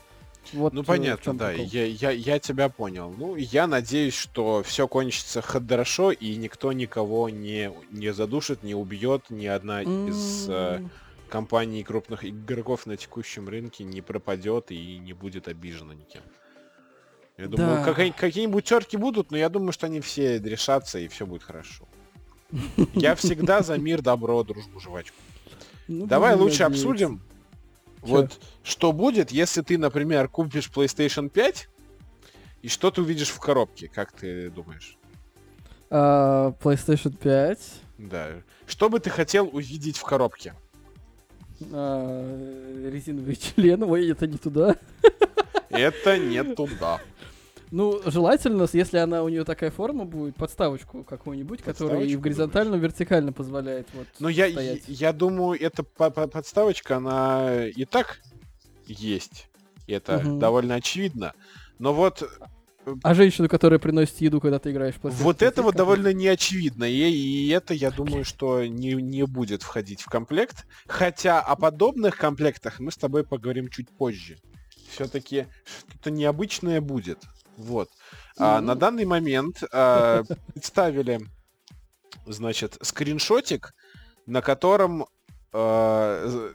Вот 0.52 0.72
Ну 0.72 0.82
э, 0.82 0.84
понятно, 0.84 1.36
да, 1.36 1.52
я, 1.52 1.84
я, 1.84 2.10
я 2.10 2.38
тебя 2.38 2.68
понял. 2.68 3.12
Ну, 3.16 3.36
я 3.36 3.66
надеюсь, 3.66 4.14
что 4.14 4.62
все 4.62 4.88
кончится 4.88 5.42
хорошо, 5.42 6.10
и 6.10 6.36
никто 6.36 6.72
никого 6.72 7.28
не, 7.28 7.72
не 7.90 8.12
задушит, 8.12 8.62
не 8.62 8.74
убьет, 8.74 9.30
ни 9.30 9.46
одна 9.46 9.82
из 9.82 10.46
э, 10.48 10.80
компаний 11.28 11.82
крупных 11.84 12.24
игроков 12.24 12.86
на 12.86 12.96
текущем 12.96 13.48
рынке 13.48 13.84
не 13.84 14.00
пропадет 14.00 14.70
и 14.70 14.98
не 14.98 15.12
будет 15.12 15.48
обижена 15.48 15.94
никем. 15.94 16.22
Я 17.38 17.46
думаю, 17.46 17.76
Да. 17.76 17.84
какие- 17.84 18.10
какие-нибудь 18.10 18.64
терки 18.64 18.96
будут, 18.96 19.30
но 19.30 19.38
я 19.38 19.48
думаю, 19.48 19.72
что 19.72 19.86
они 19.86 20.00
все 20.00 20.38
решатся 20.40 20.98
и 20.98 21.06
все 21.08 21.24
будет 21.24 21.44
хорошо. 21.44 21.84
Я 22.94 23.14
всегда 23.14 23.62
за 23.62 23.78
мир, 23.78 24.02
добро, 24.02 24.42
дружбу, 24.42 24.80
жвачку. 24.80 25.16
Ну, 25.86 26.06
Давай 26.06 26.34
лучше 26.34 26.64
надеяться. 26.64 26.88
обсудим, 26.88 27.22
вот 28.00 28.40
что 28.64 28.92
будет, 28.92 29.30
если 29.30 29.62
ты, 29.62 29.78
например, 29.78 30.28
купишь 30.28 30.68
PlayStation 30.74 31.28
5 31.28 31.68
и 32.62 32.68
что 32.68 32.90
ты 32.90 33.02
увидишь 33.02 33.30
в 33.30 33.38
коробке, 33.38 33.88
как 33.88 34.12
ты 34.12 34.50
думаешь? 34.50 34.96
А, 35.90 36.52
PlayStation 36.60 37.16
5. 37.16 37.58
Да. 37.98 38.28
Что 38.66 38.88
бы 38.90 38.98
ты 39.00 39.10
хотел 39.10 39.48
увидеть 39.52 39.96
в 39.96 40.02
коробке? 40.02 40.54
а, 41.72 42.90
резиновые 42.90 43.36
члены. 43.36 43.86
Ой, 43.86 44.10
это 44.10 44.26
не 44.26 44.38
туда. 44.38 44.76
Это 45.70 46.18
не 46.18 46.42
туда. 46.54 47.00
Ну, 47.70 48.00
желательно, 48.06 48.66
если 48.72 48.98
она 48.98 49.22
у 49.22 49.28
нее 49.28 49.44
такая 49.44 49.70
форма 49.70 50.04
будет, 50.04 50.36
подставочку 50.36 51.04
какую-нибудь, 51.04 51.62
которая 51.62 52.04
и 52.04 52.16
в 52.16 52.20
горизонтально, 52.20 52.76
и 52.76 52.78
вертикально 52.78 53.32
позволяет 53.32 53.88
вот 53.92 54.06
Но 54.20 54.28
я, 54.28 54.48
стоять. 54.50 54.84
я 54.86 55.12
думаю, 55.12 55.60
эта 55.60 55.82
по- 55.82 56.10
по- 56.10 56.26
подставочка, 56.28 56.96
она 56.96 57.66
и 57.66 57.84
так 57.84 58.20
есть. 58.86 59.48
Это 59.86 60.18
Мгм. 60.18 60.38
довольно 60.38 60.76
очевидно. 60.76 61.32
Но 61.78 61.92
вот, 61.92 62.22
А 63.02 63.12
женщину, 63.12 63.50
которая 63.50 63.78
приносит 63.78 64.18
еду, 64.22 64.40
когда 64.40 64.58
ты 64.58 64.70
играешь 64.70 64.94
в 64.94 65.00
PlayStation 65.04 65.22
вот 65.22 65.38
5, 65.38 65.52
это 65.52 65.62
вот 65.62 65.74
довольно 65.76 66.12
неочевидно. 66.14 66.84
И, 66.84 66.94
и 67.10 67.48
это, 67.50 67.74
я 67.74 67.90
думаю, 67.90 68.24
что 68.24 68.64
не, 68.64 68.94
не 68.94 69.26
будет 69.26 69.62
входить 69.62 70.00
в 70.00 70.06
комплект. 70.06 70.66
Хотя 70.86 71.40
о 71.40 71.54
подобных 71.56 72.16
комплектах 72.16 72.80
мы 72.80 72.90
с 72.90 72.96
тобой 72.96 73.24
поговорим 73.24 73.68
чуть 73.68 73.90
позже. 73.90 74.38
Все-таки 74.90 75.48
что-то 75.90 76.10
необычное 76.10 76.80
будет. 76.80 77.18
Вот. 77.58 77.90
А, 78.38 78.60
Ну. 78.60 78.68
на 78.68 78.74
данный 78.76 79.04
момент 79.04 79.62
а, 79.72 80.22
представили, 80.54 81.20
значит, 82.26 82.78
скриншотик, 82.82 83.74
на 84.26 84.40
котором 84.42 85.06
а, 85.52 86.50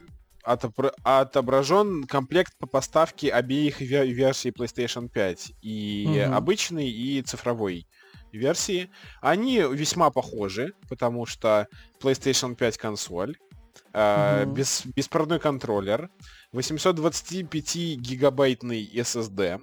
отображен 1.04 2.04
комплект 2.06 2.54
по 2.58 2.68
поставке 2.68 3.30
обеих 3.32 3.82
ве- 3.82 4.06
версий 4.08 4.50
PlayStation 4.52 5.10
5. 5.10 5.54
И 5.62 6.06
Мгм. 6.08 6.34
обычной, 6.36 6.90
и 6.90 7.22
цифровой 7.22 7.88
версии. 8.32 8.90
Они 9.22 9.60
весьма 9.60 10.10
похожи, 10.10 10.74
потому 10.90 11.26
что 11.26 11.68
PlayStation 12.02 12.56
5 12.56 12.78
консоль, 12.78 13.38
Мгм. 13.94 14.54
без, 14.54 14.86
беспроводной 14.86 15.40
контроллер, 15.40 16.10
825 16.52 17.96
гигабайтный 17.96 18.84
SSD, 18.94 19.60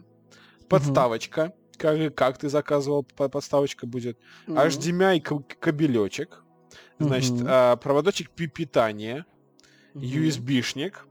подставочка, 0.71 1.53
как, 1.77 2.15
как 2.15 2.39
ты 2.39 2.49
заказывал, 2.49 3.03
по- 3.17 3.29
подставочка 3.29 3.87
будет, 3.87 4.19
Мгм. 4.47 4.59
HDMI 4.59 5.21
кабелечек, 5.61 6.43
значит, 6.99 7.33
Мгм. 7.33 7.47
а, 7.49 7.77
проводочек 7.77 8.31
пи- 8.31 8.47
питания, 8.47 9.27
Мгм. 9.95 10.05
USB-шник, 10.07 11.07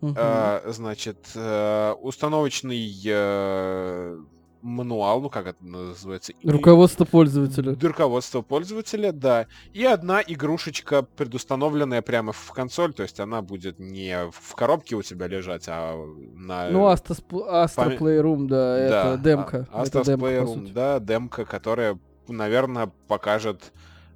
Мгм. 0.00 0.14
а, 0.16 0.62
значит, 0.68 1.18
э, 1.34 1.92
установочный 2.00 2.92
э, 3.04 4.18
мануал, 4.62 5.20
ну 5.20 5.28
как 5.28 5.46
это 5.48 5.64
называется? 5.64 6.32
Руководство 6.44 7.04
пользователя. 7.04 7.76
Руководство 7.80 8.42
пользователя, 8.42 9.12
да. 9.12 9.46
И 9.72 9.84
одна 9.84 10.22
игрушечка, 10.22 11.02
предустановленная 11.02 12.00
прямо 12.02 12.32
в 12.32 12.52
консоль, 12.52 12.94
то 12.94 13.02
есть 13.02 13.20
она 13.20 13.42
будет 13.42 13.78
не 13.78 14.30
в 14.30 14.54
коробке 14.54 14.96
у 14.96 15.02
тебя 15.02 15.26
лежать, 15.26 15.64
а 15.66 15.96
на... 16.34 16.70
Ну, 16.70 16.90
Astra, 16.90 17.18
Astra 17.30 17.98
Playroom, 17.98 18.46
да, 18.46 18.78
это 18.78 19.20
демка. 19.22 19.68
а- 19.72 19.84
это 19.84 20.04
демка, 20.04 20.26
Playroom, 20.26 20.72
да, 20.72 21.00
демка, 21.00 21.44
которая, 21.44 21.98
наверное, 22.28 22.90
покажет 23.08 23.72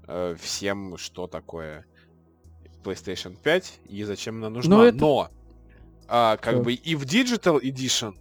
э, 0.08 0.36
всем, 0.40 0.96
что 0.96 1.26
такое 1.26 1.84
PlayStation 2.84 3.36
5 3.42 3.80
и 3.88 4.04
зачем 4.04 4.36
она 4.36 4.50
нужна. 4.50 4.76
Ну, 4.76 4.82
это- 4.84 4.98
Но 4.98 5.28
а, 6.08 6.36
как 6.36 6.54
Чё? 6.54 6.62
бы 6.62 6.72
и 6.72 6.94
в 6.94 7.02
Digital 7.02 7.60
Edition, 7.60 8.14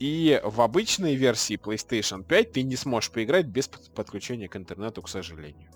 и 0.00 0.40
в 0.42 0.60
обычной 0.62 1.14
версии 1.14 1.56
PlayStation 1.56 2.24
5 2.24 2.52
ты 2.52 2.62
не 2.62 2.76
сможешь 2.76 3.10
поиграть 3.10 3.46
без 3.46 3.68
под- 3.68 3.90
подключения 3.94 4.48
к 4.48 4.56
интернету, 4.56 5.02
к 5.02 5.08
сожалению. 5.08 5.70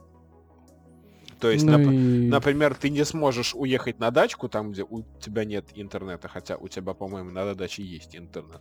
То 1.41 1.51
есть, 1.51 1.65
Ну 1.67 1.73
нап- 1.73 1.93
и- 1.95 2.29
например, 2.29 2.75
ты 2.75 2.89
не 2.91 3.05
сможешь 3.05 3.55
уехать 3.55 3.99
на 3.99 4.11
дачку, 4.11 4.49
там, 4.49 4.73
где 4.73 4.83
у 4.83 5.03
тебя 5.21 5.45
нет 5.45 5.67
интернета, 5.75 6.29
хотя 6.29 6.57
у 6.57 6.69
тебя, 6.69 6.95
по-моему, 6.95 7.31
на 7.31 7.55
даче 7.55 7.83
есть 7.83 8.17
интернет. 8.17 8.61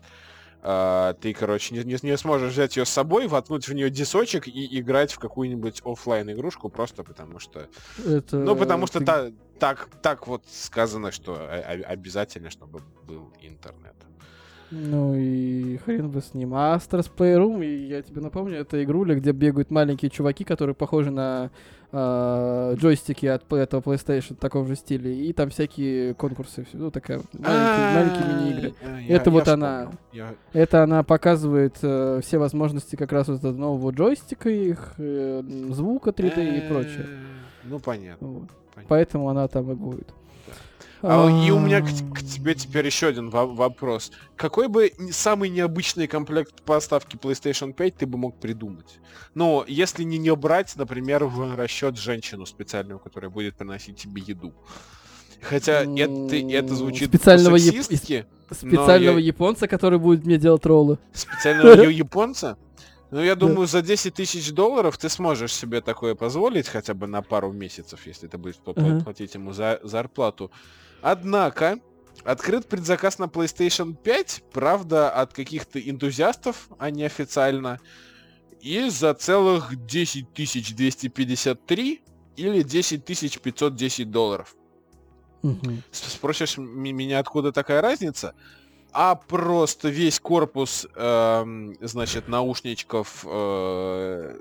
А, 0.66 1.14
ты, 1.14 1.34
короче, 1.34 1.76
не, 1.76 1.84
не- 1.84 1.98
не 2.02 2.18
сможешь 2.18 2.52
взять 2.54 2.78
ее 2.78 2.86
с 2.86 2.90
собой, 2.90 3.28
воткнуть 3.28 3.68
в 3.68 3.74
нее 3.74 3.90
дисочек 3.90 4.48
и 4.48 4.80
играть 4.80 5.12
в 5.14 5.20
какую-нибудь 5.20 5.82
оффлайн 5.86 6.30
игрушку 6.32 6.70
просто 6.70 7.04
потому 7.04 7.40
что... 7.40 7.68
это 8.06 8.38
Ну, 8.38 8.56
потому 8.56 8.88
что 8.88 9.00
ты- 9.00 9.06
та- 9.06 9.32
так, 9.60 9.90
так 10.02 10.28
вот 10.28 10.44
сказано, 10.50 11.12
что 11.12 11.36
обязательно, 11.88 12.50
чтобы 12.50 12.82
был 13.06 13.34
интернет. 13.42 13.96
Ну 14.76 15.14
и 15.16 15.78
хрен 15.78 16.10
бы 16.10 16.20
с 16.20 16.34
ним. 16.34 16.56
А 16.56 16.76
Astra 16.76 17.06
Playroom, 17.16 17.64
и 17.64 17.88
я 17.88 18.02
тебе 18.02 18.22
напомню, 18.22 18.58
это 18.58 18.84
игруля, 18.84 19.14
где 19.14 19.32
бегают 19.32 19.70
маленькие 19.70 20.10
чуваки, 20.10 20.44
которые 20.44 20.74
похожи 20.74 21.12
на 21.12 21.52
а, 21.92 22.74
джойстики 22.74 23.28
от 23.28 23.52
этого 23.54 23.82
PlayStation, 23.82 24.36
такого 24.36 24.66
же 24.68 24.76
стиле. 24.76 25.16
И 25.16 25.32
там 25.32 25.52
всякие 25.52 26.16
конкурсы, 26.16 26.66
ну 26.74 26.90
такая 26.90 27.22
маленькие, 27.34 27.94
маленькие 27.94 28.36
мини-игры. 28.36 28.74
А, 28.84 29.14
Это 29.14 29.30
вот 29.30 29.48
она. 29.48 29.92
Это 30.54 30.82
она 30.84 31.04
показывает 31.04 31.78
э, 31.84 32.22
все 32.24 32.40
возможности 32.40 32.96
как 32.96 33.12
раз 33.12 33.28
вот 33.28 33.40
этого 33.40 33.56
нового 33.56 33.92
джойстика, 33.92 34.50
их 34.50 34.96
э, 34.98 35.44
звука 35.70 36.10
3D 36.10 36.58
и 36.58 36.68
прочее. 36.68 37.06
Э, 37.08 37.24
Ну, 37.66 37.80
понятно. 37.80 38.28
Вот. 38.28 38.50
понятно. 38.74 38.90
Поэтому 38.90 39.30
она 39.30 39.48
там 39.48 39.72
и 39.72 39.76
будет. 39.76 40.12
А, 41.06 41.28
и 41.30 41.52
у 41.52 41.60
меня 41.60 41.82
к, 41.82 41.86
к 41.86 42.24
тебе 42.24 42.56
теперь 42.56 42.86
еще 42.86 43.08
один 43.08 43.30
во- 43.30 43.46
вопрос. 43.46 44.12
Какой 44.38 44.70
бы 44.70 44.92
самый 45.12 45.50
необычный 45.50 46.08
комплект 46.08 46.62
поставки 46.64 47.18
PlayStation 47.18 47.74
5 47.74 47.98
ты 47.98 48.06
бы 48.06 48.18
мог 48.18 48.40
придумать? 48.40 49.00
Ну, 49.36 49.66
если 49.68 50.04
не, 50.04 50.18
не 50.18 50.34
брать, 50.34 50.74
например, 50.78 51.26
в 51.26 51.56
расчет 51.56 51.98
женщину 51.98 52.46
специальную, 52.46 53.00
которая 53.00 53.30
будет 53.30 53.58
приносить 53.58 53.98
тебе 53.98 54.22
еду. 54.26 54.54
Хотя 55.42 55.82
это, 55.84 56.36
это 56.38 56.74
звучит 56.74 57.10
специального 57.10 57.58
яп- 57.58 57.76
по-сексистски. 57.76 58.26
Специального 58.50 59.18
я- 59.18 59.26
японца, 59.26 59.68
который 59.68 60.00
будет 60.00 60.26
мне 60.26 60.38
делать 60.38 60.66
роллы. 60.66 61.00
Специального 61.12 61.82
японца? 61.90 62.58
Ну, 63.12 63.22
я 63.22 63.36
думаю, 63.36 63.68
за 63.68 63.82
10 63.82 64.14
тысяч 64.14 64.52
долларов 64.54 64.98
ты 64.98 65.10
сможешь 65.10 65.54
себе 65.54 65.82
такое 65.82 66.16
позволить 66.16 66.68
хотя 66.70 66.94
бы 66.94 67.08
на 67.08 67.22
пару 67.22 67.52
месяцев, 67.52 68.08
если 68.08 68.28
ты 68.28 68.38
будешь 68.38 68.56
платить 68.56 69.36
ему 69.36 69.52
за 69.52 69.80
зарплату. 69.84 70.50
Однако, 71.04 71.80
открыт 72.24 72.66
предзаказ 72.68 73.20
на 73.20 73.26
PlayStation 73.26 73.94
5, 73.94 74.44
правда, 74.54 75.12
от 75.12 75.34
каких-то 75.34 75.78
энтузиастов, 75.80 76.70
а 76.80 76.90
не 76.90 77.04
официально, 77.04 77.80
и 78.62 78.88
за 78.90 79.14
целых 79.14 79.86
10 79.86 80.34
253 80.34 82.02
или 82.38 82.62
10 82.64 83.04
510 83.06 84.10
долларов. 84.12 84.56
С- 85.92 86.14
Спросишь 86.14 86.58
меня, 86.58 87.20
откуда 87.20 87.52
такая 87.52 87.82
разница? 87.82 88.34
А 88.94 89.16
просто 89.16 89.90
весь 89.90 90.22
корпус, 90.22 90.88
эм, 90.96 91.76
значит, 91.82 92.30
наушничков, 92.30 93.26
э, 93.28 94.40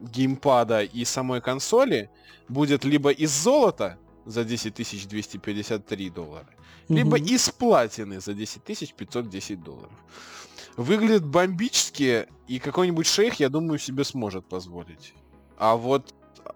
геймпада 0.00 0.82
и 0.82 1.04
самой 1.04 1.40
консоли 1.40 2.10
будет 2.48 2.84
либо 2.84 3.10
из 3.10 3.30
золота 3.30 3.98
за 4.26 4.44
10 4.44 5.08
253 5.08 6.10
доллара, 6.10 6.48
либо 6.88 7.16
Мгм. 7.18 7.26
из 7.26 7.50
платины 7.50 8.20
за 8.20 8.34
10 8.34 8.62
510 8.94 9.62
долларов. 9.62 9.92
Выглядит 10.76 11.24
бомбически, 11.24 12.26
и 12.48 12.58
какой-нибудь 12.58 13.06
шейх, 13.06 13.34
я 13.40 13.48
думаю, 13.48 13.78
себе 13.78 14.04
сможет 14.04 14.44
позволить. 14.48 15.14
А 15.56 15.76
вот, 15.76 16.14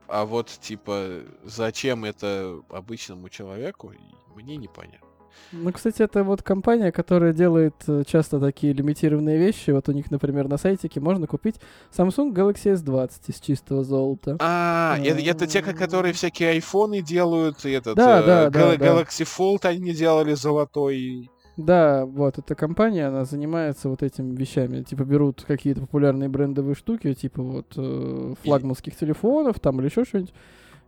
а 0.09 0.25
вот, 0.25 0.49
типа, 0.49 1.23
зачем 1.45 2.05
это 2.05 2.61
обычному 2.69 3.29
человеку, 3.29 3.93
мне 4.35 4.57
непонятно. 4.57 5.08
Ну, 5.53 5.73
кстати, 5.73 6.03
это 6.03 6.25
вот 6.25 6.43
компания, 6.43 6.93
которая 6.93 7.33
делает 7.33 7.75
э, 7.87 8.05
часто 8.07 8.39
такие 8.41 8.73
лимитированные 8.73 9.39
вещи. 9.39 9.71
Вот 9.71 9.89
у 9.89 9.93
них, 9.93 10.11
например, 10.11 10.49
на 10.49 10.59
сайтике 10.59 11.01
можно 11.01 11.27
купить 11.27 11.57
Samsung 11.97 12.33
Galaxy 12.33 12.75
S20 12.75 13.11
из 13.29 13.41
чистого 13.41 13.85
золота. 13.85 14.37
А, 14.41 14.99
это, 15.03 15.21
это 15.21 15.47
те, 15.47 15.63
ко- 15.63 15.75
которые 15.75 16.13
всякие 16.13 16.51
айфоны 16.51 17.03
делают, 17.03 17.65
и 17.65 17.71
этот 17.71 17.97
Да, 17.97 18.21
э, 18.21 18.27
да, 18.27 18.51
да, 18.51 18.59
Gal- 18.75 18.77
да. 18.79 18.87
Galaxy 18.87 19.25
Fold 19.25 19.67
они 19.67 19.93
делали 19.93 20.35
золотой. 20.35 21.31
Да, 21.57 22.07
вот 22.07 22.39
эта 22.39 22.55
компания, 22.55 23.07
она 23.09 23.25
занимается 23.25 23.89
вот 23.89 24.05
этими 24.05 24.35
вещами. 24.37 24.85
Типа 24.85 25.03
берут 25.03 25.43
какие-то 25.47 25.81
популярные 25.81 26.29
брендовые 26.29 26.77
штуки, 26.77 27.13
типа 27.15 27.43
вот 27.43 27.73
э, 27.77 28.35
флагманских 28.45 28.97
телефонов 28.97 29.59
там 29.59 29.81
или 29.81 29.89
еще 29.89 30.05
что-нибудь. 30.05 30.33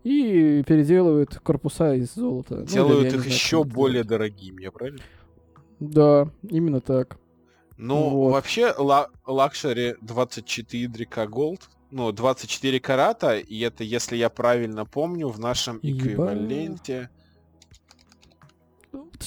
И 0.04 0.62
переделывают 0.66 1.38
корпуса 1.42 1.94
из 1.94 2.14
золота. 2.14 2.56
Ну, 2.56 2.64
Делают 2.64 3.02
не 3.02 3.14
их 3.14 3.20
знаю, 3.20 3.34
еще 3.34 3.64
более 3.64 4.02
делать. 4.02 4.08
дорогими, 4.08 4.62
я 4.62 4.70
правильно? 4.72 5.00
Да, 5.78 6.28
именно 6.42 6.80
так. 6.80 7.18
Ну, 7.76 8.10
Вот. 8.10 8.32
вообще, 8.32 8.74
lu- 8.76 9.08
luxury 9.26 9.94
24K 10.02 11.26
Gold, 11.26 11.62
ну, 11.90 12.12
24 12.12 12.78
карата, 12.80 13.38
и 13.38 13.58
это, 13.60 13.84
если 13.84 14.16
я 14.16 14.28
правильно 14.28 14.84
помню, 14.84 15.28
в 15.28 15.38
нашем 15.40 15.80
эквиваленте... 15.82 17.10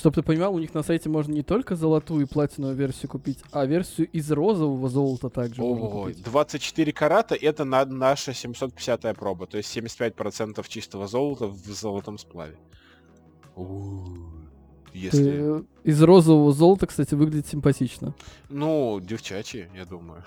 Чтоб 0.03 0.15
ты 0.15 0.21
понимал, 0.21 0.53
у 0.53 0.59
них 0.59 0.73
на 0.73 0.83
сайте 0.83 1.07
можно 1.07 1.31
не 1.31 1.43
только 1.43 1.77
золотую 1.77 2.25
и 2.25 2.27
платиновую 2.29 2.75
версию 2.75 3.09
купить, 3.09 3.39
а 3.53 3.65
версию 3.65 4.09
из 4.09 4.29
розового 4.29 4.89
золота 4.89 5.29
также 5.29 5.61
можно 5.61 5.85
Ой, 5.85 6.11
купить. 6.11 6.23
24 6.25 6.91
карата 6.91 7.35
это 7.35 7.63
на, 7.63 7.85
наша 7.85 8.33
750 8.33 9.15
проба, 9.15 9.45
то 9.47 9.55
есть 9.55 9.73
75% 9.77 10.61
чистого 10.67 11.07
золота 11.07 11.47
в 11.47 11.55
золотом 11.67 12.17
сплаве. 12.17 12.57
У, 13.55 14.01
Если... 14.91 15.23
Ты- 15.23 15.65
Из 15.85 16.01
розового 16.03 16.51
золота, 16.51 16.85
кстати, 16.87 17.15
выглядит 17.15 17.47
симпатично. 17.47 18.13
Ну, 18.49 18.99
девчачьи, 19.01 19.67
я 19.73 19.85
думаю. 19.85 20.21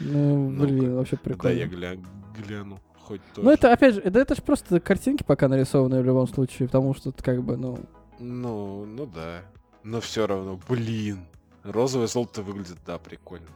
Ну, 0.00 0.48
блин, 0.58 0.94
вообще 0.94 1.16
Да, 1.16 1.22
прикольно. 1.22 1.54
я 1.58 1.66
гля- 1.66 2.02
гляну. 2.42 2.80
Хоть 2.98 3.20
Ну, 3.36 3.42
тоже. 3.42 3.50
это, 3.50 3.72
опять 3.74 3.94
же, 3.96 4.00
это, 4.00 4.20
это 4.20 4.34
же 4.34 4.40
просто 4.40 4.80
картинки 4.80 5.22
пока 5.22 5.48
нарисованные 5.48 6.00
в 6.00 6.06
любом 6.06 6.26
случае, 6.26 6.66
потому 6.68 6.94
что 6.94 7.12
как 7.12 7.42
бы, 7.42 7.58
ну... 7.58 7.78
Ну, 8.18 8.84
ну 8.84 9.06
да. 9.06 9.42
Но 9.82 10.00
все 10.00 10.26
равно, 10.26 10.58
блин. 10.68 11.26
Розовое 11.62 12.06
золото 12.06 12.42
выглядит, 12.42 12.78
да, 12.86 12.98
прикольно. 12.98 13.46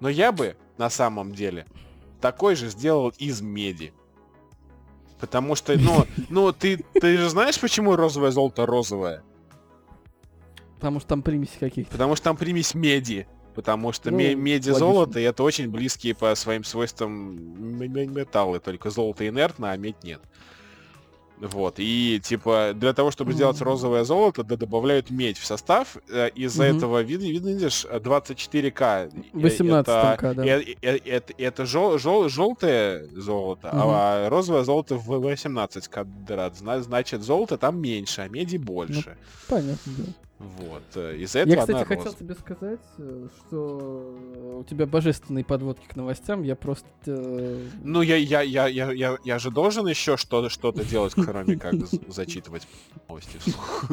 Но 0.00 0.08
я 0.08 0.32
бы, 0.32 0.56
на 0.78 0.90
самом 0.90 1.34
деле, 1.34 1.66
такой 2.20 2.54
же 2.56 2.68
сделал 2.68 3.10
из 3.18 3.40
меди. 3.40 3.92
Потому 5.20 5.54
что, 5.54 5.76
ну, 5.78 6.06
ну 6.30 6.52
ты, 6.52 6.78
ты 6.94 7.16
же 7.18 7.28
знаешь, 7.28 7.60
почему 7.60 7.96
розовое 7.96 8.30
золото 8.30 8.66
розовое? 8.66 9.22
Потому 10.76 11.00
что 11.00 11.08
там 11.08 11.22
примеси 11.22 11.58
каких-то. 11.58 11.90
Потому 11.90 12.14
что 12.14 12.24
там 12.24 12.36
примесь 12.36 12.74
меди. 12.74 13.26
Потому 13.54 13.92
что 13.92 14.12
Ну, 14.12 14.18
ме- 14.18 14.36
меди 14.36 14.70
золото 14.70 15.18
это 15.18 15.42
очень 15.42 15.68
близкие 15.68 16.14
по 16.14 16.32
своим 16.36 16.62
свойствам 16.62 17.34
металлы. 17.34 18.60
Только 18.60 18.90
золото 18.90 19.26
инертно, 19.26 19.72
а 19.72 19.76
медь 19.76 20.04
нет. 20.04 20.20
Вот, 21.40 21.74
и 21.78 22.20
типа 22.22 22.72
для 22.74 22.92
того, 22.92 23.10
чтобы 23.10 23.32
сделать 23.32 23.56
Мгм. 23.60 23.64
розовое 23.68 24.04
золото, 24.04 24.42
да, 24.42 24.56
добавляют 24.56 25.10
медь 25.10 25.38
в 25.38 25.44
состав. 25.46 25.96
э, 26.10 26.30
Из-за 26.34 26.64
Мгм. 26.64 26.76
этого 26.78 27.02
видно, 27.02 27.24
видишь, 27.26 27.86
э, 27.88 28.00
24к. 28.00 29.04
э, 29.06 29.10
18 29.32 29.88
это, 29.88 30.16
ка, 30.18 30.34
да. 30.34 30.44
э- 30.44 30.62
э- 30.62 30.74
э- 30.82 30.98
это, 31.04 31.32
это 31.38 31.64
жел- 31.66 31.98
жел- 31.98 32.28
желтое 32.28 33.06
золото, 33.14 33.70
а 33.72 34.28
розовое 34.28 34.64
золото 34.64 34.96
в 34.96 35.18
18 35.20 35.88
квадрат. 35.88 36.56
Зна- 36.56 36.82
Значит, 36.82 37.22
золото 37.22 37.56
там 37.56 37.80
меньше, 37.80 38.22
а 38.22 38.28
меди 38.28 38.56
больше. 38.56 39.16
Понятно, 39.48 39.92
да. 39.98 40.04
Вот. 40.38 40.82
э, 40.94 41.16
Из-за 41.16 41.40
этого 41.40 41.54
Я, 41.54 41.60
кстати, 41.60 41.84
хотел 41.84 42.12
тебе 42.12 42.34
сказать, 42.34 42.80
э, 42.98 43.26
что 43.38 44.14
э, 44.36 44.56
у 44.60 44.64
тебя 44.64 44.86
божественные 44.86 45.44
подводки 45.44 45.84
к 45.88 45.96
новостям. 45.96 46.44
Я 46.44 46.54
просто... 46.54 47.58
Ну, 47.82 48.02
я, 48.02 48.16
я, 48.16 48.42
я, 48.42 48.68
я, 48.68 48.92
я, 48.92 49.18
я 49.24 49.38
же 49.40 49.50
должен 49.50 49.86
еще 49.88 50.16
что-то, 50.16 50.48
что-то 50.48 50.84
делать, 50.84 51.14
кроме 51.14 51.56
как 51.56 51.74
зачитывать 52.08 52.68
новости 53.08 53.36
вслух. 53.38 53.84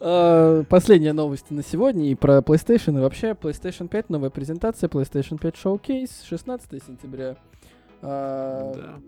э, 0.00 0.64
Последняя 0.68 1.12
новость 1.12 1.50
на 1.50 1.62
сегодня 1.62 2.10
и 2.10 2.16
про 2.16 2.38
PlayStation, 2.38 2.96
и 2.98 3.00
вообще 3.00 3.30
PlayStation 3.32 3.86
5, 3.86 4.10
новая 4.10 4.30
презентация, 4.30 4.88
PlayStation 4.88 5.38
5 5.38 5.54
Showcase, 5.54 6.10
16 6.28 6.82
сентября. 6.84 7.36
А, 8.00 8.72
Да. 8.74 9.00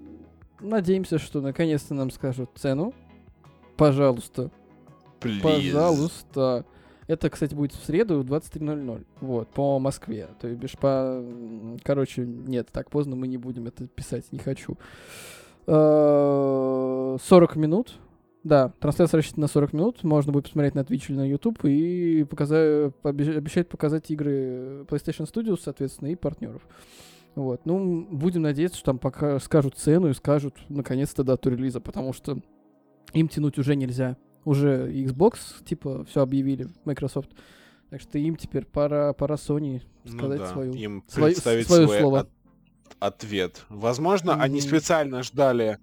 Надеемся, 0.60 1.18
что 1.18 1.40
наконец-то 1.40 1.94
нам 1.94 2.12
скажут 2.12 2.50
цену. 2.54 2.94
Пожалуйста, 3.76 4.52
Please. 5.24 5.42
Пожалуйста. 5.42 6.64
Это, 7.06 7.28
кстати, 7.28 7.54
будет 7.54 7.72
в 7.72 7.84
среду 7.84 8.20
в 8.20 8.24
23.00. 8.24 9.04
Вот, 9.20 9.48
по 9.48 9.78
Москве. 9.78 10.28
То 10.40 10.48
есть, 10.48 10.78
по... 10.78 11.22
Короче, 11.82 12.24
нет, 12.24 12.68
так 12.72 12.88
поздно 12.90 13.14
мы 13.14 13.26
не 13.28 13.36
будем 13.36 13.66
это 13.66 13.86
писать, 13.86 14.24
не 14.32 14.38
хочу. 14.38 14.78
Э, 15.66 17.16
40 17.22 17.56
минут. 17.56 17.98
Да, 18.42 18.72
трансляция 18.78 19.18
рассчитана 19.18 19.42
на 19.42 19.48
40 19.48 19.72
минут. 19.72 20.02
Можно 20.04 20.32
будет 20.32 20.44
посмотреть 20.44 20.74
на 20.74 20.80
Twitch 20.80 21.06
или 21.08 21.16
на 21.16 21.28
YouTube 21.28 21.64
и 21.64 22.24
показа- 22.24 22.92
обещ- 23.02 23.36
обещают 23.36 23.68
показать 23.70 24.10
игры 24.10 24.84
PlayStation 24.88 25.26
Studios, 25.30 25.60
соответственно, 25.62 26.08
и 26.08 26.14
партнеров. 26.14 26.66
Вот. 27.36 27.62
Ну, 27.64 28.06
будем 28.10 28.42
надеяться, 28.42 28.76
что 28.78 28.86
там 28.86 28.98
пока 28.98 29.38
скажут 29.40 29.76
цену 29.76 30.08
и 30.08 30.14
скажут, 30.14 30.54
наконец-то, 30.68 31.24
дату 31.24 31.50
релиза, 31.50 31.80
потому 31.80 32.12
что 32.12 32.38
им 33.14 33.28
тянуть 33.28 33.58
уже 33.58 33.76
нельзя 33.76 34.16
уже 34.44 34.90
Xbox, 34.92 35.38
типа, 35.64 36.04
все 36.04 36.20
объявили, 36.22 36.68
Microsoft. 36.84 37.30
Так 37.90 38.00
что 38.00 38.18
им 38.18 38.36
теперь 38.36 38.64
пора, 38.64 39.12
пора 39.12 39.36
Sony 39.36 39.82
Ну 40.04 40.18
сказать 40.18 40.38
да, 40.40 40.46
свою. 40.52 40.72
им 40.72 41.02
представить 41.02 41.66
свое 41.66 41.84
свой 41.86 42.00
слово. 42.00 42.20
от- 42.20 42.30
ответ. 42.98 43.64
Возможно, 43.68 44.34
они 44.42 44.58
Мгм. 44.60 44.68
специально 44.68 45.22
ждали 45.22 45.78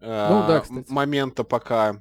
э, 0.00 0.28
Ну 0.30 0.46
да, 0.48 0.60
кстати. 0.60 0.90
момента, 0.90 1.44
пока 1.44 2.00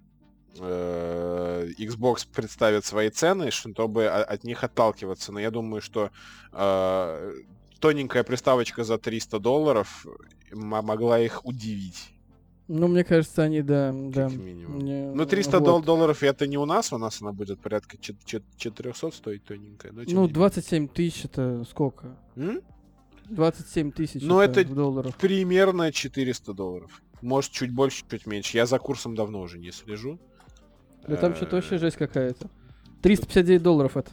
э, 0.60 1.68
Xbox 1.78 2.28
представит 2.34 2.86
свои 2.86 3.10
цены, 3.10 3.51
чтобы 3.51 4.07
от 4.07 4.43
них 4.43 4.64
отталкиваться. 4.64 5.32
Но 5.32 5.39
я 5.39 5.51
думаю, 5.51 5.82
что 5.82 6.10
э, 6.53 7.34
тоненькая 7.80 8.24
приставочка 8.24 8.84
за 8.84 8.97
300 8.97 9.39
долларов 9.39 10.05
могла 10.51 11.20
их 11.20 11.45
удивить. 11.45 12.12
Ну, 12.72 12.88
мне 12.88 13.03
кажется, 13.03 13.41
они, 13.41 13.63
да, 13.63 13.91
да. 13.91 14.30
Минимум. 14.30 14.80
не- 14.80 15.11
Ну, 15.11 15.26
300 15.26 15.57
вот. 15.59 15.65
дол- 15.65 15.82
долларов 15.82 16.22
это 16.22 16.45
не 16.45 16.57
у 16.57 16.65
нас, 16.65 16.93
у 16.93 16.99
нас 16.99 17.20
она 17.20 17.32
будет 17.32 17.59
порядка 17.59 17.97
чет- 17.97 18.24
чет- 18.26 18.43
400 18.57 19.09
стоить 19.11 19.43
тоненькая. 19.43 19.91
Но 19.91 20.01
Ну, 20.01 20.05
не 20.05 20.13
менее. 20.13 20.34
27 20.34 20.88
тысяч 20.88 21.26
это 21.26 21.65
сколько? 21.67 22.15
М? 22.36 22.61
27 23.32 23.91
тысяч 23.91 24.22
Ну, 24.22 24.39
это- 24.39 24.61
в 24.61 24.76
долларах. 24.76 25.15
Примерно 25.17 25.91
400 25.91 26.53
долларов. 26.53 27.01
Может, 27.24 27.51
чуть 27.51 27.72
больше, 27.74 28.03
чуть 28.09 28.28
меньше. 28.28 28.55
Я 28.57 28.67
за 28.67 28.78
курсом 28.78 29.15
давно 29.15 29.41
уже 29.41 29.57
не 29.57 29.72
слежу. 29.72 30.20
Да 31.07 31.15
там 31.15 31.32
Э, 31.32 31.36
что-то 31.36 31.55
вообще 31.55 31.80
жесть 31.80 31.97
какая-то. 31.97 32.49
359 33.01 33.63
долларов 33.63 33.97
это. 33.97 34.11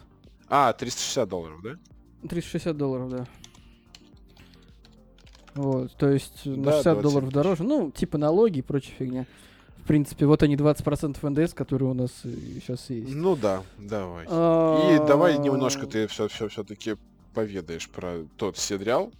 А, 0.49 0.73
360 0.73 1.29
долларов, 1.29 1.61
да? 1.61 1.77
360 2.27 2.75
долларов, 2.75 3.09
да. 3.11 3.27
Вот, 5.57 5.91
то 5.93 6.09
есть 6.09 6.45
на 6.45 6.63
Да, 6.65 6.71
60 6.73 6.83
27 6.83 7.01
долларов 7.01 7.29
дороже. 7.31 7.63
Ну, 7.63 7.91
типа 7.91 8.17
налоги 8.17 8.59
и 8.59 8.61
прочая 8.61 8.95
фигня. 8.97 9.25
В 9.77 9.87
принципе, 9.87 10.25
вот 10.25 10.43
они 10.43 10.55
20% 10.55 11.17
НДС, 11.29 11.53
которые 11.53 11.89
у 11.89 11.93
нас 11.93 12.11
сейчас 12.23 12.89
есть. 12.89 13.13
Ну 13.15 13.35
да, 13.35 13.63
давай. 13.77 14.25
И 14.25 14.27
А, 14.29 15.05
давай 15.07 15.37
немножко 15.37 15.87
ты 15.87 16.07
все, 16.07 16.27
все, 16.27 16.47
все-таки 16.49 16.95
поведаешь 17.33 17.89
про 17.89 18.25
тот 18.35 18.57
сериал, 18.57 19.11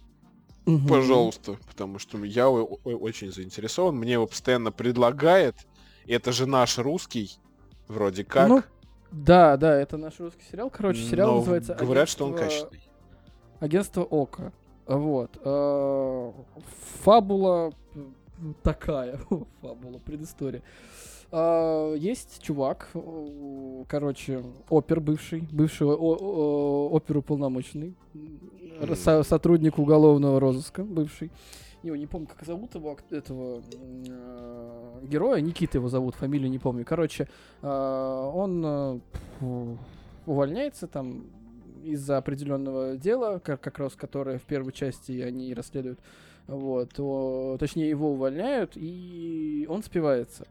Мгм. 0.66 0.86
пожалуйста, 0.86 1.56
потому 1.68 1.98
что 1.98 2.22
я 2.24 2.50
очень 2.50 3.32
заинтересован. 3.32 3.96
Мне 3.96 4.12
его 4.12 4.26
постоянно 4.26 4.70
предлагает. 4.70 5.56
Это 6.06 6.32
же 6.32 6.46
наш 6.46 6.78
русский, 6.78 7.38
вроде 7.88 8.24
как. 8.24 8.48
Ну, 8.48 8.62
Да, 9.10 9.56
да, 9.56 9.74
это 9.80 9.96
наш 9.96 10.20
русский 10.20 10.42
сериал. 10.52 10.68
Короче, 10.70 11.02
сериал 11.02 11.32
но 11.32 11.38
называется 11.38 11.74
Говорят, 11.74 12.08
что 12.10 12.26
он 12.26 12.34
«Агентство- 12.34 12.66
качественный. 12.66 12.82
Агентство 13.60 14.02
Ока. 14.02 14.52
Вот. 14.88 15.30
э, 15.44 16.32
Фабула 17.02 17.72
такая. 18.62 19.18
Фабула, 19.60 19.98
предыстория. 20.04 20.62
А, 21.30 21.94
Есть 21.94 22.42
чувак, 22.42 22.88
э, 22.94 23.84
короче, 23.86 24.42
опер 24.70 25.00
бывший, 25.00 25.42
бывший 25.52 25.86
оперуполномоченный, 26.96 27.94
со- 28.94 29.22
сотрудник 29.22 29.78
уголовного 29.78 30.40
розыска 30.40 30.84
бывший. 30.84 31.30
Его 31.82 31.94
не 31.96 32.06
помню, 32.06 32.26
как 32.26 32.44
зовут 32.44 32.74
его, 32.74 32.96
этого 33.10 33.62
э, 34.08 35.00
героя, 35.04 35.40
Никита 35.40 35.78
его 35.78 35.88
зовут, 35.88 36.14
фамилию 36.16 36.50
не 36.50 36.58
помню. 36.58 36.84
Короче, 36.84 37.28
э, 37.62 38.30
он 38.34 38.64
э, 38.64 38.98
увольняется 40.26 40.86
там 40.88 41.24
из-за 41.92 42.16
определенного 42.18 42.96
дела, 42.96 43.38
как, 43.38 43.60
как 43.60 43.78
раз 43.78 43.94
которое 43.94 44.38
в 44.38 44.42
первой 44.42 44.72
части 44.72 45.20
они 45.20 45.52
расследуют. 45.54 45.98
Вот, 46.46 46.90
то- 46.94 47.56
точнее, 47.60 47.90
его 47.90 48.12
увольняют, 48.12 48.72
и 48.74 49.66
он 49.68 49.82
спивается. 49.82 50.46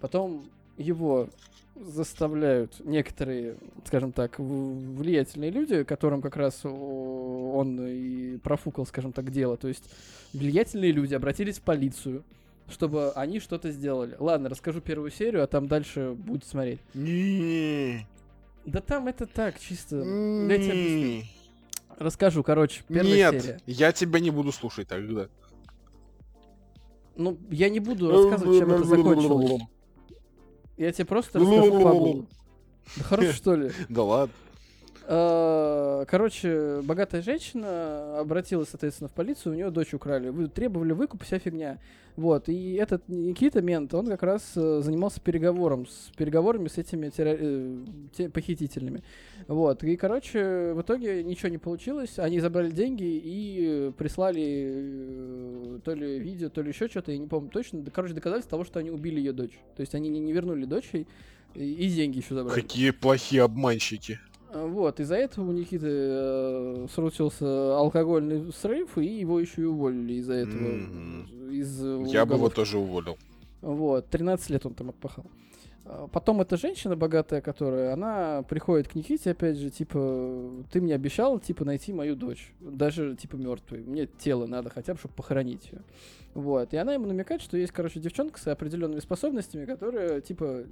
Потом 0.00 0.44
его 0.78 1.28
заставляют 1.76 2.80
некоторые, 2.84 3.56
скажем 3.86 4.12
так, 4.12 4.38
влиятельные 4.38 5.50
люди, 5.50 5.84
которым 5.84 6.22
как 6.22 6.36
раз 6.36 6.64
он 6.64 7.80
и 7.86 8.36
профукал, 8.38 8.86
скажем 8.86 9.12
так, 9.12 9.30
дело. 9.30 9.56
То 9.56 9.68
есть 9.68 9.84
влиятельные 10.32 10.92
люди 10.92 11.14
обратились 11.14 11.58
в 11.58 11.62
полицию, 11.62 12.24
чтобы 12.68 13.10
они 13.12 13.40
что-то 13.40 13.70
сделали. 13.70 14.16
Ладно, 14.18 14.48
расскажу 14.48 14.80
первую 14.80 15.10
серию, 15.10 15.42
а 15.42 15.46
там 15.46 15.66
дальше 15.66 16.14
будете 16.16 16.48
смотреть. 16.48 16.80
Да 18.64 18.80
там 18.80 19.08
это 19.08 19.26
так, 19.26 19.58
чисто. 19.58 19.96
Я 19.96 20.02
тебе 20.02 20.70
объясню. 20.70 21.06
не. 21.06 21.30
Расскажу, 21.98 22.42
короче, 22.42 22.82
первая 22.88 23.32
Нет, 23.32 23.42
серия. 23.42 23.60
я 23.66 23.92
тебя 23.92 24.20
не 24.20 24.30
буду 24.30 24.52
слушать 24.52 24.88
тогда. 24.88 25.28
Ну, 27.16 27.38
я 27.50 27.68
не 27.68 27.80
буду 27.80 28.10
рассказывать, 28.10 28.58
чем 28.58 28.72
это 28.72 28.84
закончилось. 28.84 29.62
Я 30.76 30.92
тебе 30.92 31.04
просто 31.04 31.38
расскажу 31.38 31.80
фабулу. 31.82 32.28
Да 32.96 33.04
хорошо, 33.04 33.32
что 33.32 33.54
ли? 33.54 33.70
Да 33.88 34.02
ладно. 34.02 34.34
А, 35.08 36.04
Короче, 36.06 36.80
богатая 36.82 37.22
женщина 37.22 38.18
обратилась, 38.18 38.68
соответственно, 38.70 39.08
в 39.08 39.12
полицию, 39.12 39.52
у 39.52 39.56
нее 39.56 39.70
дочь 39.70 39.94
украли. 39.94 40.28
Вы 40.28 40.48
требовали 40.48 40.92
выкуп, 40.92 41.22
вся 41.22 41.38
фигня. 41.38 41.78
Вот, 42.16 42.50
и 42.50 42.74
этот 42.74 43.08
Никита 43.08 43.62
Мент, 43.62 43.94
он 43.94 44.06
как 44.06 44.22
раз 44.22 44.52
э, 44.54 44.80
занимался 44.82 45.18
переговором, 45.22 45.86
с 45.86 46.10
переговорами 46.14 46.68
с 46.68 46.76
этими 46.76 47.06
терро- 47.06 47.38
э, 47.40 47.76
те- 48.14 48.28
похитителями. 48.28 49.02
Вот, 49.48 49.82
и, 49.82 49.96
короче, 49.96 50.74
в 50.74 50.82
итоге 50.82 51.24
ничего 51.24 51.48
не 51.48 51.56
получилось, 51.56 52.18
они 52.18 52.38
забрали 52.40 52.70
деньги 52.70 53.04
и 53.24 53.92
прислали 53.96 54.42
э, 54.44 55.78
то 55.82 55.94
ли 55.94 56.18
видео, 56.18 56.50
то 56.50 56.60
ли 56.60 56.68
еще 56.68 56.86
что-то, 56.88 57.12
я 57.12 57.18
не 57.18 57.26
помню 57.28 57.48
точно, 57.48 57.82
короче, 57.90 58.12
доказательство 58.12 58.50
того, 58.58 58.64
что 58.64 58.78
они 58.80 58.90
убили 58.90 59.18
ее 59.18 59.32
дочь. 59.32 59.58
То 59.76 59.80
есть 59.80 59.94
они 59.94 60.10
не, 60.10 60.32
вернули 60.34 60.66
дочь 60.66 60.90
и 61.54 61.88
деньги 61.88 62.18
еще 62.18 62.34
забрали. 62.34 62.60
Какие 62.60 62.90
плохие 62.90 63.42
обманщики. 63.42 64.18
А, 64.54 64.66
Вот, 64.66 65.00
из-за 65.00 65.16
этого 65.16 65.48
у 65.48 65.52
Никиты 65.52 65.86
э, 65.88 66.86
срутился 66.94 67.76
алкогольный 67.76 68.52
срыв, 68.52 68.98
и 68.98 69.06
его 69.06 69.40
еще 69.40 69.62
и 69.62 69.64
уволили 69.64 70.14
из-за 70.14 70.34
этого. 70.34 70.60
Мгм. 70.60 71.50
Из 71.50 71.80
э, 71.82 72.04
Я 72.08 72.24
бы 72.26 72.34
его 72.34 72.46
уголовки. 72.46 72.56
тоже 72.56 72.78
уволил. 72.78 73.16
Вот, 73.60 74.08
13 74.08 74.50
лет 74.50 74.66
он 74.66 74.74
там 74.74 74.90
отпахал. 74.90 75.24
А 75.26 75.28
Потом 76.12 76.40
эта 76.40 76.56
женщина 76.56 76.96
богатая, 76.96 77.40
которая, 77.40 77.92
она 77.92 78.42
приходит 78.42 78.88
к 78.88 78.94
Никите, 78.94 79.30
опять 79.30 79.56
же, 79.56 79.70
типа, 79.70 80.64
ты 80.70 80.80
мне 80.80 80.94
обещал, 80.94 81.38
типа, 81.38 81.64
найти 81.64 81.92
мою 81.92 82.16
дочь, 82.16 82.52
даже, 82.60 83.16
типа, 83.16 83.36
мертвой. 83.36 83.80
Мне 83.80 84.06
тело 84.06 84.46
надо 84.46 84.70
хотя 84.70 84.94
бы, 84.94 84.98
чтобы 84.98 85.14
похоронить 85.14 85.70
ее. 85.70 85.82
Вот, 86.34 86.72
и 86.72 86.76
она 86.76 86.94
ему 86.94 87.06
намекает, 87.06 87.42
что 87.42 87.56
есть, 87.56 87.72
короче, 87.72 88.00
девчонка 88.00 88.40
с 88.40 88.46
определенными 88.46 89.00
способностями, 89.00 89.66
которая, 89.66 90.20
типа, 90.20 90.64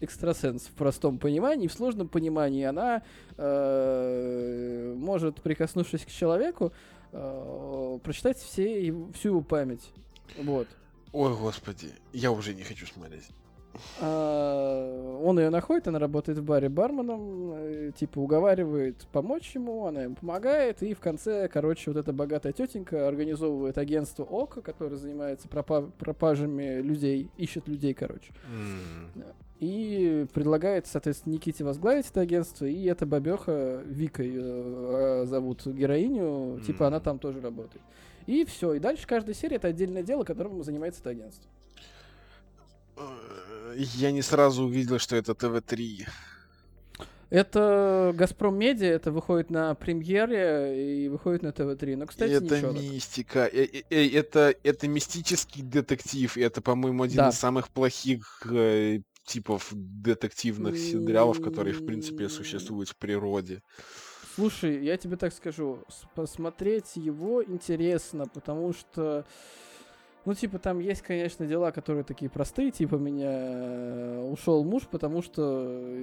экстрасенс 0.00 0.66
в 0.66 0.72
простом 0.72 1.18
понимании, 1.18 1.66
в 1.66 1.72
сложном 1.72 2.08
понимании. 2.08 2.64
Она 2.64 3.02
э, 3.36 4.94
может, 4.96 5.40
прикоснувшись 5.40 6.04
к 6.04 6.10
человеку, 6.10 6.72
э, 7.12 7.98
прочитать 8.02 8.36
все 8.38 8.94
всю 9.14 9.28
его 9.28 9.40
память. 9.40 9.90
Вот. 10.36 10.68
Ой, 11.12 11.34
господи, 11.34 11.88
я 12.12 12.30
уже 12.30 12.54
не 12.54 12.62
хочу 12.62 12.86
смотреть. 12.86 13.30
А, 14.00 15.18
он 15.22 15.38
ее 15.38 15.50
находит, 15.50 15.88
она 15.88 15.98
работает 15.98 16.38
в 16.38 16.44
баре 16.44 16.68
барменом, 16.68 17.52
э, 17.54 17.92
типа 17.96 18.18
уговаривает 18.18 19.06
помочь 19.12 19.54
ему, 19.54 19.86
она 19.86 20.02
ему 20.02 20.14
помогает, 20.14 20.82
и 20.82 20.94
в 20.94 21.00
конце, 21.00 21.48
короче, 21.48 21.90
вот 21.90 21.98
эта 21.98 22.12
богатая 22.12 22.52
тетенька 22.52 23.08
организовывает 23.08 23.78
агентство 23.78 24.24
ОКО, 24.24 24.62
которое 24.62 24.96
занимается 24.96 25.48
пропа- 25.48 25.90
пропажами 25.98 26.80
людей, 26.80 27.30
ищет 27.36 27.68
людей, 27.68 27.94
короче. 27.94 28.32
И 29.60 30.26
предлагает, 30.34 30.86
соответственно, 30.86 31.34
Никите 31.34 31.64
возглавить 31.64 32.08
это 32.08 32.20
агентство, 32.20 32.64
и 32.64 32.84
эта 32.84 33.06
бабеха, 33.06 33.82
Вика 33.86 34.22
ее 34.22 34.42
э, 34.44 35.24
зовут 35.26 35.66
героиню, 35.66 36.60
типа 36.64 36.86
она 36.86 37.00
там 37.00 37.18
тоже 37.18 37.40
работает. 37.40 37.82
И 38.26 38.44
все, 38.44 38.74
и 38.74 38.78
дальше 38.78 39.06
каждая 39.06 39.34
серия 39.34 39.56
это 39.56 39.68
отдельное 39.68 40.02
дело, 40.02 40.22
которым 40.22 40.62
занимается 40.62 41.00
это 41.00 41.10
агентство. 41.10 41.50
Я 43.76 44.10
не 44.12 44.22
сразу 44.22 44.64
увидел, 44.64 44.98
что 44.98 45.16
это 45.16 45.34
ТВ-3. 45.34 46.06
Это 47.30 48.14
Газпром 48.16 48.58
Медиа, 48.58 48.86
это 48.88 49.12
выходит 49.12 49.50
на 49.50 49.74
премьере 49.74 51.04
и 51.04 51.08
выходит 51.08 51.42
на 51.42 51.52
ТВ-3. 51.52 51.96
Но, 51.96 52.06
кстати, 52.06 52.32
это 52.32 52.56
ничего. 52.56 52.72
мистика. 52.72 53.40
Э, 53.52 53.64
э, 53.64 53.82
э, 53.90 54.08
Это, 54.18 54.54
это 54.62 54.88
мистический 54.88 55.62
детектив. 55.62 56.36
и 56.38 56.40
Это, 56.40 56.62
по-моему, 56.62 57.02
один 57.02 57.18
Да. 57.18 57.28
из 57.28 57.34
самых 57.38 57.68
плохих 57.68 58.46
э, 58.50 59.00
типов 59.26 59.68
детективных 59.72 60.78
сериалов, 60.78 61.42
которые, 61.42 61.74
в 61.74 61.84
принципе, 61.84 62.30
существуют 62.30 62.88
в 62.88 62.96
природе. 62.96 63.62
Слушай, 64.34 64.82
я 64.84 64.96
тебе 64.96 65.16
так 65.16 65.34
скажу, 65.34 65.84
посмотреть 66.14 66.96
его 66.96 67.44
интересно, 67.44 68.24
потому 68.32 68.72
что, 68.72 69.26
ну, 70.28 70.34
типа, 70.34 70.58
там 70.58 70.78
есть, 70.78 71.00
конечно, 71.00 71.46
дела, 71.46 71.72
которые 71.72 72.04
такие 72.04 72.30
простые, 72.30 72.70
типа, 72.70 72.96
меня 72.96 74.20
ушел 74.26 74.62
муж, 74.62 74.82
потому 74.82 75.22
что, 75.22 75.96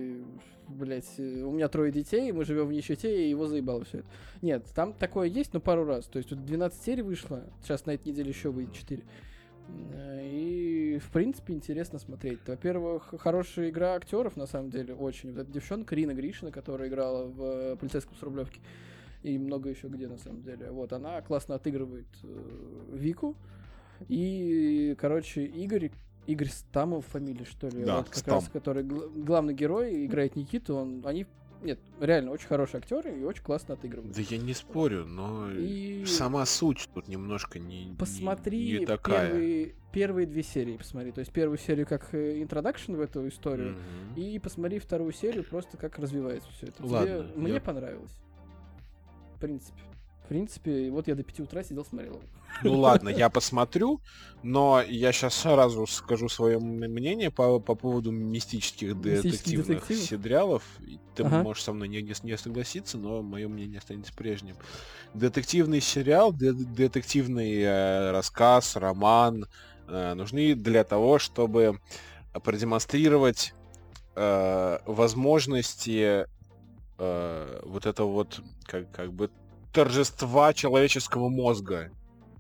блять, 0.67 1.19
у 1.19 1.51
меня 1.51 1.67
трое 1.67 1.91
детей, 1.91 2.31
мы 2.31 2.43
живем 2.43 2.65
в 2.65 2.73
нищете, 2.73 3.23
и 3.23 3.29
его 3.29 3.45
заебало 3.45 3.83
все 3.83 3.99
это. 3.99 4.07
Нет, 4.41 4.65
там 4.73 4.93
такое 4.93 5.27
есть, 5.27 5.53
но 5.53 5.59
пару 5.59 5.85
раз. 5.85 6.07
То 6.07 6.17
есть 6.17 6.29
тут 6.29 6.43
12 6.43 6.81
серий 6.81 7.03
вышло, 7.03 7.43
сейчас 7.61 7.85
на 7.85 7.91
этой 7.91 8.07
неделе 8.07 8.29
еще 8.29 8.49
выйдет 8.49 8.73
4. 8.73 9.03
И, 10.23 10.99
в 11.03 11.11
принципе, 11.11 11.53
интересно 11.53 11.99
смотреть. 11.99 12.39
Во-первых, 12.47 13.13
хорошая 13.19 13.69
игра 13.69 13.93
актеров, 13.93 14.37
на 14.37 14.47
самом 14.47 14.71
деле, 14.71 14.95
очень. 14.95 15.33
Вот 15.33 15.41
эта 15.41 15.51
девчонка 15.51 15.93
Рина 15.93 16.15
Гришина, 16.15 16.51
которая 16.51 16.89
играла 16.89 17.27
в 17.27 17.43
э, 17.43 17.75
полицейском 17.75 18.15
с 18.15 18.23
Рублевки, 18.23 18.59
и 19.21 19.37
много 19.37 19.69
еще 19.69 19.87
где, 19.87 20.07
на 20.07 20.17
самом 20.17 20.41
деле. 20.41 20.71
Вот, 20.71 20.93
она 20.93 21.21
классно 21.21 21.53
отыгрывает 21.53 22.07
э, 22.23 22.27
Вику. 22.91 23.35
И, 24.07 24.95
короче, 24.99 25.45
Игорь, 25.45 25.91
Игорь 26.27 26.49
Стамов 26.49 27.05
фамилия, 27.07 27.45
что 27.45 27.67
ли, 27.67 27.83
Да, 27.83 27.97
вот 27.97 28.05
как 28.09 28.17
Стам. 28.17 28.35
раз, 28.35 28.49
который 28.49 28.83
гл- 28.83 29.09
главный 29.15 29.53
герой, 29.53 30.05
играет 30.05 30.35
Никиту, 30.35 30.75
он, 30.75 31.01
они, 31.05 31.25
нет, 31.61 31.79
реально 31.99 32.31
очень 32.31 32.47
хорошие 32.47 32.79
актеры 32.79 33.19
и 33.19 33.23
очень 33.23 33.43
классно 33.43 33.75
отыгрывают. 33.75 34.15
Да 34.15 34.21
я 34.21 34.37
не 34.37 34.53
спорю, 34.53 35.05
но 35.05 35.49
И 35.51 36.03
сама 36.05 36.45
суть 36.45 36.89
тут 36.93 37.07
немножко 37.07 37.59
не, 37.59 37.85
не- 37.85 37.95
посмотри 37.95 38.79
не 38.79 38.85
такая. 38.85 39.27
первые, 39.29 39.75
первые 39.91 40.27
две 40.27 40.43
серии, 40.43 40.77
посмотри. 40.77 41.11
То 41.11 41.19
есть 41.19 41.31
первую 41.31 41.57
серию 41.57 41.85
как 41.87 42.13
интродакшн 42.13 42.93
в 42.95 42.99
эту 43.01 43.27
историю, 43.27 43.73
Мгм. 44.11 44.21
и 44.21 44.39
посмотри 44.39 44.79
вторую 44.79 45.11
серию 45.13 45.43
просто 45.43 45.77
как 45.77 45.97
развивается 45.99 46.49
все 46.51 46.67
это. 46.67 46.77
Тебе- 46.83 46.87
Ладно, 46.89 47.31
мне 47.35 47.53
я- 47.53 47.61
понравилось. 47.61 48.11
В 49.35 49.39
принципе. 49.39 49.79
В 50.25 50.27
принципе, 50.27 50.89
вот 50.89 51.07
я 51.07 51.13
до 51.13 51.23
5 51.23 51.41
утра 51.41 51.63
сидел, 51.63 51.85
смотрел. 51.85 52.19
Ну 52.63 52.73
ладно, 52.79 53.09
я 53.09 53.29
посмотрю, 53.29 54.01
но 54.41 54.81
я 54.81 55.11
сейчас 55.11 55.35
сразу 55.35 55.85
скажу 55.85 56.29
свое 56.29 56.57
мнение 56.57 57.29
по, 57.29 57.59
по 57.59 57.75
поводу 57.75 58.11
мистических 58.11 58.99
детективных 58.99 59.81
детективов? 59.87 60.03
сериалов. 60.09 60.63
Ты 61.13 61.23
Ага. 61.23 61.43
можешь 61.43 61.63
со 61.63 61.73
мной 61.73 61.89
не, 61.89 62.01
не, 62.01 62.13
не 62.23 62.37
согласиться, 62.37 62.97
но 62.97 63.21
мое 63.21 63.47
мнение 63.47 63.77
останется 63.77 64.13
прежним. 64.13 64.55
Детективный 65.13 65.79
сериал, 65.79 66.33
де- 66.33 66.53
детективный 66.53 67.61
э, 67.61 68.11
рассказ, 68.11 68.75
роман 68.77 69.45
э, 69.87 70.13
нужны 70.15 70.55
для 70.55 70.83
того, 70.83 71.19
чтобы 71.19 71.79
продемонстрировать 72.43 73.53
э, 74.15 74.79
возможности 74.87 76.25
э, 76.97 77.59
вот 77.63 77.85
этого 77.85 78.11
вот 78.11 78.41
как, 78.65 78.91
как 78.91 79.13
бы 79.13 79.29
торжества 79.75 80.53
человеческого 80.53 81.27
мозга, 81.27 81.91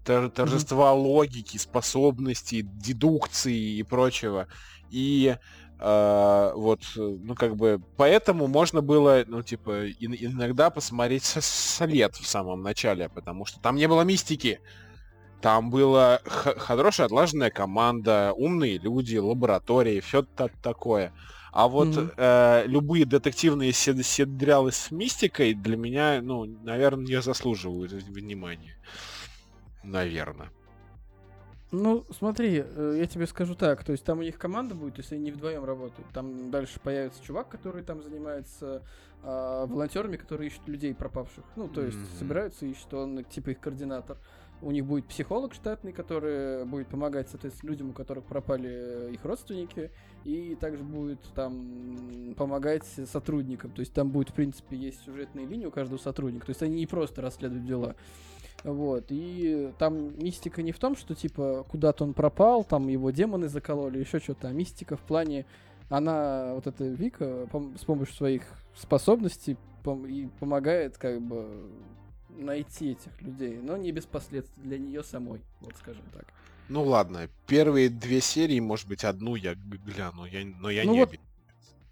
тор- 0.05 0.29
торжества 0.29 0.93
логики, 0.93 1.57
способностей, 1.57 2.61
дедукции 2.63 3.77
и 3.77 3.83
прочего. 3.83 4.47
И 4.89 5.35
э, 5.79 6.51
вот, 6.55 6.79
ну 6.95 7.35
как 7.35 7.57
бы, 7.57 7.81
поэтому 7.97 8.47
можно 8.47 8.81
было, 8.81 9.25
ну 9.27 9.43
типа, 9.43 9.89
ин- 9.89 10.15
иногда 10.17 10.69
посмотреть 10.69 11.25
след 11.25 12.15
в 12.15 12.25
самом 12.25 12.61
начале, 12.61 13.09
потому 13.09 13.45
что 13.45 13.59
там 13.59 13.75
не 13.75 13.87
было 13.87 14.01
мистики. 14.03 14.61
Там 15.41 15.69
была 15.69 16.21
хорошая 16.25 17.07
отлаженная 17.07 17.51
команда, 17.51 18.31
умные 18.35 18.77
люди, 18.79 19.17
лаборатории, 19.17 19.99
все 19.99 20.23
такое. 20.63 21.13
А 21.55 21.69
вот 21.69 21.87
Мгм. 21.87 22.11
э, 22.17 22.63
любые 22.67 23.05
детективные 23.05 23.71
сед- 23.71 24.05
сериалы 24.05 24.73
с 24.73 24.91
мистикой 24.91 25.53
для 25.53 25.77
меня, 25.77 26.19
ну, 26.21 26.43
наверное, 26.43 27.05
не 27.05 27.21
заслуживают 27.21 27.93
внимания. 27.93 28.75
Наверное. 29.81 30.51
Ну, 31.71 32.03
смотри, 32.11 32.61
э, 32.61 32.95
я 32.97 33.05
тебе 33.07 33.25
скажу 33.25 33.55
так, 33.55 33.85
то 33.85 33.93
есть 33.93 34.03
там 34.03 34.19
у 34.19 34.21
них 34.21 34.37
команда 34.37 34.75
будет, 34.75 34.97
если 34.97 35.15
они 35.15 35.31
вдвоем 35.31 35.63
работают. 35.63 36.05
Там 36.13 36.51
дальше 36.51 36.81
появится 36.81 37.23
чувак, 37.23 37.47
который 37.47 37.83
там 37.83 38.03
занимается 38.03 38.83
а, 39.23 39.65
волонтерами, 39.65 40.17
которые 40.17 40.49
ищут 40.49 40.67
людей 40.67 40.93
пропавших. 40.93 41.45
Ну, 41.55 41.69
то 41.69 41.81
есть 41.81 41.97
Мгм. 41.97 42.17
собираются, 42.19 42.65
ищут, 42.65 42.93
он 42.93 43.23
типа 43.23 43.51
их 43.51 43.61
координатор. 43.61 44.17
У 44.61 44.71
них 44.71 44.85
будет 44.85 45.07
психолог 45.07 45.53
штатный, 45.53 45.93
который 45.93 46.65
будет 46.65 46.87
помогать, 46.89 47.29
соответственно, 47.29 47.71
людям, 47.71 47.89
у 47.89 47.93
которых 47.93 48.25
пропали 48.25 48.69
э, 48.69 49.11
их 49.13 49.23
родственники, 49.23 49.91
и 50.25 50.57
также 50.59 50.83
будет 50.83 51.19
там 51.35 52.33
помогать 52.35 52.83
сотрудникам. 52.83 53.71
То 53.71 53.81
есть 53.81 53.93
там 53.93 54.09
будет, 54.09 54.31
в 54.31 54.33
принципе, 54.33 54.75
есть 54.75 55.03
сюжетные 55.05 55.45
линии 55.45 55.67
у 55.67 55.71
каждого 55.71 55.99
сотрудника. 55.99 56.47
То 56.47 56.49
есть 56.49 56.63
они 56.63 56.75
не 56.75 56.87
просто 56.87 57.21
расследуют 57.21 57.65
дела. 57.65 57.95
Вот, 58.63 59.05
и 59.09 59.71
там 59.77 60.17
мистика 60.17 60.63
не 60.63 60.71
в 60.71 60.79
том, 60.79 60.95
что, 60.95 61.13
типа, 61.13 61.63
куда-то 61.69 62.03
он 62.03 62.13
пропал, 62.13 62.63
там 62.63 62.87
его 62.87 63.11
демоны 63.11 63.47
закололи, 63.47 63.99
еще 63.99 64.19
что-то, 64.19 64.47
а 64.47 64.53
мистика 64.53 64.97
в 64.97 65.01
плане, 65.01 65.45
она, 65.89 66.55
вот 66.55 66.65
эта 66.65 66.85
Вика, 66.85 67.47
пом- 67.51 67.77
с 67.77 67.85
помощью 67.85 68.15
своих 68.15 68.41
способностей 68.75 69.57
пом- 69.83 70.09
и 70.09 70.29
помогает, 70.39 70.97
как 70.97 71.21
бы, 71.21 71.69
найти 72.29 72.91
этих 72.93 73.21
людей, 73.21 73.59
но 73.61 73.77
не 73.77 73.91
без 73.91 74.05
последствий 74.05 74.63
для 74.63 74.79
нее 74.79 75.03
самой, 75.03 75.41
вот 75.61 75.75
скажем 75.75 76.05
так. 76.11 76.25
Ну 76.69 76.83
ладно, 76.83 77.29
первые 77.47 77.89
две 77.89 78.21
серии, 78.21 78.59
может 78.59 78.87
быть, 78.87 79.03
одну 79.03 79.35
я 79.35 79.55
гляну, 79.55 80.25
я, 80.25 80.45
но 80.45 80.69
я 80.69 80.83
Ну 80.83 80.93
не 80.93 80.99
вот. 81.01 81.15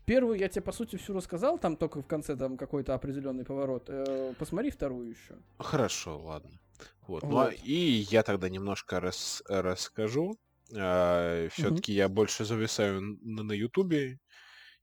Первую 0.06 0.38
я 0.38 0.50
тебе, 0.50 0.62
по 0.62 0.72
сути, 0.74 0.98
всю 0.98 1.14
рассказал, 1.14 1.58
там 1.58 1.78
только 1.78 2.02
в 2.02 2.06
конце 2.08 2.36
там 2.36 2.58
какой-то 2.58 2.94
определенный 2.94 3.46
поворот. 3.46 3.86
Э, 3.88 4.34
посмотри 4.38 4.70
вторую 4.70 5.12
еще. 5.12 5.36
Хорошо, 5.60 6.20
ладно. 6.22 6.60
Вот. 7.08 7.24
Ну, 7.24 7.38
а- 7.38 7.46
Вот. 7.46 7.54
и 7.64 8.06
я 8.12 8.24
тогда 8.24 8.50
немножко 8.50 9.00
рас- 9.00 9.44
расскажу. 9.48 10.38
Все-таки 10.70 11.94
я 11.94 12.10
больше 12.10 12.46
зависаю 12.46 13.02
на 13.22 13.52
Ютубе, 13.54 14.20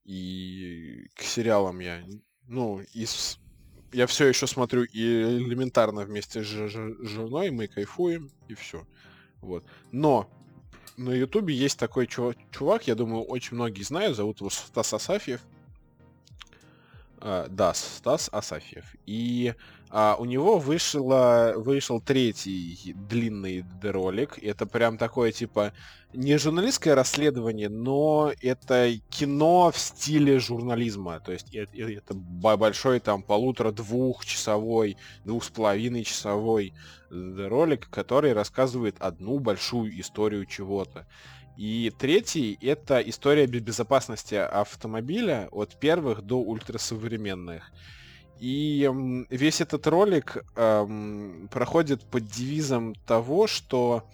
и 0.05 1.09
к 1.15 1.23
сериалам 1.23 1.81
я, 1.81 2.03
ну, 2.47 2.81
из... 2.95 3.39
Я 3.93 4.07
все 4.07 4.27
еще 4.27 4.47
смотрю 4.47 4.85
и 4.85 5.03
элементарно 5.03 6.03
вместе 6.05 6.43
с 6.45 6.47
женой, 6.47 7.51
мы 7.51 7.67
кайфуем, 7.67 8.31
и 8.49 8.55
все. 8.55 8.87
Вот. 9.41 9.65
Но 9.93 10.29
на 10.97 11.11
Ютубе 11.11 11.55
есть 11.55 11.79
такой 11.79 12.07
чува- 12.07 12.37
чувак, 12.51 12.87
я 12.87 12.95
думаю, 12.95 13.23
очень 13.23 13.55
многие 13.57 13.83
знают, 13.83 14.17
зовут 14.17 14.41
его 14.41 14.51
Стас 14.51 14.93
Асафьев. 14.93 15.41
А, 17.23 17.47
да, 17.49 17.75
Стас 17.75 18.31
Асафьев. 18.33 18.85
И 19.07 19.55
а, 19.91 20.17
у 20.19 20.25
него 20.25 20.59
вышло, 20.59 21.53
вышел 21.57 22.01
третий 22.01 22.95
длинный 22.95 23.65
ролик. 23.83 24.39
Это 24.43 24.65
прям 24.65 24.97
такое, 24.97 25.33
типа, 25.33 25.73
не 26.15 26.39
журналистское 26.39 26.95
расследование, 26.95 27.69
но 27.69 28.33
это 28.41 28.93
кино 29.11 29.71
в 29.71 29.79
стиле 29.79 30.39
журнализма. 30.39 31.21
То 31.21 31.33
есть 31.33 31.55
э- 31.55 31.67
э- 31.75 31.97
это 31.97 32.15
бо- 32.15 32.57
большой 32.57 33.01
там 33.01 33.23
полутора-двухчасовой, 33.23 34.97
двух 35.25 35.45
с 35.45 35.51
половиной 35.51 36.05
часовой 36.05 36.73
ролик, 37.11 37.89
который 37.91 38.33
рассказывает 38.33 38.97
одну 38.99 39.41
большую 39.41 40.01
историю 40.01 40.47
чего-то. 40.47 41.07
И 41.57 41.93
третий— 41.99 42.59
это 42.63 43.01
история 43.01 43.47
бе- 43.47 43.61
безопасности 43.61 44.35
автомобиля 44.35 45.49
от 45.51 45.79
первых 45.79 46.23
до 46.23 46.41
ультрасовременных. 46.41 47.71
И 48.39 48.91
весь 49.29 49.61
этот 49.61 49.87
ролик 49.87 50.43
эм, 50.57 51.49
проходит 51.53 52.03
под 52.05 52.25
девизом 52.25 52.95
того, 53.07 53.47
что 53.47 54.09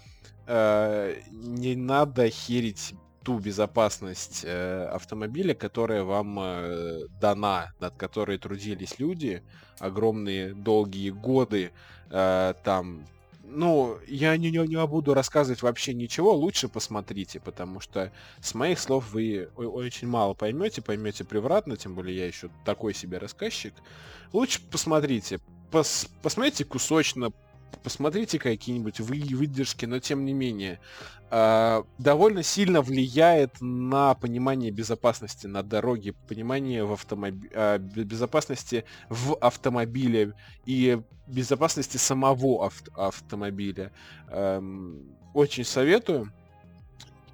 э, 0.49 1.15
не 1.31 1.77
надо 1.77 2.29
херить 2.29 2.95
ту 3.23 3.39
безопасность 3.39 4.43
э, 4.45 4.85
автомобиля, 4.87 5.55
которая 5.55 6.03
вам 6.03 6.39
э, 6.41 7.07
дана, 7.21 7.73
над 7.81 7.97
которой 7.97 8.39
трудились 8.39 8.99
люди 8.99 9.43
огромные 9.79 10.55
долгие 10.55 11.11
годы, 11.11 11.73
э, 12.11 12.55
там 12.65 13.05
ну, 13.57 13.99
я 14.07 14.37
не, 14.37 14.51
не, 14.51 14.59
не 14.59 14.87
буду 14.87 15.15
рассказывать 15.15 15.63
вообще 15.63 15.95
ничего, 15.95 16.35
лучше 16.35 16.69
посмотрите, 16.69 17.41
потому 17.41 17.81
что 17.81 18.13
с 18.41 18.55
моих 18.55 18.79
слов 18.79 19.11
вы 19.13 19.49
очень 19.57 20.09
мало 20.09 20.35
поймете, 20.35 20.83
поймете 20.83 21.25
превратно, 21.25 21.77
тем 21.77 21.95
более 21.95 22.17
я 22.17 22.27
еще 22.27 22.51
такой 22.65 22.93
себе 22.95 23.19
рассказчик. 23.19 23.73
Лучше 24.33 24.61
посмотрите, 24.71 25.41
пос- 25.71 26.09
посмотрите 26.23 26.65
кусочно, 26.65 27.33
посмотрите 27.83 28.39
какие-нибудь 28.39 29.01
вы, 29.01 29.23
выдержки, 29.37 29.87
но 29.87 30.01
тем 30.01 30.25
не 30.25 30.33
менее 30.33 30.81
а, 31.31 31.85
довольно 31.99 32.43
сильно 32.43 32.83
влияет 32.83 33.61
на 33.61 34.15
понимание 34.15 34.71
безопасности 34.71 35.47
на 35.47 35.63
дороге, 35.63 36.15
понимание 36.29 36.85
в 36.85 36.93
автомобиле, 36.93 37.79
безопасности 37.79 38.85
в 39.09 39.37
автомобиле 39.41 40.35
и 40.65 41.01
безопасности 41.27 41.97
самого 41.97 42.67
авт- 42.67 42.93
автомобиля. 42.97 43.93
Эм, 44.29 45.17
очень 45.35 45.65
советую. 45.65 46.33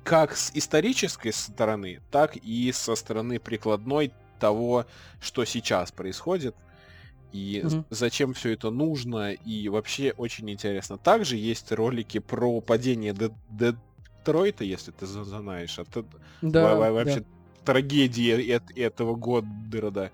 Как 0.05 0.37
с 0.37 0.51
исторической 0.55 1.33
стороны, 1.33 2.01
так 2.11 2.37
и 2.37 2.73
со 2.73 2.95
стороны 2.95 3.39
прикладной 3.39 4.13
того, 4.41 4.87
что 5.21 5.45
сейчас 5.45 5.93
происходит 5.93 6.57
и 7.33 7.63
Мгм. 7.65 7.85
зачем 7.91 8.35
все 8.35 8.51
это 8.51 8.71
нужно, 8.71 9.33
и 9.33 9.69
вообще 9.69 10.13
очень 10.17 10.51
интересно. 10.51 10.99
Также 10.99 11.37
есть 11.37 11.73
ролики 11.73 12.19
про 12.19 12.61
падение 12.61 13.13
Де- 13.15 13.31
Детройта, 13.51 14.65
если 14.65 14.91
ты 14.93 15.07
знаешь. 15.07 15.79
Это 15.79 16.05
Да, 16.43 16.75
во- 16.75 16.79
во- 16.79 16.85
да. 16.87 16.93
вообще 16.93 17.25
трагедия 17.65 18.39
эт- 18.41 18.77
этого 18.77 19.15
года. 19.17 20.11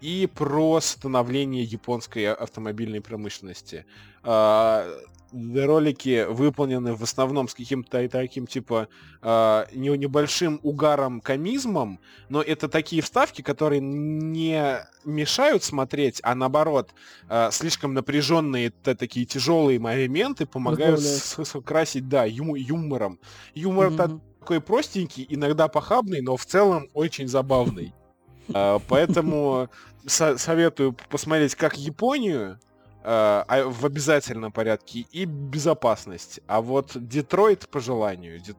И 0.00 0.28
про 0.34 0.80
становление 0.80 1.62
японской 1.62 2.24
а- 2.24 2.34
автомобильной 2.34 3.00
промышленности. 3.00 3.84
А, 4.24 4.86
Ролики 5.34 6.26
выполнены 6.28 6.94
в 6.94 7.02
основном 7.02 7.48
с 7.48 7.54
каким-то 7.54 8.06
таким 8.10 8.46
типа 8.46 8.88
не- 9.22 9.96
небольшим 9.96 10.60
угаром 10.62 11.22
комизмом, 11.22 12.00
но 12.28 12.42
это 12.42 12.68
такие 12.68 13.00
вставки, 13.00 13.40
которые 13.40 13.80
не 13.80 14.86
мешают 15.06 15.64
смотреть, 15.64 16.20
а 16.22 16.34
наоборот 16.34 16.90
а, 17.30 17.50
слишком 17.50 17.94
напряженные 17.94 18.70
т- 18.70 18.94
такие 18.94 19.24
тяжелые 19.24 19.78
моменты 19.78 20.44
помогают 20.44 21.00
скрасить, 21.00 22.10
да, 22.10 22.24
ю- 22.26 22.54
юмором. 22.54 23.18
Юмор 23.54 23.88
Мгм. 23.90 24.20
такой 24.40 24.60
простенький, 24.60 25.26
иногда 25.30 25.66
похабный, 25.68 26.20
но 26.20 26.36
в 26.36 26.44
целом 26.44 26.88
очень 26.92 27.26
забавный. 27.26 27.94
Поэтому 28.88 29.70
со- 30.06 30.36
советую 30.36 30.94
посмотреть 31.08 31.54
как 31.54 31.78
Японию 31.78 32.58
а, 33.04 33.44
а 33.48 33.64
в 33.68 33.84
обязательном 33.84 34.52
порядке 34.52 35.06
и 35.10 35.24
безопасность. 35.24 36.40
А 36.46 36.60
вот 36.60 36.92
Детройт 36.94 37.68
по 37.68 37.80
желанию. 37.80 38.38
Дет- 38.40 38.56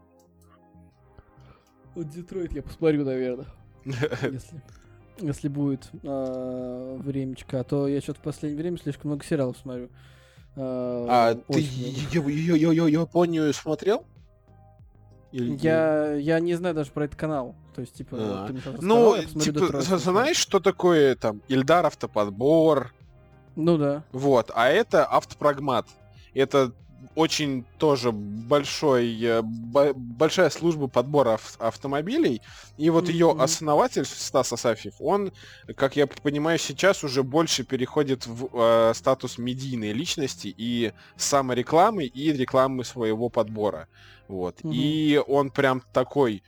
Вот 1.95 2.09
Детройт 2.09 2.53
я 2.53 2.61
посмотрю, 2.63 3.05
наверное. 3.05 3.45
если, 3.85 4.61
если 5.19 5.47
будет 5.47 5.89
а, 6.03 6.97
времечко. 6.97 7.59
А 7.59 7.63
то 7.63 7.87
я 7.87 8.01
что-то 8.01 8.19
в 8.19 8.23
последнее 8.23 8.61
время 8.61 8.77
слишком 8.77 9.11
много 9.11 9.23
сериалов 9.23 9.57
смотрю. 9.57 9.89
А, 10.55 11.31
А 11.31 11.53
ты 11.53 11.59
Я- 11.59 12.87
Японию 12.87 13.53
смотрел? 13.53 14.05
Или- 15.31 15.57
Я, 15.57 16.13
я 16.13 16.39
не 16.39 16.53
знаю 16.53 16.75
даже 16.75 16.91
про 16.91 17.05
этот 17.05 17.17
канал. 17.19 17.55
То 17.73 17.81
есть, 17.81 17.95
типа, 17.95 18.17
А. 18.19 18.47
ты 18.47 18.53
мне 18.53 18.61
Ну, 18.81 19.17
типа, 19.23 19.81
знаешь, 19.81 20.37
что 20.37 20.59
такое 20.59 21.15
там 21.15 21.41
Ильдар 21.47 21.85
автоподбор? 21.87 22.93
Ну 23.55 23.77
да. 23.77 24.03
Вот, 24.11 24.51
а 24.53 24.69
это 24.69 25.05
автопрогмат. 25.05 25.87
Это 26.33 26.71
очень 27.15 27.63
тоже 27.77 28.11
большой, 28.11 29.19
э, 29.21 29.41
бо- 29.43 29.93
большая 29.93 30.49
служба 30.49 30.87
подбора 30.87 31.33
ав- 31.33 31.57
автомобилей. 31.59 32.41
И 32.77 32.89
вот 32.89 33.09
ее 33.09 33.33
Мгм. 33.33 33.41
основатель 33.41 34.05
Стас 34.05 34.53
Асафьев, 34.53 34.95
он, 34.99 35.31
как 35.75 35.95
я 35.95 36.07
понимаю, 36.07 36.57
сейчас 36.57 37.03
уже 37.03 37.21
больше 37.21 37.63
переходит 37.65 38.25
в 38.25 38.49
э, 38.53 38.93
статус 38.95 39.37
медийной 39.37 39.91
личности 39.93 40.53
и 40.57 40.93
саморекламы, 41.15 42.05
и 42.05 42.31
рекламы 42.31 42.83
своего 42.83 43.29
подбора. 43.29 43.87
Вот. 44.27 44.63
Мгм. 44.63 44.73
И 44.73 45.21
он 45.27 45.51
прям 45.51 45.83
такой 45.93 46.41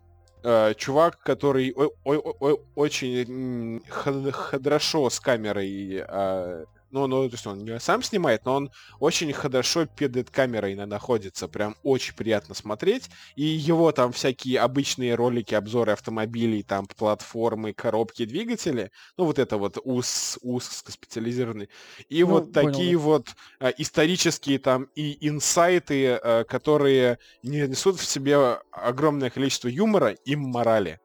э, 0.47 0.73
чувак, 0.77 1.19
который 1.21 1.73
о- 1.75 1.89
о- 2.05 2.35
о- 2.39 2.59
очень 2.75 3.81
хорошо 3.91 5.09
с 5.09 5.19
камерой 5.19 6.03
э, 6.07 6.65
ну, 6.95 7.07
ну, 7.07 7.27
то 7.27 7.33
есть 7.33 7.45
он 7.45 7.59
не 7.65 7.79
сам 7.79 8.01
снимает, 8.01 8.45
но 8.45 8.55
он 8.55 8.71
очень 8.99 9.33
хорошо 9.33 9.85
перед 9.85 10.29
камерой 10.29 10.75
на- 10.75 10.85
находится. 10.85 11.47
Прям 11.49 11.75
очень 11.83 12.15
приятно 12.15 12.55
смотреть. 12.55 13.09
И 13.35 13.43
его 13.43 13.91
там 13.91 14.13
всякие 14.13 14.59
обычные 14.61 15.15
ролики, 15.15 15.53
обзоры 15.55 15.91
автомобилей, 15.91 16.63
там 16.63 16.87
платформы, 16.87 17.73
коробки, 17.73 18.23
двигатели. 18.25 18.91
Ну, 19.17 19.25
вот 19.25 19.39
это 19.39 19.57
вот 19.57 19.77
уз, 19.83 20.39
узкоспециализированный. 20.41 21.69
И 22.07 22.23
Ну, 22.23 22.29
вот 22.29 22.53
понял, 22.53 22.71
такие 22.71 22.95
вот 22.95 23.27
э, 23.59 23.73
исторические 23.77 24.59
там 24.59 24.87
и 24.95 25.27
инсайты, 25.27 26.05
э, 26.23 26.43
которые 26.45 27.17
не 27.43 27.67
несут 27.67 27.99
в 27.99 28.05
себе 28.05 28.59
огромное 28.71 29.29
количество 29.29 29.67
юмора 29.67 30.11
и 30.11 30.35
морали. 30.37 30.99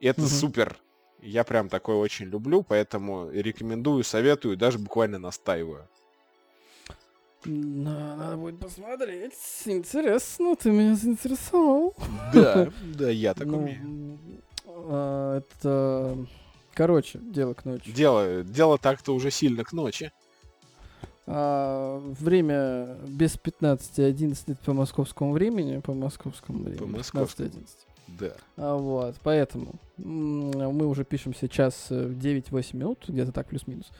И 0.00 0.06
это 0.06 0.22
Мгм. 0.22 0.28
супер. 0.28 0.76
Я 1.22 1.44
прям 1.44 1.68
такое 1.68 1.96
очень 1.96 2.26
люблю, 2.26 2.62
поэтому 2.62 3.28
рекомендую, 3.30 4.04
советую, 4.04 4.56
даже 4.56 4.78
буквально 4.78 5.18
настаиваю. 5.18 5.86
На- 7.44 8.16
Надо 8.16 8.36
будет 8.36 8.58
посмотреть. 8.58 9.32
Интересно, 9.64 10.54
ты 10.56 10.70
меня 10.70 10.94
заинтересовал. 10.94 11.94
Да, 12.34 12.70
да, 12.98 13.10
я 13.10 13.34
так 13.34 13.46
Ну, 13.46 13.58
умею. 13.58 14.18
а, 14.66 15.38
это... 15.38 16.26
Короче, 16.74 17.18
дело 17.18 17.54
к 17.54 17.64
ночи. 17.64 17.90
Дело, 17.92 18.42
дело 18.42 18.78
так-то 18.78 19.14
уже 19.14 19.30
сильно 19.30 19.64
к 19.64 19.72
ночи. 19.72 20.12
А, 21.26 21.98
время 22.18 22.96
без 23.06 23.36
15.11 23.36 24.56
по 24.64 24.72
московскому 24.72 25.32
времени. 25.32 25.80
По 25.80 25.92
московскому 25.94 26.60
времени. 26.62 26.78
По 26.78 26.86
московскому. 26.86 27.48
15:11. 27.48 27.66
Да. 28.18 28.32
А, 28.56 28.76
вот, 28.76 29.16
поэтому 29.22 29.74
мы 29.96 30.86
уже 30.86 31.04
пишем 31.04 31.34
сейчас 31.34 31.86
э, 31.90 32.06
9-8 32.08 32.76
минут, 32.76 33.04
где-то 33.06 33.32
так, 33.32 33.46
плюс-минус. 33.48 33.90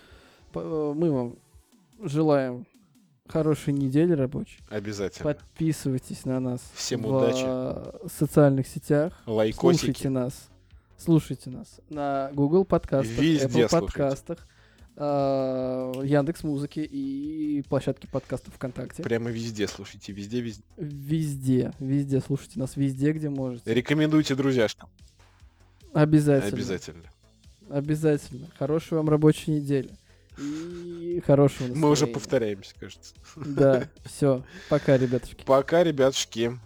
Э, 0.54 0.92
Мы 0.96 1.10
вам 1.10 1.36
желаем 2.02 2.66
Хорошей 3.28 3.72
недели 3.72 4.12
рабочей. 4.12 4.58
Обязательно. 4.70 5.32
Подписывайтесь 5.32 6.24
на 6.24 6.40
нас 6.40 6.60
Всем 6.74 7.02
в 7.02 7.14
удачи. 7.14 7.44
э, 7.46 8.08
социальных 8.08 8.66
сетях. 8.66 9.12
Лайкосики. 9.26 9.60
Слушайте 9.84 10.08
нас. 10.08 10.48
Слушайте 10.96 11.50
нас 11.50 11.80
на 11.88 12.30
Google 12.32 12.64
подкастах, 12.64 13.16
Везде 13.16 13.46
Apple 13.46 13.68
слушайте. 13.68 13.68
подкастах, 13.78 14.48
Яндекс 15.00 16.42
Музыки 16.42 16.80
и 16.80 17.62
площадке 17.68 18.06
подкастов 18.06 18.54
ВКонтакте. 18.54 19.02
Прямо 19.02 19.30
везде 19.30 19.66
слушайте, 19.66 20.12
везде, 20.12 20.40
везде. 20.40 20.62
Везде, 20.76 21.72
везде 21.78 22.20
слушайте 22.20 22.58
нас, 22.58 22.76
везде, 22.76 23.12
где 23.12 23.30
можете. 23.30 23.72
Рекомендуйте 23.72 24.34
друзьяшкам. 24.34 24.90
Обязательно. 25.94 26.52
Обязательно. 26.52 27.04
Обязательно. 27.70 28.48
Хорошей 28.58 28.94
вам 28.98 29.08
рабочей 29.08 29.52
недели. 29.52 29.90
И 30.38 31.22
хорошего 31.26 31.68
Мы 31.68 31.88
уже 31.88 32.06
настроения. 32.06 32.14
повторяемся, 32.14 32.74
кажется. 32.78 33.14
Да, 33.36 33.88
все. 34.04 34.44
Пока, 34.68 34.96
ребятушки. 34.96 35.44
Пока, 35.44 35.82
ребятушки. 35.82 36.58